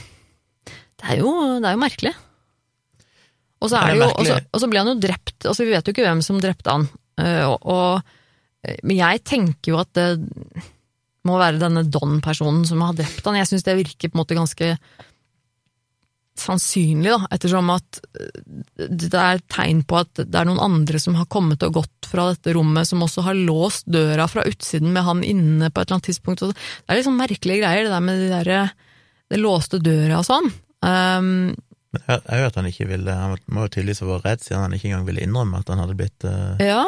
det, 0.66 1.06
er 1.14 1.20
jo, 1.22 1.32
det 1.60 1.68
er 1.68 1.76
jo 1.76 1.82
merkelig. 1.82 2.12
Og 3.60 3.68
så, 3.68 3.76
er 3.76 3.90
er 3.90 3.92
det 3.92 4.00
jo, 4.00 4.10
og, 4.14 4.26
så, 4.28 4.38
og 4.40 4.62
så 4.62 4.68
ble 4.72 4.80
han 4.80 4.92
jo 4.92 5.00
drept, 5.00 5.36
altså 5.44 5.66
vi 5.66 5.74
vet 5.74 5.88
jo 5.88 5.92
ikke 5.92 6.06
hvem 6.06 6.22
som 6.24 6.40
drepte 6.40 6.76
han. 6.76 6.86
Uh, 7.20 7.44
og, 7.50 7.66
og, 7.68 8.76
men 8.84 8.96
jeg 8.96 9.24
tenker 9.28 9.74
jo 9.74 9.80
at 9.80 9.92
det 9.96 10.06
må 11.28 11.36
være 11.40 11.60
denne 11.60 11.84
Don-personen 11.84 12.64
som 12.68 12.82
har 12.84 12.96
drept 12.96 13.26
han. 13.28 13.38
Jeg 13.40 13.50
syns 13.50 13.66
det 13.66 13.78
virker 13.82 14.10
på 14.10 14.16
en 14.16 14.22
måte 14.22 14.38
ganske 14.38 14.74
sannsynlig, 16.40 17.10
da, 17.12 17.28
ettersom 17.34 17.70
at 17.74 18.00
eh, 18.16 18.42
det 18.88 19.10
er 19.12 19.42
tegn 19.52 19.82
på 19.88 19.98
at 20.00 20.22
det 20.22 20.36
er 20.40 20.48
noen 20.48 20.62
andre 20.62 21.00
som 21.02 21.16
har 21.18 21.28
kommet 21.32 21.62
og 21.66 21.80
gått 21.80 22.08
fra 22.10 22.30
dette 22.30 22.54
rommet, 22.56 22.88
som 22.88 23.02
også 23.04 23.24
har 23.26 23.38
låst 23.38 23.90
døra 23.90 24.26
fra 24.30 24.46
utsiden 24.48 24.94
med 24.94 25.06
han 25.06 25.24
inne 25.26 25.70
på 25.70 25.82
et 25.82 25.88
eller 25.88 25.98
annet 25.98 26.10
tidspunkt. 26.10 26.46
Det 26.46 26.94
er 26.94 27.02
sånn 27.06 27.20
merkelige 27.20 27.62
greier, 27.62 27.86
det 27.86 27.94
der 27.94 28.06
med 28.06 28.22
de 28.22 28.30
der, 28.32 28.72
det 29.30 29.42
låste 29.42 29.82
døra 29.82 30.22
og 30.22 30.26
sånn. 30.28 30.48
Um, 30.80 31.52
Men 31.92 32.06
jeg 32.08 32.40
vet 32.40 32.46
at 32.46 32.56
han 32.56 32.68
ikke 32.70 32.86
ville 32.88 33.12
Han 33.12 33.34
må 33.52 33.66
jo 33.66 33.72
tydeligvis 33.74 34.00
vært 34.06 34.24
redd, 34.24 34.44
siden 34.46 34.62
han 34.64 34.72
ikke 34.76 34.88
engang 34.88 35.02
ville 35.10 35.24
innrømme 35.26 35.60
at 35.60 35.68
han 35.68 35.82
hadde 35.82 35.96
blitt 35.98 36.24
uh, 36.24 36.56
ja. 36.62 36.86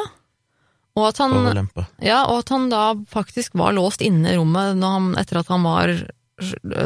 Og 0.93 1.07
at, 1.09 1.19
han, 1.23 1.71
ja, 2.05 2.19
og 2.29 2.43
at 2.43 2.51
han 2.53 2.67
da 2.69 2.83
faktisk 3.09 3.55
var 3.57 3.73
låst 3.73 4.03
inne 4.05 4.35
i 4.35 4.37
rommet 4.37 4.77
når 4.77 4.97
han, 4.99 5.07
etter 5.23 5.39
at 5.41 5.49
han 5.49 5.63
var, 5.65 5.93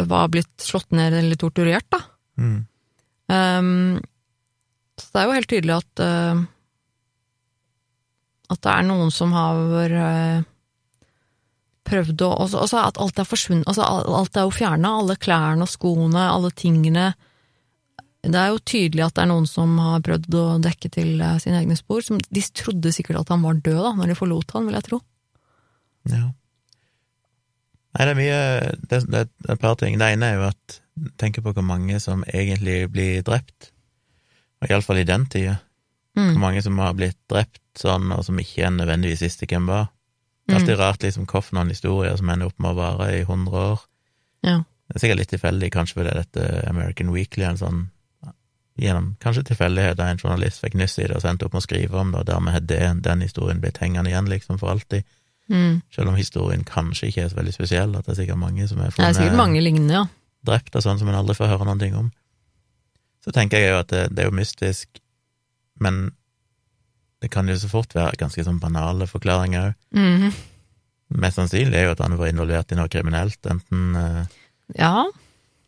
var 0.06 0.28
blitt 0.30 0.62
slått 0.62 0.94
ned 0.94 1.16
eller 1.18 1.40
torturert, 1.40 1.88
da. 1.90 2.04
Mm. 2.38 2.60
Um, 3.26 3.96
så 4.94 5.08
det 5.10 5.18
er 5.18 5.26
jo 5.26 5.34
helt 5.34 5.50
tydelig 5.50 5.74
at 5.74 6.02
uh, 6.06 6.44
at 8.52 8.62
det 8.62 8.72
er 8.72 8.86
noen 8.86 9.10
som 9.14 9.32
har 9.34 9.90
uh, 9.90 10.44
prøvd 11.86 12.22
å 12.26 12.30
og 12.44 12.50
så, 12.52 12.82
at 12.82 13.00
alt 13.02 13.18
er 13.18 13.28
forsvunnet, 13.28 13.66
altså 13.66 13.86
alt 13.86 14.38
er 14.38 14.46
jo 14.46 14.54
fjerna, 14.54 14.96
alle 15.00 15.18
klærne 15.18 15.66
og 15.66 15.72
skoene, 15.72 16.28
alle 16.30 16.52
tingene. 16.54 17.12
Det 18.32 18.40
er 18.40 18.48
jo 18.52 18.58
tydelig 18.64 19.04
at 19.06 19.14
det 19.14 19.22
er 19.22 19.28
noen 19.30 19.46
som 19.46 19.76
har 19.78 20.00
prøvd 20.04 20.34
å 20.34 20.44
dekke 20.64 20.90
til 20.90 21.20
uh, 21.20 21.36
sine 21.42 21.60
egne 21.60 21.76
spor. 21.78 22.00
Som, 22.02 22.18
de 22.18 22.42
trodde 22.56 22.92
sikkert 22.94 23.20
at 23.20 23.28
han 23.34 23.42
var 23.44 23.54
død 23.60 23.82
da, 23.84 23.92
når 23.98 24.12
de 24.12 24.16
forlot 24.18 24.50
han, 24.56 24.66
vil 24.66 24.74
jeg 24.78 24.86
tro. 24.88 25.00
Ja. 26.10 26.24
Nei, 27.96 28.04
det 28.04 28.12
er 28.12 28.18
mye 28.18 28.40
det, 28.90 28.98
det 29.08 29.20
er 29.22 29.54
et 29.54 29.60
par 29.62 29.76
ting. 29.80 29.96
Det 30.00 30.10
ene 30.12 30.28
er 30.32 30.40
jo 30.40 30.48
at 30.50 30.80
tenker 31.20 31.44
på 31.44 31.52
hvor 31.56 31.64
mange 31.64 31.98
som 32.00 32.24
egentlig 32.28 32.86
blir 32.92 33.22
drept, 33.24 33.70
og 34.62 34.70
iallfall 34.72 35.00
i 35.02 35.08
den 35.08 35.26
tida. 35.32 35.58
Hvor 36.16 36.32
Mm. 36.32 36.38
mange 36.40 36.62
som 36.64 36.78
har 36.80 36.94
blitt 36.96 37.18
drept 37.28 37.60
sånn, 37.76 38.08
og 38.14 38.22
som 38.24 38.38
ikke 38.40 38.70
nødvendigvis 38.72 39.20
visste 39.26 39.44
hvem 39.50 39.66
var. 39.68 39.90
Det 40.46 40.54
er 40.54 40.56
Mm. 40.56 40.62
alltid 40.62 40.78
rart 40.78 41.02
liksom 41.04 41.26
hvorfor 41.26 41.52
noen 41.58 41.68
historier 41.68 42.16
som 42.16 42.30
ender 42.30 42.46
opp 42.46 42.58
med 42.58 42.70
å 42.70 42.78
vare 42.78 43.08
i 43.18 43.24
100 43.24 43.52
år. 43.52 43.80
Ja. 44.42 44.56
Det 44.88 44.96
er 44.96 45.00
sikkert 45.02 45.18
litt 45.18 45.28
tilfeldig, 45.34 45.70
kanskje 45.74 45.94
fordi 45.98 46.14
dette 46.14 46.68
American 46.70 47.10
Weekly 47.12 47.44
er 47.44 47.50
en 47.50 47.56
sånn 47.60 47.90
Gjennom 48.76 49.14
kanskje 49.22 49.46
tilfeldigheter 49.48 50.04
av 50.04 50.10
en 50.12 50.18
journalist 50.20 50.60
fikk 50.60 50.74
nyss 50.76 50.98
i 51.00 51.06
det 51.08 51.16
og 51.16 51.22
sendte 51.24 51.46
opp 51.48 51.54
å 51.56 51.62
skrive 51.64 51.96
om 51.96 52.10
det, 52.12 52.20
og 52.20 52.26
dermed 52.28 52.52
har 52.52 52.98
den 53.00 53.24
historien 53.24 53.62
blitt 53.62 53.80
hengende 53.80 54.10
igjen 54.12 54.28
liksom 54.28 54.58
for 54.60 54.74
alltid. 54.74 55.06
Mm. 55.48 55.80
Selv 55.94 56.10
om 56.10 56.18
historien 56.18 56.64
kanskje 56.66 57.08
ikke 57.08 57.24
er 57.24 57.30
så 57.32 57.38
veldig 57.38 57.54
spesiell, 57.54 57.94
at 57.96 58.04
det 58.04 58.12
er 58.12 58.20
sikkert 58.20 58.42
mange 58.42 58.66
som 58.68 58.82
er 58.82 58.92
Det 58.92 59.06
er 59.06 59.16
sikkert 59.16 59.38
mange 59.38 59.62
lignende, 59.62 60.02
ja. 60.02 60.04
drept 60.44 60.76
og 60.76 60.84
sånn 60.84 61.00
som 61.00 61.08
en 61.08 61.18
aldri 61.22 61.38
får 61.38 61.52
høre 61.54 61.68
noen 61.68 61.80
ting 61.80 61.96
om. 61.96 62.10
Så 63.24 63.32
tenker 63.34 63.62
jeg 63.62 63.72
jo 63.72 63.80
at 63.80 63.90
det, 63.94 64.02
det 64.14 64.24
er 64.24 64.28
jo 64.28 64.36
mystisk, 64.36 65.00
men 65.82 66.10
det 67.22 67.30
kan 67.32 67.48
jo 67.48 67.56
så 67.58 67.70
fort 67.70 67.94
være 67.96 68.18
ganske 68.20 68.44
sånn 68.44 68.60
banale 68.62 69.08
forklaringer 69.08 69.70
òg. 69.70 69.80
Mhm. 69.96 70.36
Mest 71.22 71.38
sannsynlig 71.38 71.78
er 71.78 71.84
jo 71.86 71.94
at 71.94 72.02
han 72.02 72.16
var 72.18 72.28
involvert 72.32 72.72
i 72.74 72.76
noe 72.78 72.90
kriminelt, 72.90 73.38
enten 73.46 73.94
eh, 74.00 74.22
Ja, 74.74 75.06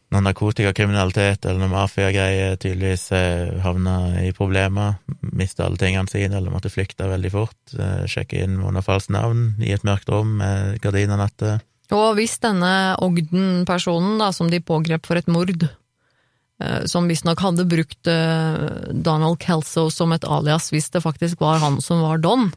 Når 0.08 0.22
narkotikakriminalitet 0.24 1.44
eller 1.44 1.60
noe 1.60 1.72
mafiagreier 1.74 2.56
tydeligvis 2.56 3.10
eh, 3.12 3.58
havna 3.60 4.22
i 4.24 4.30
problemer, 4.36 4.96
mista 5.36 5.66
alle 5.66 5.76
tingene 5.80 6.08
sine 6.08 6.38
eller 6.38 6.52
måtte 6.52 6.72
flykte 6.72 7.10
veldig 7.10 7.32
fort, 7.34 7.74
eh, 7.76 8.06
sjekke 8.08 8.40
inn 8.40 8.56
under 8.64 8.84
falskt 8.84 9.12
navn 9.12 9.50
i 9.60 9.74
et 9.76 9.84
mørkt 9.84 10.08
rom 10.12 10.38
med 10.40 10.80
gardiner 10.84 11.20
natte. 11.20 11.58
og 11.92 12.14
hvis 12.16 12.38
denne 12.40 12.96
Ogden-personen 13.04 14.16
da, 14.20 14.30
som 14.32 14.48
de 14.48 14.60
pågrep 14.64 15.04
for 15.04 15.20
et 15.20 15.28
mord, 15.28 15.68
eh, 15.68 16.80
som 16.88 17.08
visstnok 17.08 17.44
hadde 17.44 17.68
brukt 17.68 18.08
Donald 18.08 19.36
Kelso 19.44 19.90
som 19.92 20.16
et 20.16 20.24
alias 20.24 20.72
hvis 20.72 20.88
det 20.88 21.04
faktisk 21.04 21.44
var 21.44 21.60
han 21.60 21.82
som 21.84 22.00
var 22.00 22.24
Don, 22.24 22.48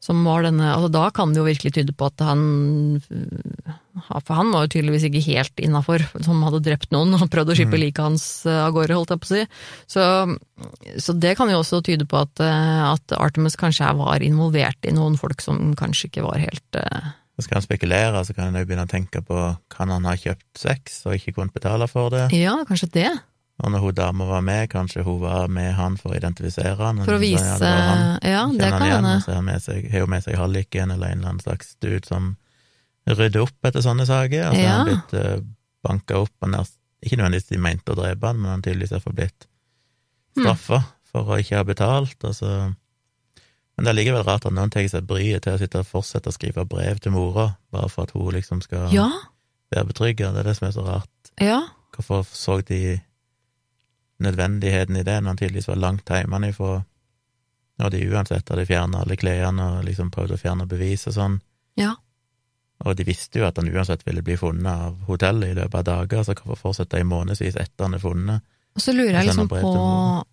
som 0.00 0.22
var 0.24 0.46
denne, 0.46 0.64
altså 0.72 0.88
da 0.92 1.02
kan 1.12 1.32
det 1.32 1.42
jo 1.42 1.46
virkelig 1.46 1.74
tyde 1.76 1.92
på 1.96 2.08
at 2.08 2.22
han 2.24 2.40
For 4.24 4.32
han 4.38 4.48
var 4.54 4.64
jo 4.64 4.72
tydeligvis 4.72 5.04
ikke 5.10 5.22
helt 5.26 5.60
innafor, 5.60 6.04
som 6.24 6.40
hadde 6.46 6.62
drept 6.64 6.88
noen 6.94 7.12
og 7.18 7.28
prøvd 7.32 7.52
å 7.52 7.56
skippe 7.58 7.80
liket 7.80 8.00
hans 8.06 8.24
eh, 8.48 8.62
av 8.64 8.72
gårde, 8.76 8.96
holdt 8.96 9.12
jeg 9.12 9.20
på 9.20 9.28
å 9.28 9.32
si. 9.34 9.42
Så, 9.92 10.04
så 11.04 11.16
det 11.20 11.34
kan 11.36 11.52
jo 11.52 11.60
også 11.60 11.82
tyde 11.84 12.08
på 12.08 12.16
at, 12.22 12.40
eh, 12.40 12.82
at 12.88 13.16
Artemis 13.18 13.58
kanskje 13.60 13.92
var 14.00 14.24
involvert 14.24 14.88
i 14.88 14.94
noen 14.96 15.20
folk 15.20 15.44
som 15.44 15.74
kanskje 15.76 16.08
ikke 16.08 16.24
var 16.24 16.40
helt 16.40 16.80
eh, 16.80 17.12
Så 17.36 17.44
skal 17.44 17.60
han 17.60 17.68
spekulere, 17.68 18.24
så 18.24 18.36
kan 18.36 18.48
han 18.48 18.62
jo 18.62 18.70
begynne 18.70 18.88
å 18.88 18.94
tenke 18.94 19.20
på 19.26 19.42
kan 19.72 19.92
han 19.92 20.08
ha 20.08 20.16
kjøpt 20.16 20.64
sex 20.64 21.02
og 21.04 21.18
ikke 21.18 21.36
kunnet 21.36 21.56
betale 21.56 21.90
for 21.92 22.08
det. 22.14 22.30
Ja, 22.40 22.56
kanskje 22.68 22.94
det. 22.96 23.10
Og 23.62 23.70
når 23.74 23.78
hun 23.84 23.94
dama 23.94 24.24
var 24.24 24.40
med, 24.40 24.68
kanskje 24.72 25.02
hun 25.04 25.18
var 25.20 25.48
med 25.52 25.74
han 25.76 25.96
for 26.00 26.12
å 26.12 26.16
identifisere 26.16 26.76
han. 26.80 27.02
For 27.04 27.12
å 27.14 27.18
Så, 27.18 27.20
vise 27.20 27.44
ja, 27.44 27.58
det 27.60 27.72
han. 27.76 28.04
Ja, 28.24 28.44
det 28.56 28.70
kan 28.72 28.82
hende. 28.88 29.14
så 29.20 29.30
har 29.32 29.34
han 29.42 29.44
med 29.44 29.60
seg- 29.60 29.90
hun 29.92 30.20
seg 30.22 30.36
halliken 30.40 30.90
eller 30.94 31.06
en 31.12 31.18
eller 31.18 31.28
annen 31.34 31.40
slags 31.44 31.74
dude 31.80 32.06
som 32.08 32.36
rydder 33.06 33.42
opp 33.42 33.64
etter 33.68 33.80
sånne 33.84 34.06
saker. 34.08 34.48
Og 34.48 34.54
så 34.56 34.60
har 34.64 34.76
han 34.78 34.86
blitt 34.88 35.14
uh, 35.20 35.42
banka 35.84 36.18
opp, 36.24 36.32
og 36.40 36.50
nær, 36.54 36.68
ikke 37.04 37.16
nødvendigvis 37.20 37.48
de 37.52 37.58
mente 37.58 37.92
å 37.92 37.98
drepe 38.00 38.26
han, 38.26 38.40
men 38.40 38.50
han 38.50 38.62
tydeligvis 38.62 38.92
har 38.96 39.12
blitt 39.12 39.46
Hmm. 40.36 40.54
for 41.10 41.26
å 41.34 41.38
ikke 41.42 41.56
ha 41.58 41.64
betalt. 41.66 42.16
Og 42.24 42.34
så. 42.34 42.46
Men 43.76 43.84
det 43.84 43.88
er 43.88 43.96
likevel 43.98 44.24
rart 44.24 44.44
at 44.46 44.52
noen 44.52 44.70
tar 44.70 44.86
seg 44.88 45.06
bryet 45.08 45.42
til 45.42 45.56
å 45.56 45.58
sitte 45.58 45.80
og 45.82 45.86
fortsette 45.88 46.30
å 46.30 46.32
skrive 46.36 46.64
brev 46.68 47.00
til 47.00 47.12
mora, 47.12 47.56
bare 47.72 47.88
for 47.90 48.04
at 48.04 48.12
hun 48.14 48.30
liksom 48.32 48.62
skal 48.62 48.88
Ja, 48.94 49.08
være 49.74 49.86
betrygga. 49.90 50.32
Det 50.32 50.40
er 50.44 50.48
det 50.50 50.56
som 50.56 50.68
er 50.68 50.72
så 50.76 50.84
rart. 50.86 51.32
ja. 51.40 51.60
Hvorfor 51.96 52.22
så 52.24 52.60
de 52.64 53.00
nødvendigheten 54.20 54.96
i 55.00 55.04
det, 55.06 55.18
når 55.20 55.34
han 55.34 55.40
tydeligvis 55.40 55.68
var 55.70 55.80
langt 55.80 56.12
hjemmefra, 56.12 56.76
og 57.80 57.90
de 57.94 58.00
uansett 58.12 58.48
hadde 58.52 58.66
fjerna 58.68 59.02
alle 59.02 59.16
klærne 59.16 59.66
og 59.78 59.84
liksom 59.86 60.10
prøvd 60.12 60.36
å 60.36 60.40
fjerne 60.40 60.68
bevis 60.68 61.06
og 61.08 61.16
sånn. 61.16 61.36
Ja. 61.80 61.94
Og 62.84 62.96
de 62.96 63.04
visste 63.08 63.40
jo 63.40 63.46
at 63.48 63.58
han 63.60 63.68
uansett 63.68 64.04
ville 64.06 64.24
bli 64.24 64.36
funnet 64.40 64.70
av 64.70 64.98
hotellet 65.08 65.52
i 65.52 65.56
løpet 65.58 65.80
av 65.80 65.86
dager, 65.88 66.24
så 66.24 66.36
hvorfor 66.36 66.60
fortsette 66.70 67.00
i 67.00 67.08
månedsvis 67.08 67.56
etter 67.60 67.88
han 67.88 67.96
er 67.96 68.02
funnet? 68.04 68.44
Og 68.78 68.82
så 68.84 68.92
lurer 68.94 69.16
jeg 69.18 69.26
liksom 69.26 69.48
på. 69.50 69.70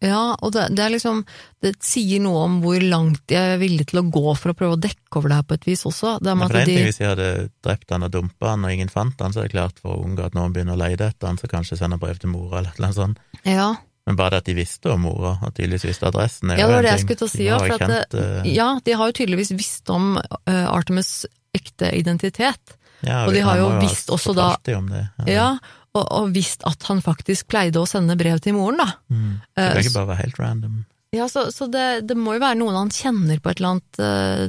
Ja, 0.05 0.19
og 0.45 0.51
det, 0.53 0.67
det 0.77 0.83
er 0.85 0.91
liksom 0.93 1.23
Det 1.65 1.71
sier 1.83 2.21
noe 2.21 2.43
om 2.45 2.59
hvor 2.61 2.77
langt 2.85 3.23
de 3.31 3.35
er 3.39 3.57
villige 3.57 3.89
til 3.89 4.03
å 4.03 4.05
gå 4.13 4.35
for 4.37 4.53
å 4.53 4.57
prøve 4.59 4.77
å 4.77 4.79
dekke 4.83 5.17
over 5.17 5.33
det 5.33 5.39
her 5.39 5.47
på 5.49 5.57
et 5.57 5.65
vis 5.67 5.83
også. 5.89 6.13
Det 6.21 6.29
er 6.31 6.37
med 6.37 6.51
for 6.51 6.59
at 6.61 6.69
de 6.69 6.75
ting, 6.77 6.85
hvis 6.85 7.01
de 7.01 7.07
hadde 7.09 7.27
drept 7.65 7.95
han 7.95 8.05
og 8.05 8.13
dumpa 8.13 8.53
han, 8.53 8.63
og 8.67 8.75
ingen 8.77 8.93
fant 8.93 9.19
han, 9.25 9.33
så 9.33 9.41
er 9.41 9.49
det 9.49 9.55
klart 9.57 9.81
for 9.81 9.97
å 9.97 10.05
unngå 10.05 10.27
at 10.29 10.37
noen 10.37 10.53
begynner 10.53 10.77
å 10.77 10.81
leide 10.83 11.09
etter 11.09 11.31
han, 11.31 11.41
så 11.41 11.49
kanskje 11.49 11.79
sende 11.81 11.97
brev 11.99 12.21
til 12.21 12.29
mora 12.29 12.61
eller 12.61 12.77
noe 12.85 12.93
sånt. 12.95 13.19
Ja, 13.43 13.73
Men 14.07 14.15
bare 14.15 14.37
det 14.37 14.43
at 14.45 14.45
de 14.47 14.53
visste 14.61 14.93
om 14.93 15.01
mora, 15.03 15.33
og 15.43 15.51
tydeligvis 15.57 15.89
visste 15.89 16.07
adressen, 16.07 16.53
er 16.53 16.61
Ja, 16.61 16.67
jo 16.67 16.67
det 16.67 16.75
var 16.75 16.79
en 16.79 16.85
det 16.85 16.93
jeg 16.93 17.29
si, 17.29 17.37
De 17.41 17.43
ja, 17.49 17.57
for 17.57 17.73
at 17.73 17.81
kjent, 17.81 18.13
eh, 18.21 18.51
ja, 18.53 18.67
de 18.85 18.93
har 19.01 19.09
jo 19.09 19.17
tydeligvis 19.17 19.51
visst 19.57 19.89
om 19.91 20.13
uh, 20.21 20.67
Artemis' 20.71 21.25
ekte 21.57 21.89
identitet. 21.97 22.77
Ja, 23.05 23.25
Og 23.27 23.33
de 23.35 23.41
har 23.45 23.57
jo 23.59 23.67
visst 23.81 24.09
også 24.09 24.33
da- 24.33 24.55
det, 24.63 24.73
ja. 24.73 25.25
Ja, 25.27 25.49
og, 25.97 26.05
og 26.13 26.29
visst 26.35 26.63
at 26.69 26.85
han 26.89 27.01
faktisk 27.03 27.47
pleide 27.51 27.81
å 27.81 27.87
sende 27.89 28.15
brev 28.19 28.39
til 28.43 28.55
moren, 28.57 28.79
da. 28.83 28.91
Mm. 29.09 29.33
Det 29.41 29.63
Eh, 29.65 29.73
kan 29.73 29.81
ikke 29.83 29.95
bare 29.97 30.09
være 30.13 30.21
helt 30.23 30.39
random. 30.41 30.77
Ja, 31.15 31.25
så, 31.31 31.45
så 31.55 31.69
det, 31.71 31.85
det 32.09 32.17
må 32.19 32.33
jo 32.35 32.41
være 32.43 32.59
noen 32.59 32.75
han 32.75 32.89
kjenner 32.91 33.39
på 33.39 33.49
et 33.49 33.61
eller 33.61 33.77
annet 33.77 33.99
eh, 34.03 34.41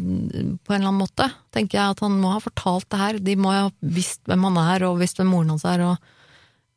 På 0.67 0.75
en 0.75 0.81
eller 0.81 0.89
annen 0.91 0.99
måte, 1.01 1.29
tenker 1.55 1.79
jeg 1.79 1.95
at 1.95 2.03
han 2.03 2.17
må 2.19 2.33
ha 2.35 2.41
fortalt 2.43 2.89
det 2.91 2.99
her. 2.99 3.21
De 3.23 3.37
må 3.39 3.53
jo 3.55 3.65
ha 3.69 3.73
visst 3.95 4.21
hvem 4.29 4.47
han 4.51 4.59
er, 4.65 4.85
og 4.89 4.99
visst 5.01 5.21
hvem 5.23 5.31
moren 5.33 5.55
hans 5.55 5.65
er, 5.71 5.85
og 5.87 5.97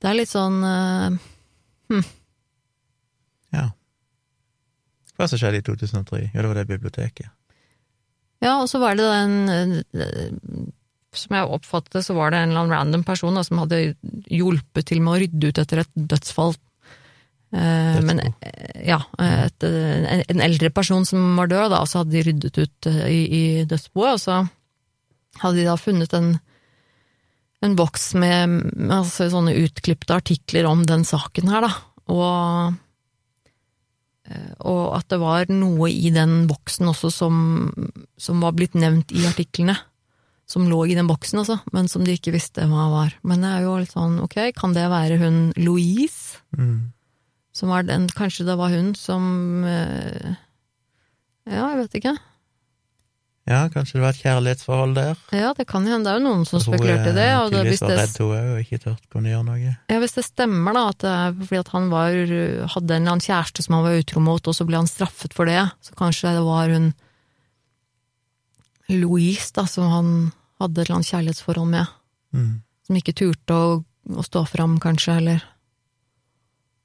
det 0.02 0.10
er 0.12 0.18
litt 0.22 0.32
sånn 0.32 0.60
eh, 0.66 2.08
Ja. 3.58 3.66
Hva 5.18 5.28
som 5.28 5.42
skjedde 5.42 5.60
i 5.60 5.66
2003? 5.66 6.22
Jo, 6.32 6.40
det 6.40 6.50
var 6.54 6.60
det 6.62 6.70
biblioteket. 6.70 7.34
Ja, 8.42 8.56
og 8.62 8.70
så 8.72 8.80
var 8.82 8.96
det 8.98 9.06
den 9.06 10.72
Som 11.12 11.36
jeg 11.36 11.48
oppfattet 11.52 11.98
det, 11.98 12.06
så 12.06 12.16
var 12.16 12.32
det 12.32 12.40
en 12.40 12.54
eller 12.54 12.64
annen 12.64 12.76
random 12.78 13.02
person 13.08 13.36
da, 13.36 13.44
som 13.44 13.60
hadde 13.60 13.82
hjulpet 14.32 14.88
til 14.88 15.02
med 15.04 15.14
å 15.14 15.22
rydde 15.26 15.50
ut 15.52 15.60
etter 15.60 15.82
et 15.84 15.92
dødsfall. 15.96 16.56
Eh, 17.52 17.98
men 18.08 18.22
eh, 18.24 18.86
ja, 18.88 19.02
et, 19.20 19.66
en, 19.68 20.06
en 20.24 20.44
eldre 20.46 20.70
person 20.72 21.04
som 21.08 21.36
var 21.36 21.52
død, 21.52 21.74
da, 21.74 21.82
og 21.82 21.92
så 21.92 22.02
hadde 22.02 22.16
de 22.16 22.24
ryddet 22.30 22.62
ut 22.62 22.88
eh, 22.88 23.04
i, 23.12 23.20
i 23.28 23.44
dødsboet, 23.68 24.16
og 24.16 24.24
så 24.24 24.38
hadde 25.42 25.60
de 25.60 25.68
da 25.68 25.76
funnet 25.80 26.16
en, 26.16 26.32
en 27.60 27.76
boks 27.76 28.14
med, 28.16 28.56
med 28.72 28.96
altså, 29.02 29.28
sånne 29.34 29.58
utklipte 29.66 30.16
artikler 30.16 30.70
om 30.70 30.88
den 30.88 31.04
saken 31.08 31.52
her, 31.52 31.68
da. 31.68 31.74
Og, 32.12 32.80
eh, 34.32 34.52
og 34.64 34.84
at 34.96 35.12
det 35.12 35.20
var 35.20 35.52
noe 35.52 35.92
i 35.92 36.16
den 36.16 36.46
boksen 36.48 36.88
også 36.96 37.12
som, 37.20 37.36
som 38.16 38.48
var 38.48 38.56
blitt 38.56 38.80
nevnt 38.80 39.12
i 39.12 39.28
artiklene. 39.28 39.76
Som 40.52 40.66
lå 40.68 40.82
i 40.92 40.96
den 40.98 41.08
boksen, 41.08 41.40
altså, 41.44 41.60
men 41.72 41.88
som 41.88 42.04
de 42.04 42.16
ikke 42.18 42.34
visste 42.36 42.66
hva 42.68 42.90
var. 42.92 43.14
Men 43.24 43.44
det 43.46 43.52
er 43.56 43.62
jo 43.64 43.76
litt 43.80 43.94
sånn, 43.96 44.18
ok, 44.26 44.40
kan 44.58 44.74
det 44.76 44.88
være 44.92 45.20
hun 45.22 45.38
Louise? 45.62 46.42
Mm. 46.58 46.90
Som 47.56 47.72
var 47.72 47.86
den, 47.88 48.10
kanskje 48.16 48.44
det 48.50 48.58
var 48.60 48.72
hun 48.74 48.92
som 49.00 49.24
eh, 49.68 50.36
Ja, 51.48 51.70
jeg 51.72 51.80
vet 51.86 51.98
ikke. 52.02 52.14
Ja, 53.50 53.64
kanskje 53.74 53.98
det 53.98 54.04
var 54.04 54.14
et 54.14 54.20
kjærlighetsforhold 54.22 54.92
der. 54.96 55.22
Ja, 55.34 55.50
det 55.58 55.66
kan 55.68 55.88
hende. 55.90 56.06
Det 56.06 56.12
er 56.14 56.20
jo 56.20 56.26
noen 56.28 56.44
som 56.48 56.62
spekulerte 56.62 57.10
i 57.10 57.16
det. 57.18 57.26
eh, 57.32 57.40
Og 57.42 57.50
det, 57.56 57.64
hvis, 57.72 57.82
det, 57.82 57.96
redd 57.98 58.20
hun 58.22 58.34
er, 58.38 58.50
og 58.54 58.60
ikke 58.62 58.80
tørt 58.84 59.08
kunne 59.12 59.32
gjøre 59.32 59.48
noe. 59.48 59.72
ja, 59.90 59.98
hvis 60.04 60.14
det 60.20 60.26
stemmer, 60.28 60.76
da, 60.78 60.84
at 60.94 61.00
det 61.04 61.14
er 61.16 61.40
fordi 61.40 61.60
at 61.64 61.72
han 61.74 61.88
var, 61.92 62.12
hadde 62.76 62.98
en 63.00 63.02
eller 63.02 63.16
annen 63.16 63.26
kjæreste 63.26 63.66
som 63.66 63.80
han 63.80 63.88
var 63.88 63.98
utro 64.04 64.22
mot, 64.24 64.52
og 64.52 64.56
så 64.60 64.68
ble 64.70 64.78
han 64.84 64.92
straffet 64.92 65.34
for 65.36 65.50
det, 65.50 65.64
så 65.82 65.98
kanskje 66.00 66.36
det 66.38 66.44
var 66.46 66.76
hun 66.76 66.92
Louise, 68.92 69.52
da, 69.56 69.66
som 69.72 69.88
han 69.92 70.14
hadde 70.62 70.80
et 70.82 70.86
eller 70.88 71.00
annet 71.00 71.12
kjærlighetsforhold 71.12 71.72
med. 71.74 71.96
Mm. 72.36 72.54
Som 72.88 73.00
ikke 73.02 73.16
turte 73.18 73.58
å, 73.58 73.74
å 74.16 74.24
stå 74.26 74.46
fram, 74.50 74.78
kanskje, 74.84 75.18
eller 75.22 75.44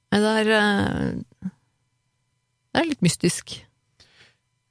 Nei, 0.07 0.19
det 0.23 0.33
er 0.39 0.51
eh, 0.55 1.49
Det 2.71 2.79
er 2.79 2.85
litt 2.93 3.01
mystisk. 3.03 3.57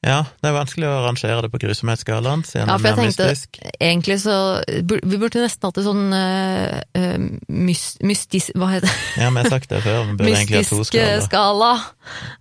Ja, 0.07 0.21
det 0.39 0.49
er 0.49 0.55
vanskelig 0.55 0.87
å 0.87 1.01
rangere 1.03 1.43
det 1.43 1.51
på 1.51 1.59
grusomhetsskalaen, 1.65 2.45
siden 2.47 2.69
Ja, 2.71 2.77
er 2.77 2.83
mer 2.85 2.95
tenkte- 2.95 3.27
mystisk. 3.27 3.59
Egentlig 3.81 4.21
så 4.23 4.37
Vi 4.69 5.19
burde 5.19 5.43
nesten 5.43 5.67
hatt 5.67 5.81
et 5.81 5.87
sånn 5.89 6.05
uh, 6.15 6.77
uh, 6.95 7.27
mys, 7.49 7.85
mystisk 8.07 8.55
Hva 8.55 8.69
heter 8.77 8.87
det? 8.87 8.95
Ja, 9.25 9.33
vi 9.33 9.43
har 9.43 9.51
sagt 9.51 9.73
det 9.73 9.83
før, 9.83 10.05
vi 10.07 10.15
burde 10.21 10.31
egentlig 10.37 10.63
ha 10.63 10.69
to 10.69 10.79
Mystisk 10.79 11.01
eh, 11.01 11.19
skala. 11.27 11.73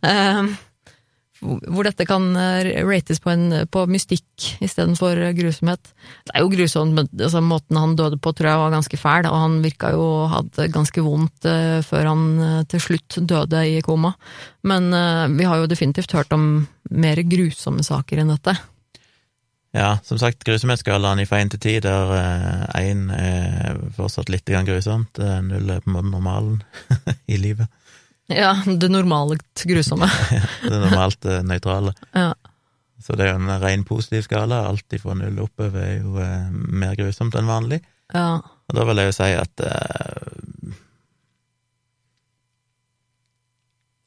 Um, 0.06 0.52
hvor 1.44 1.84
dette 1.84 2.06
kan 2.08 2.30
eh, 2.40 2.70
rates 2.88 3.20
på, 3.20 3.32
en, 3.34 3.66
på 3.72 3.84
mystikk 3.92 4.46
istedenfor 4.64 5.20
grusomhet. 5.36 5.92
Det 6.28 6.34
er 6.34 6.46
jo 6.46 6.52
grusomt, 6.54 6.96
men 6.96 7.10
altså, 7.12 7.42
måten 7.44 7.80
han 7.80 7.96
døde 8.00 8.20
på 8.22 8.32
tror 8.36 8.52
jeg 8.52 8.62
var 8.62 8.76
ganske 8.76 9.00
fæl, 9.00 9.28
og 9.30 9.42
han 9.44 9.58
virka 9.66 9.92
jo 9.96 10.06
å 10.06 10.30
ha 10.32 10.44
det 10.56 10.70
ganske 10.74 11.04
vondt 11.04 11.50
uh, 11.50 11.82
før 11.86 12.12
han 12.12 12.24
uh, 12.40 12.62
til 12.72 12.84
slutt 12.88 13.20
døde 13.28 13.66
i 13.68 13.82
koma. 13.86 14.14
Men 14.68 14.88
uh, 14.96 15.26
vi 15.34 15.48
har 15.48 15.60
jo 15.60 15.70
definitivt 15.72 16.16
hørt 16.16 16.32
om 16.36 16.66
mer 16.96 17.20
grusomme 17.28 17.84
saker 17.86 18.24
enn 18.24 18.32
dette. 18.32 18.56
Ja, 19.76 19.98
som 20.08 20.16
sagt, 20.22 20.46
grusomhetsskalaen 20.48 21.20
fra 21.28 21.42
én 21.44 21.50
til 21.52 21.60
ti, 21.60 21.74
der 21.84 22.14
én 22.80 23.10
er 23.12 23.82
fortsatt 23.98 24.32
litt 24.32 24.48
grusomt, 24.48 25.20
null 25.20 25.74
er 25.74 25.82
på 25.84 25.92
en 25.92 25.98
måte 25.98 26.14
normalen 26.14 26.62
i 27.34 27.36
livet. 27.36 27.68
Ja, 28.32 28.56
det 28.66 28.90
normalt 28.90 29.66
grusomme. 29.70 30.10
Det 30.64 30.74
er 30.74 30.82
normalt 30.88 31.26
eh, 31.30 31.44
nøytrale. 31.46 31.94
Ja. 32.16 32.32
Så 33.06 33.14
det 33.14 33.28
er 33.28 33.36
jo 33.36 33.42
en 33.44 33.62
ren 33.62 33.84
positiv 33.86 34.24
skala. 34.26 34.64
Alt 34.70 34.96
fra 35.02 35.14
null 35.18 35.38
oppover 35.44 35.84
er 35.84 35.96
jo 36.00 36.18
eh, 36.24 36.50
mer 36.50 36.96
grusomt 36.98 37.36
enn 37.38 37.50
vanlig. 37.50 37.84
Ja. 38.14 38.40
Og 38.42 38.78
da 38.78 38.86
vil 38.90 39.02
jeg 39.02 39.12
jo 39.12 39.16
si 39.18 39.30
at 39.38 39.66
eh, 39.66 40.82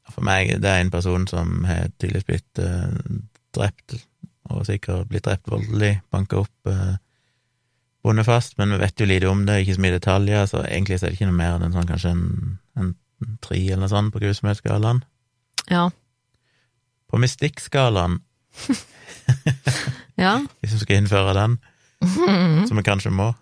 For 0.09 0.25
meg, 0.25 0.55
det 0.59 0.67
er 0.67 0.81
en 0.81 0.91
person 0.91 1.27
som 1.29 1.63
har 1.69 1.91
tydeligvis 2.01 2.27
blitt 2.27 2.59
eh, 2.63 3.19
drept, 3.55 3.93
og 4.49 4.65
sikkert 4.67 5.07
blitt 5.07 5.27
drept 5.27 5.47
voldelig, 5.47 5.99
banka 6.11 6.41
opp, 6.41 6.55
eh, 6.67 6.97
bundet 8.03 8.27
fast, 8.27 8.57
men 8.57 8.73
vi 8.73 8.79
vet 8.81 8.99
jo 8.99 9.07
lite 9.07 9.29
om 9.29 9.45
det, 9.47 9.61
ikke 9.61 9.77
så 9.77 9.83
mye 9.85 9.95
detaljer, 9.95 10.49
så 10.49 10.63
egentlig 10.65 10.97
er 10.97 11.05
det 11.05 11.13
ikke 11.13 11.29
noe 11.29 11.37
mer 11.37 11.55
enn 11.55 11.67
en 11.69 11.77
sånn, 11.77 11.87
kanskje 11.87 12.15
en, 12.15 12.25
en 12.81 12.89
tre 13.43 13.59
eller 13.65 13.83
noe 13.83 13.91
sånt 13.91 14.13
på 14.13 14.21
grusomhetsskalaen. 14.23 15.03
Ja. 15.69 15.89
På 17.09 17.19
mystikkskalaen, 17.21 18.19
ja. 20.19 20.33
hvis 20.61 20.73
vi 20.75 20.79
skal 20.81 21.01
innføre 21.01 21.35
den, 21.37 21.59
som 22.69 22.79
vi 22.79 22.85
kanskje 22.85 23.13
må, 23.13 23.33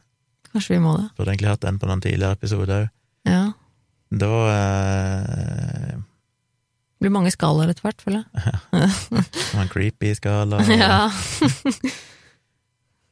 Kanskje 0.47 0.77
vi 0.77 0.81
må 0.81 0.93
det. 0.97 1.09
Burde 1.17 1.33
egentlig 1.33 1.49
hatt 1.51 1.65
den 1.65 1.77
på 1.77 1.89
noen 1.89 2.01
tidligere 2.01 2.37
episoder 2.37 2.85
òg. 2.85 2.91
Ja. 3.27 3.41
Da 4.15 4.29
eh, 4.53 5.97
blir 7.03 7.11
mange 7.13 7.33
skalaer 7.35 7.73
etter 7.73 7.83
hvert, 7.85 8.01
føler 8.01 8.23
jeg. 8.23 8.53
Ja. 8.77 9.61
en 9.61 9.69
creepy 9.71 10.13
skala. 10.17 10.61
Ja. 10.71 11.09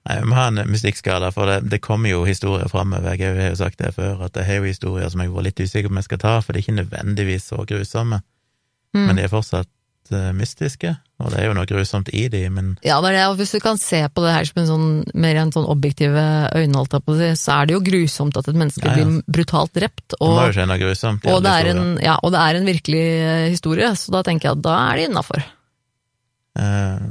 Nei, 0.06 0.20
vi 0.22 0.28
må 0.30 0.36
ha 0.38 0.48
en 0.52 0.60
mystikkskala, 0.70 1.32
for 1.34 1.50
det, 1.50 1.70
det 1.72 1.80
kommer 1.82 2.12
jo 2.12 2.24
historier 2.28 2.70
framover. 2.70 3.16
Jeg 3.18 3.34
har 3.40 3.50
jo 3.50 3.56
sagt 3.58 3.80
det 3.82 3.94
før, 3.96 4.20
at 4.28 4.36
jeg 4.38 4.46
har 4.46 4.60
jo 4.62 4.68
historier 4.70 5.10
som 5.10 5.24
jeg 5.24 5.32
vært 5.34 5.48
litt 5.50 5.64
usikker 5.66 5.90
på 5.90 5.96
om 5.96 6.02
jeg 6.04 6.10
skal 6.12 6.22
ta, 6.22 6.34
for 6.46 6.54
det 6.54 6.62
er 6.62 6.66
ikke 6.68 6.82
nødvendigvis 6.84 7.52
så 7.54 7.64
grusomme, 7.66 8.22
Mm. 8.96 9.08
men 9.10 9.18
de 9.18 9.24
er 9.26 9.28
fortsatt 9.28 9.68
eh, 10.16 10.30
mystiske, 10.38 10.92
og 11.20 11.32
det 11.34 11.40
er 11.42 11.48
jo 11.50 11.56
noe 11.58 11.66
grusomt 11.68 12.08
i 12.16 12.28
de, 12.32 12.44
men 12.54 12.78
Ja, 12.86 13.02
det 13.04 13.10
er 13.10 13.16
det. 13.18 13.24
Og 13.28 13.40
hvis 13.42 13.52
du 13.52 13.60
kan 13.60 13.76
se 13.82 14.00
på 14.08 14.22
det 14.24 14.32
her 14.32 14.46
som 14.48 14.62
en 14.62 14.70
sånn, 14.70 14.86
mer 15.20 15.36
en 15.42 15.52
sånn 15.52 15.66
objektive 15.68 16.22
øyne, 16.56 16.78
holdt 16.78 16.94
jeg 16.96 17.04
på 17.04 17.12
å 17.12 17.18
si, 17.20 17.32
så 17.42 17.58
er 17.58 17.66
det 17.68 17.76
jo 17.76 17.82
grusomt 17.90 18.38
at 18.40 18.48
et 18.48 18.56
menneske 18.56 18.86
Ja, 18.86 18.94
ja. 18.96 19.04
blir 19.04 19.26
brutalt 19.28 19.74
drept. 19.76 20.06
det 20.14 20.22
Og, 20.22 20.38
jo 20.46 20.54
skje 20.56 20.68
noe 20.70 20.80
grusomt 20.80 21.26
og, 21.28 21.42
det 21.44 21.52
er 21.58 21.72
en, 21.74 21.84
ja, 22.06 22.16
og 22.24 22.32
det 22.32 22.40
er 22.46 22.56
en 22.62 22.70
virkelig 22.72 23.04
eh, 23.26 23.50
historie, 23.52 23.90
så 24.00 24.12
da 24.16 24.24
tenker 24.30 24.48
jeg 24.52 24.58
at 24.60 24.64
da 24.70 24.78
er 24.94 24.96
det 25.02 25.10
innafor. 25.10 25.44
Eh, 26.56 27.06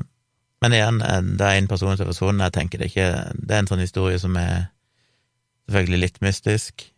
Men 0.64 0.76
igjen, 0.78 1.02
det 1.38 1.44
er 1.44 1.58
en 1.60 1.68
person 1.70 1.96
som 2.00 2.08
forsvunnet, 2.08 2.48
jeg 2.48 2.56
tenker 2.56 2.80
det 2.80 2.88
ikke 2.92 3.08
Det 3.36 3.52
er 3.52 3.60
en 3.62 3.68
sånn 3.70 3.84
historie 3.84 4.18
som 4.22 4.36
er 4.40 4.66
selvfølgelig 5.68 6.00
litt 6.06 6.18
mystisk, 6.24 6.88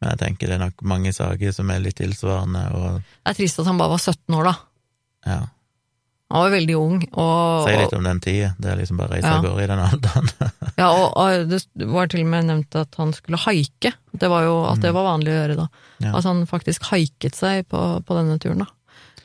men 0.00 0.12
jeg 0.12 0.20
tenker 0.22 0.50
det 0.50 0.56
er 0.58 0.64
nok 0.66 0.82
mange 0.86 1.12
saker 1.14 1.52
som 1.54 1.70
er 1.74 1.82
litt 1.84 1.98
tilsvarende, 2.00 2.64
og 2.76 2.96
Det 3.02 3.32
er 3.32 3.38
trist 3.38 3.60
at 3.62 3.68
han 3.70 3.78
bare 3.80 3.94
var 3.96 4.02
17 4.02 4.38
år, 4.38 4.50
da. 4.50 4.56
ja 5.26 5.38
Han 6.34 6.42
var 6.42 6.54
veldig 6.56 6.76
ung, 6.78 6.96
og, 7.14 7.68
Si 7.68 7.74
litt 7.78 7.92
om 7.94 8.02
den 8.06 8.18
tida. 8.20 8.48
Det 8.58 8.72
er 8.72 8.80
liksom 8.80 8.98
bare 8.98 9.14
å 9.14 9.18
av 9.20 9.28
Ja. 9.30 9.42
gårde 9.44 9.62
i 9.62 9.68
den 9.70 9.82
alderen. 9.84 10.30
ja, 10.82 10.88
og, 10.90 11.12
og 11.14 11.52
det 11.54 11.86
var 11.86 12.10
til 12.10 12.24
og 12.24 12.30
med 12.32 12.48
nevnt 12.48 12.74
at 12.74 12.98
han 12.98 13.12
skulle 13.14 13.38
haike. 13.44 13.92
Det 14.10 14.30
var 14.32 14.42
jo, 14.42 14.56
at 14.66 14.82
det 14.82 14.90
var 14.96 15.06
vanlig 15.06 15.30
å 15.30 15.36
gjøre 15.36 15.58
da. 15.60 15.68
Mm. 15.70 16.08
Ja. 16.08 16.16
At 16.18 16.26
han 16.26 16.42
faktisk 16.50 16.88
haiket 16.90 17.38
seg 17.38 17.68
på, 17.70 17.84
på 18.02 18.18
denne 18.18 18.40
turen, 18.42 18.64
da. 18.66 18.72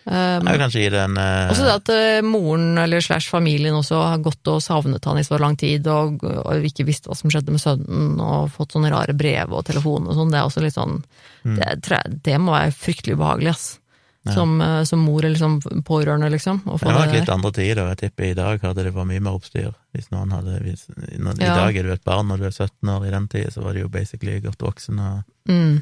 Um, 0.02 0.48
Jeg 0.48 0.56
vil 0.56 0.62
kanskje 0.64 0.82
gi 0.82 0.90
det 0.90 1.02
en 1.04 1.18
eh, 1.22 1.52
Også 1.54 1.66
det 1.68 1.74
at 1.76 1.90
uh, 1.94 2.24
moren 2.26 2.80
eller 2.82 3.04
slash 3.06 3.30
familien 3.30 3.76
også 3.78 4.00
har 4.02 4.24
gått 4.26 4.50
og 4.50 4.58
savnet 4.66 5.06
han 5.06 5.20
i 5.22 5.26
så 5.28 5.38
lang 5.38 5.54
tid, 5.62 5.86
og, 5.94 6.24
og 6.26 6.66
ikke 6.66 6.88
visste 6.88 7.12
hva 7.12 7.18
som 7.20 7.30
skjedde 7.30 7.54
med 7.54 7.62
sønnen, 7.62 8.16
og 8.18 8.50
fått 8.56 8.74
sånne 8.74 8.90
rare 8.90 9.14
brev 9.14 9.54
og 9.54 9.68
telefon 9.68 10.10
og 10.10 10.18
sånn, 10.18 10.34
det 10.34 10.40
er 10.42 10.50
også 10.50 10.66
litt 10.66 10.78
sånn 10.78 11.04
Mm. 11.42 11.56
det, 11.58 12.02
det 12.22 12.36
må 12.38 12.54
være 12.54 12.74
fryktelig 12.78 13.16
ubehagelig, 13.18 13.56
ass. 13.56 13.80
Ja. 14.22 14.36
Som, 14.36 14.60
uh, 14.62 14.84
som 14.86 15.02
mor 15.02 15.26
eller 15.26 15.40
som 15.40 15.56
pårørende, 15.62 16.28
liksom. 16.30 16.60
Det 16.62 16.86
var 16.86 17.00
nok 17.00 17.16
litt 17.16 17.32
andre 17.34 17.52
tider, 17.56 17.80
og 17.82 17.88
jeg 17.90 17.98
tipper 18.04 18.28
i 18.28 18.36
dag 18.38 18.62
hadde 18.62 18.84
det 18.86 18.92
vært 18.94 19.10
mye 19.10 19.24
mer 19.26 19.40
oppstyr. 19.40 19.72
Hvis 19.96 20.12
noen 20.14 20.30
hadde 20.36 20.60
hvis, 20.62 20.84
når, 21.18 21.40
I 21.42 21.48
dag 21.50 21.80
er 21.80 21.88
du 21.88 21.96
et 21.96 22.04
barn 22.06 22.30
når 22.30 22.44
du 22.44 22.46
er 22.52 22.54
17 22.54 22.92
år, 22.94 23.08
i 23.08 23.16
den 23.16 23.26
tida 23.32 23.50
så 23.56 23.66
var 23.66 23.74
du 23.74 23.82
jo 23.82 23.90
basically 23.90 24.38
godt 24.44 24.62
voksen. 24.62 25.02
og 25.02 25.50
mm, 25.50 25.82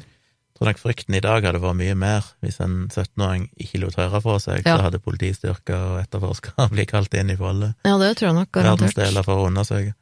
tror 0.60 0.68
nok 0.70 0.80
frykten 0.82 1.14
i 1.16 1.22
dag 1.24 1.44
hadde 1.48 1.60
vært 1.62 1.78
mye 1.80 1.94
mer. 1.96 2.26
Hvis 2.44 2.60
en 2.60 2.74
17-åring 2.92 3.46
ikke 3.56 3.80
lot 3.80 3.96
høre 3.96 4.20
fra 4.20 4.36
seg, 4.44 4.60
Ja. 4.66 4.76
så 4.76 4.82
hadde 4.90 5.00
politistyrker 5.00 5.78
og 5.94 6.00
etterforskere 6.02 6.68
blitt 6.74 6.90
kalt 6.92 7.14
inn 7.16 7.32
i 7.32 7.36
forholdet. 7.40 7.74
Ja, 7.88 7.96
det 8.02 8.12
tror 8.20 8.28
jeg 8.30 8.36
nok, 8.42 8.50
garantert. 8.52 8.92
Verdensdeler 8.92 9.24
for 9.26 9.40
å 9.40 9.48
undersøke. 9.48 9.94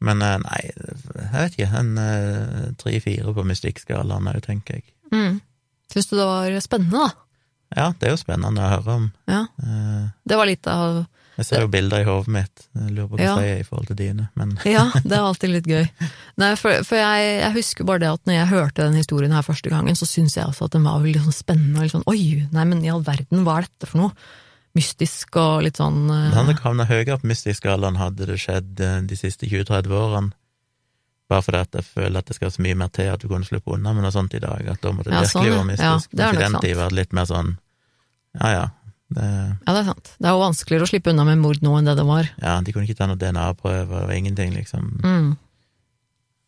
Men 0.00 0.22
eh, 0.24 0.36
nei, 0.44 0.60
jeg 0.68 1.30
vet 1.32 1.56
ikke. 1.58 1.70
En 1.80 1.90
eh, 2.00 2.68
tre-fire 2.80 3.34
på 3.36 3.44
mystikkskalaen 3.48 4.28
òg, 4.32 4.38
tenker 4.46 4.78
jeg. 4.80 4.86
Mm. 5.12 5.40
Syns 5.92 6.06
du 6.12 6.14
det 6.20 6.28
var 6.28 6.60
spennende, 6.64 7.08
da? 7.08 7.26
Ja, 7.76 7.88
det 8.00 8.08
er 8.08 8.14
jo 8.14 8.20
spennende 8.20 8.62
å 8.64 8.70
høre 8.76 8.94
om. 9.00 9.08
Ja. 9.30 9.42
Eh, 9.62 10.06
Det 10.28 10.36
var 10.40 10.48
litt 10.48 10.66
av 10.70 11.02
Jeg 11.38 11.46
ser 11.46 11.62
jo 11.62 11.70
bilder 11.72 12.02
i 12.02 12.06
hodet 12.08 12.32
mitt. 12.34 12.64
Jeg 12.76 12.90
lurer 12.96 13.08
på 13.08 13.20
Ja. 13.20 13.36
jeg 13.40 13.52
er 13.54 13.60
i 13.62 13.64
forhold 13.64 13.86
til 13.88 13.96
dine, 13.96 14.28
men 14.36 14.58
Ja, 14.68 14.90
det 15.04 15.14
er 15.16 15.22
alltid 15.22 15.54
litt 15.54 15.68
gøy. 15.70 15.86
Nei, 16.42 16.50
for, 16.60 16.82
for 16.84 17.00
jeg, 17.00 17.30
jeg 17.40 17.54
husker 17.54 17.88
bare 17.88 18.02
det 18.02 18.10
at 18.10 18.26
når 18.28 18.36
jeg 18.36 18.50
hørte 18.52 18.84
den 18.84 18.98
historien 19.00 19.32
her 19.32 19.46
første 19.46 19.72
gangen, 19.72 19.96
så 19.96 20.08
syntes 20.08 20.36
jeg 20.36 20.50
også 20.50 20.68
at 20.68 20.76
den 20.76 20.84
var 20.84 21.00
veldig 21.00 21.22
sånn 21.24 21.38
spennende. 21.38 21.78
og 21.78 21.86
Litt 21.86 21.96
sånn, 21.96 22.08
Oi, 22.10 22.48
nei, 22.52 22.66
men 22.72 22.84
i 22.84 22.92
all 22.92 23.04
verden, 23.06 23.44
hva 23.46 23.60
er 23.60 23.70
dette 23.70 23.88
for 23.88 24.02
noe? 24.02 24.28
Mystisk 24.76 25.34
og 25.40 25.64
litt 25.66 25.80
sånn 25.80 26.04
uh... 26.10 26.28
Han 26.34 26.46
hadde 26.46 26.60
havnet 26.62 26.90
høyere 26.90 27.16
på 27.18 27.30
mystisk-skalaen 27.30 27.98
hadde 27.98 28.28
det 28.28 28.36
skjedd 28.38 28.78
eh, 28.86 29.00
de 29.02 29.16
siste 29.18 29.48
20-30 29.50 29.96
årene. 29.98 30.36
Bare 31.30 31.42
fordi 31.46 31.62
at 31.62 31.74
jeg 31.78 31.86
føler 31.86 32.20
at 32.20 32.28
det 32.30 32.36
skal 32.36 32.52
så 32.54 32.62
mye 32.62 32.76
mer 32.78 32.90
til 32.94 33.08
at 33.10 33.22
du 33.22 33.26
kunne 33.30 33.46
slippe 33.46 33.70
unna 33.74 33.94
med 33.94 34.02
noe 34.06 34.14
sånt 34.14 34.34
i 34.34 34.42
dag. 34.42 34.62
At 34.70 34.82
da 34.82 34.92
måtte 34.94 35.10
det 35.10 35.18
Ja, 35.18 35.24
virkelig 35.26 35.32
sånn, 35.32 35.56
være 35.56 35.66
mystisk. 35.72 36.14
Ja, 36.14 36.16
det 36.18 36.24
er 36.26 36.38
nok 36.38 36.62
sant. 36.62 36.78
vært 36.84 36.96
litt 37.00 37.18
mer 37.18 37.26
sånn 37.30 37.52
ja 38.38 38.50
ja. 38.54 38.66
Det, 39.10 39.26
Ja, 39.66 39.72
det 39.74 39.80
er 39.80 39.86
sant. 39.90 40.10
Det 40.18 40.26
er 40.28 40.34
jo 40.36 40.42
vanskeligere 40.44 40.86
å 40.86 40.90
slippe 40.90 41.10
unna 41.10 41.24
med 41.26 41.38
mord 41.42 41.60
nå 41.62 41.72
enn 41.78 41.84
det 41.88 41.96
det 41.98 42.06
var. 42.06 42.28
ja, 42.42 42.60
de 42.62 42.72
kunne 42.72 42.86
ikke 42.86 42.98
ta 43.00 43.06
noen 43.10 43.18
DNA-prøver 43.18 44.04
og 44.06 44.12
ingenting, 44.14 44.52
liksom. 44.54 45.00
Mm. 45.02 45.30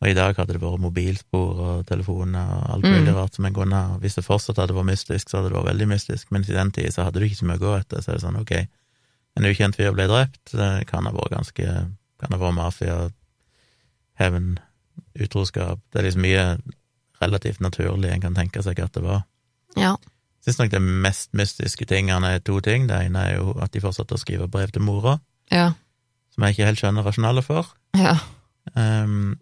Og 0.03 0.09
i 0.11 0.15
dag 0.19 0.35
hadde 0.35 0.55
det 0.57 0.63
vært 0.63 0.81
mobilspor 0.83 1.59
og 1.63 1.87
telefoner 1.87 2.43
og 2.57 2.71
alt 2.75 2.85
Mm. 2.85 2.95
mulig 2.97 3.15
rart 3.15 3.35
som 3.35 3.45
en 3.47 3.55
kunne 3.55 3.75
ha. 3.79 3.99
Hvis 4.03 4.15
det 4.19 4.25
fortsatt 4.27 4.57
hadde 4.59 4.75
vært 4.75 4.89
mystisk, 4.91 5.29
så 5.31 5.39
hadde 5.39 5.51
det 5.51 5.59
vært 5.59 5.71
veldig 5.73 5.89
mystisk, 5.93 6.31
men 6.31 6.43
i 6.43 6.53
den 6.53 6.71
tid 6.73 6.91
så 6.95 7.05
hadde 7.05 7.21
du 7.21 7.27
ikke 7.27 7.39
så 7.39 7.47
mye 7.47 7.59
å 7.59 7.63
gå 7.63 7.75
etter. 7.81 8.03
Så 8.03 8.11
er 8.11 8.15
det 8.19 8.25
sånn, 8.25 8.41
ok, 8.41 8.53
en 9.37 9.45
ukjent 9.47 9.77
fyr 9.79 9.93
ble 9.95 10.07
drept, 10.11 10.53
det 10.53 10.87
kan 10.87 11.05
ha 11.07 11.13
vært 11.13 11.31
ganske 11.39 11.67
Kan 12.23 12.31
ha 12.31 12.39
vært 12.39 12.55
mafia, 12.55 13.11
hevn, 14.21 14.59
utroskap 15.19 15.81
Det 15.91 15.99
er 15.99 16.05
liksom 16.07 16.23
mye 16.23 16.45
relativt 17.23 17.61
naturlig 17.63 18.11
en 18.13 18.21
kan 18.21 18.35
tenke 18.35 18.63
seg 18.63 18.79
at 18.83 18.93
det 18.93 19.03
var. 19.03 19.23
Ja. 19.77 19.97
Syns 20.43 20.59
nok 20.59 20.71
det 20.73 20.81
mest 20.83 21.31
mystiske 21.39 21.87
tingene 21.87 22.33
er 22.35 22.41
to 22.43 22.57
ting. 22.61 22.89
Det 22.91 22.97
ene 23.07 23.21
er 23.31 23.37
jo 23.39 23.53
at 23.63 23.71
de 23.73 23.81
fortsatte 23.85 24.17
å 24.17 24.19
skrive 24.21 24.49
brev 24.51 24.73
til 24.75 24.83
mora, 24.83 25.21
Ja. 25.53 25.73
som 26.35 26.45
jeg 26.45 26.57
ikke 26.57 26.67
helt 26.67 26.81
skjønner 26.81 27.05
rasjonalet 27.07 27.45
for. 27.47 27.69
Ja. 27.95 28.17
Um, 28.75 29.39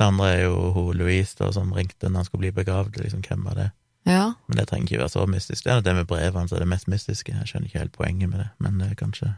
det 0.00 0.06
andre 0.06 0.26
er 0.32 0.42
jo 0.48 0.72
hun 0.74 0.96
Louise 0.98 1.36
da, 1.38 1.50
som 1.52 1.70
ringte 1.76 2.08
når 2.08 2.16
han 2.22 2.24
skulle 2.24 2.40
bli 2.48 2.54
begravd. 2.64 2.96
Liksom, 3.02 3.22
hvem 3.22 3.44
var 3.44 3.54
det? 3.54 3.68
ja. 4.08 4.32
Men 4.48 4.56
det 4.58 4.66
trenger 4.68 4.88
ikke 4.88 4.98
være 5.04 5.12
så 5.12 5.26
mystisk. 5.28 5.64
Det 5.64 5.72
er 5.72 5.80
det 5.84 5.94
med 5.94 6.06
brevene 6.08 6.48
som 6.48 6.56
er 6.56 6.60
det 6.64 6.68
mest 6.72 6.88
mystiske. 6.88 7.30
Jeg 7.36 7.46
skjønner 7.46 7.68
ikke 7.68 7.78
helt 7.84 7.92
poenget 7.92 8.30
med 8.30 8.38
det, 8.40 8.48
men 8.58 8.78
det 8.80 8.90
er 8.90 8.94
kanskje 8.98 9.28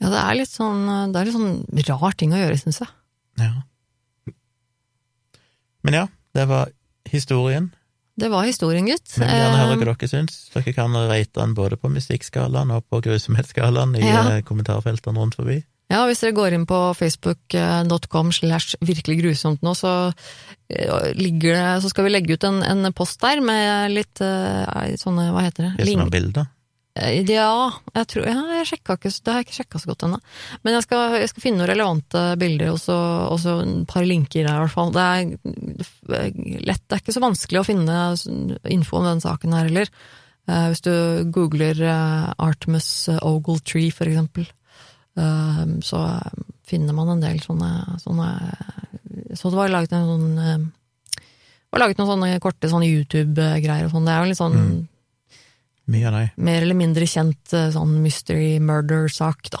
Ja, 0.00 0.08
det 0.08 0.18
er 0.24 0.34
litt 0.40 0.48
sånn, 0.50 1.12
det 1.12 1.20
er 1.20 1.24
litt 1.28 1.36
sånn 1.36 2.00
rar 2.00 2.12
ting 2.16 2.32
å 2.32 2.38
gjøre, 2.40 2.56
syns 2.58 2.80
jeg. 2.80 2.88
Ja. 3.38 3.52
Men 5.84 5.94
ja, 5.94 6.06
det 6.34 6.46
var 6.48 6.70
historien. 7.08 7.70
Det 8.20 8.30
var 8.32 8.46
historien, 8.48 8.86
gutt. 8.88 9.16
Men 9.20 9.32
gjerne 9.32 9.58
høre 9.62 9.80
hva 9.80 9.94
dere 9.94 10.10
syns. 10.10 10.38
Dere 10.54 10.76
kan 10.76 10.96
rate 10.96 11.34
den 11.40 11.56
både 11.56 11.78
på 11.80 11.90
musikkskalaen 11.92 12.72
og 12.76 12.86
på 12.90 13.02
grusomhetsskalaen 13.06 13.96
i 13.98 14.04
Ja. 14.04 14.22
eh, 14.36 14.42
kommentarfeltene 14.46 15.20
rundt 15.20 15.38
forbi. 15.40 15.62
Ja, 15.90 16.04
hvis 16.06 16.20
dere 16.22 16.36
går 16.36 16.54
inn 16.54 16.68
på 16.70 16.78
facebook.com 16.94 18.30
slash 18.36 18.76
virkelig 18.78 19.18
grusomt 19.24 19.64
nå, 19.66 19.74
så 19.74 20.12
eh, 20.70 21.10
ligger 21.18 21.56
det 21.56 21.82
Så 21.82 21.90
skal 21.90 22.06
vi 22.06 22.12
legge 22.14 22.36
ut 22.38 22.46
en, 22.46 22.62
en 22.62 22.92
post 22.94 23.18
der 23.24 23.42
med 23.42 23.96
litt 23.96 24.22
uh, 24.22 24.94
sånne, 25.00 25.32
hva 25.34 25.48
heter 25.48 25.70
det? 25.70 25.72
Det 25.80 25.90
som 25.90 26.04
er 26.06 26.12
bilder. 26.14 26.50
Eh, 26.98 27.22
Ja, 27.28 27.70
jeg 27.94 28.06
tror 28.10 28.26
Ja, 28.26 28.40
jeg 28.58 28.66
ikke 28.80 28.96
Det 28.98 29.26
har 29.32 29.38
jeg 29.40 29.46
ikke 29.46 29.58
sjekka 29.60 29.78
så 29.78 29.90
godt 29.92 30.04
ennå. 30.08 30.20
Men 30.64 30.74
jeg 30.74 30.82
skal, 30.82 31.18
jeg 31.20 31.28
skal 31.30 31.42
finne 31.42 31.58
noen 31.60 31.70
relevante 31.70 32.22
bilder, 32.40 32.72
og 32.72 32.80
så, 32.80 32.96
og 33.30 33.44
et 33.62 33.86
par 33.88 34.02
linker 34.02 34.44
der, 34.46 34.56
i 34.56 34.64
hvert 34.64 34.74
fall. 34.74 34.90
Det 34.92 35.04
er 35.04 36.32
lett, 36.66 36.82
det 36.88 36.96
er 36.96 37.02
ikke 37.02 37.14
så 37.14 37.22
vanskelig 37.22 37.60
å 37.60 37.66
finne 37.68 37.98
info 38.70 38.98
om 38.98 39.04
den 39.06 39.20
saken 39.22 39.54
her 39.54 39.68
heller. 39.70 39.92
Eh, 40.48 40.66
hvis 40.72 40.82
du 40.82 41.30
googler 41.30 41.78
eh, 41.78 42.32
Artemus 42.38 43.08
Ogletree, 43.22 43.92
for 43.94 44.10
eksempel, 44.10 44.48
eh, 45.16 45.64
så 45.86 46.02
eh, 46.08 46.44
finner 46.66 46.96
man 46.96 47.14
en 47.14 47.22
del 47.22 47.40
sånne, 47.42 47.98
sånne 48.02 48.28
Så 49.34 49.50
det 49.50 49.58
var 49.58 49.70
laget 49.70 49.92
en 49.94 50.06
sånn 50.06 50.38
eh, 50.38 50.68
var 51.70 51.84
laget 51.84 51.98
noen 52.00 52.10
sånne 52.10 52.40
korte 52.42 52.66
sånne 52.70 52.88
YouTube-greier 52.90 53.86
og 53.86 53.92
sånn. 53.94 54.06
Det 54.06 54.14
er 54.14 54.24
jo 54.24 54.30
litt 54.32 54.40
sånn 54.40 54.56
Mm. 54.58 54.86
Mye 55.90 56.06
av 56.06 56.14
de. 56.14 56.28
mer 56.36 56.62
eller 56.62 56.78
mindre 56.78 57.08
kjent 57.08 57.52
eh, 57.56 57.70
sånn 57.74 57.98
mystery 58.04 58.58
murder-sak, 58.62 59.50
da. 59.50 59.60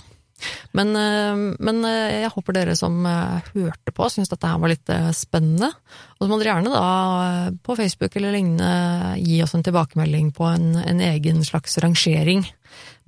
Men, 0.76 0.94
eh, 0.96 1.40
men 1.58 1.82
eh, 1.84 2.22
jeg 2.22 2.32
håper 2.36 2.56
dere 2.56 2.76
som 2.78 3.02
hørte 3.04 3.94
på, 3.96 4.08
syns 4.12 4.30
dette 4.30 4.48
her 4.48 4.60
var 4.62 4.72
litt 4.72 4.94
spennende. 5.16 5.72
Og 6.16 6.24
så 6.24 6.30
må 6.30 6.38
dere 6.40 6.54
gjerne 6.54 6.74
da 6.74 7.52
på 7.66 7.76
Facebook 7.78 8.16
eller 8.16 8.36
lignende 8.36 9.18
gi 9.20 9.40
oss 9.44 9.56
en 9.58 9.66
tilbakemelding 9.66 10.30
på 10.36 10.46
en, 10.48 10.72
en 10.80 11.04
egen 11.10 11.42
slags 11.46 11.78
rangering 11.82 12.46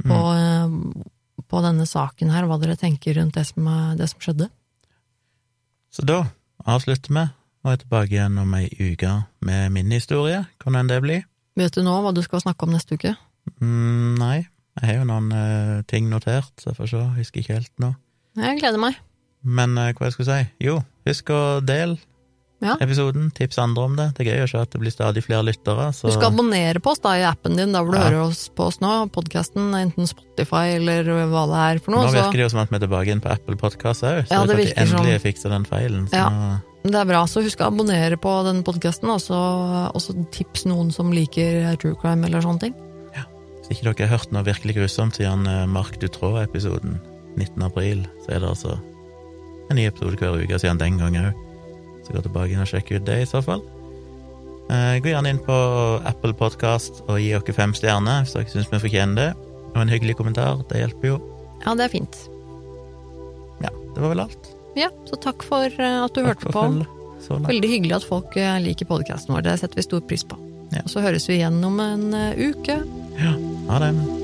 på, 0.02 0.18
mm. 0.18 0.78
på 1.46 1.62
denne 1.64 1.86
saken 1.86 2.32
her, 2.34 2.48
hva 2.50 2.58
dere 2.60 2.78
tenker 2.80 3.20
rundt 3.20 3.38
det 3.38 3.46
som, 3.52 3.70
det 3.98 4.10
som 4.10 4.24
skjedde. 4.24 4.50
Så 5.92 6.04
da 6.08 6.24
avslutter 6.64 7.12
vi, 7.12 7.26
og 7.62 7.70
er 7.70 7.82
tilbake 7.84 8.16
igjen 8.16 8.40
om 8.42 8.54
ei 8.58 8.66
uke 8.80 9.12
med 9.46 9.74
min 9.76 9.92
historie. 9.94 10.42
Kan 10.62 10.78
enn 10.78 10.90
det 10.90 11.02
bli? 11.04 11.20
Vet 11.58 11.74
du 11.76 11.82
nå 11.84 11.98
hva 12.04 12.12
du 12.16 12.22
skal 12.24 12.40
snakke 12.40 12.64
om 12.66 12.72
neste 12.72 12.96
uke? 12.96 13.14
Mm, 13.60 14.14
nei, 14.20 14.38
jeg 14.80 14.86
har 14.88 14.94
jo 15.02 15.08
noen 15.08 15.32
uh, 15.34 15.82
ting 15.90 16.08
notert, 16.08 16.52
så 16.62 16.70
jeg 16.72 16.78
får 16.78 16.88
se, 16.94 17.02
husker 17.18 17.42
ikke 17.42 17.58
helt 17.58 17.72
nå. 17.82 17.90
Jeg 18.40 18.60
gleder 18.62 18.80
meg. 18.80 18.96
Men 19.44 19.76
uh, 19.76 19.90
hva 19.92 20.08
jeg 20.08 20.14
skulle 20.16 20.30
si? 20.38 20.48
Jo, 20.64 20.78
husk 21.08 21.28
å 21.34 21.42
dele 21.66 21.98
Ja. 22.62 22.76
episoden, 22.80 23.32
tips 23.34 23.58
andre 23.58 23.82
om 23.84 23.96
det. 23.98 24.04
Det 24.14 24.22
er 24.24 24.36
gøy 24.36 24.44
å 24.44 24.50
se 24.52 24.58
at 24.62 24.70
det 24.70 24.80
blir 24.80 24.92
stadig 24.94 25.24
flere 25.26 25.42
lyttere, 25.44 25.88
så 25.92 26.06
Du 26.06 26.14
skal 26.14 26.30
abonnere 26.30 26.78
på 26.80 26.92
oss 26.94 27.00
da 27.02 27.16
i 27.18 27.24
appen 27.26 27.56
din, 27.58 27.72
der 27.74 27.82
hvor 27.82 27.90
du 27.92 27.98
Ja. 27.98 28.04
hører 28.06 28.20
oss 28.30 28.44
på 28.54 28.68
oss 28.70 28.78
nå, 28.80 28.92
podkasten, 29.12 29.74
enten 29.74 30.06
Spotify 30.06 30.76
eller 30.78 31.02
hva 31.26 31.42
det 31.50 31.58
er 31.66 31.82
for 31.82 31.90
noe. 31.96 32.06
nå 32.06 32.12
så- 32.14 32.22
virker 32.22 32.38
det 32.38 32.46
jo 32.46 32.52
som 32.54 32.60
at 32.62 32.70
vi 32.70 32.76
er 32.78 32.86
tilbake 32.86 33.08
inn 33.10 33.20
på 33.20 33.32
Apple 33.34 33.56
Podcast 33.56 34.02
òg, 34.06 34.22
så 34.28 34.30
Ja, 34.30 34.46
det 34.46 34.56
vet 34.56 34.68
at 34.70 34.74
de 34.76 34.80
endelig 34.86 35.20
som- 35.20 35.26
fiksa 35.26 35.26
fikser 35.26 35.50
den 35.50 35.64
feilen. 35.66 36.08
Så 36.08 36.14
Ja. 36.16 36.60
Det 36.82 36.98
er 36.98 37.06
bra. 37.06 37.22
Så 37.30 37.44
husk 37.44 37.60
å 37.62 37.68
abonnere 37.70 38.18
på 38.18 38.30
denne 38.46 38.64
podkasten, 38.66 39.10
og 39.12 39.20
så 39.22 40.16
tips 40.34 40.66
noen 40.66 40.90
som 40.94 41.12
liker 41.14 41.76
true 41.82 41.98
crime 42.00 42.26
eller 42.26 42.42
sånne 42.42 42.64
ting. 42.64 42.74
Ja. 43.14 43.26
Hvis 43.60 43.76
ikke 43.76 43.92
dere 43.92 44.08
har 44.08 44.18
hørt 44.18 44.34
noe 44.34 44.46
virkelig 44.46 44.78
grusomt 44.80 45.18
siden 45.18 45.46
eh, 45.46 45.66
Mark 45.70 46.00
Dutraud-episoden 46.02 46.98
19. 47.38 47.62
april, 47.68 48.02
så 48.24 48.34
er 48.34 48.42
det 48.42 48.50
altså 48.50 48.78
en 49.70 49.78
ny 49.78 49.86
episode 49.88 50.18
hver 50.18 50.42
uke 50.42 50.58
siden 50.58 50.80
den 50.82 50.98
gang 51.00 51.20
òg. 51.20 51.46
Så 52.02 52.16
gå 52.16 52.24
tilbake 52.24 52.56
inn 52.56 52.64
og 52.64 52.68
sjekk 52.68 52.90
ut 52.96 53.06
det, 53.06 53.20
i 53.22 53.30
så 53.30 53.44
fall. 53.46 53.62
Eh, 54.72 54.98
gå 55.04 55.12
gjerne 55.12 55.32
inn 55.34 55.42
på 55.42 55.58
Apple 56.08 56.34
Podcast 56.38 57.02
og 57.06 57.20
gi 57.22 57.30
dere 57.30 57.54
fem 57.56 57.74
stjerner 57.76 58.24
hvis 58.24 58.34
dere 58.34 58.50
syns 58.50 58.72
vi 58.72 58.82
fortjener 58.82 59.18
det. 59.20 59.28
Og 59.72 59.78
en 59.84 59.92
hyggelig 59.92 60.18
kommentar. 60.18 60.64
Det 60.68 60.82
hjelper 60.82 61.14
jo. 61.14 61.20
Ja, 61.62 61.76
det 61.78 61.86
er 61.86 61.94
fint. 61.94 62.18
Ja, 63.62 63.70
det 63.70 64.02
var 64.02 64.12
vel 64.12 64.26
alt. 64.26 64.51
Ja, 64.78 64.88
så 65.08 65.18
takk 65.20 65.44
for 65.44 65.66
eh, 65.68 65.98
at 66.04 66.14
du 66.16 66.22
Takk 66.22 66.46
hørte 66.46 66.52
på. 66.54 66.64
så. 67.22 67.38
Veldig 67.44 67.68
hyggelig 67.74 67.98
at 68.00 68.08
folk 68.08 68.36
eh, 68.40 68.56
liker 68.64 68.88
podkasten 68.88 69.34
vår. 69.36 69.44
Det 69.46 69.58
setter 69.60 69.82
vi 69.82 69.86
stor 69.88 70.00
pris 70.08 70.24
på. 70.24 70.38
Ja. 70.72 70.82
Og 70.86 70.90
så 70.94 71.04
høres 71.04 71.28
vi 71.28 71.40
igjen 71.40 71.60
om 71.64 71.78
en 71.84 72.08
eh, 72.16 72.50
uke. 72.50 72.80
Ja, 73.20 73.36
ha 73.68 73.82
det. 73.84 74.21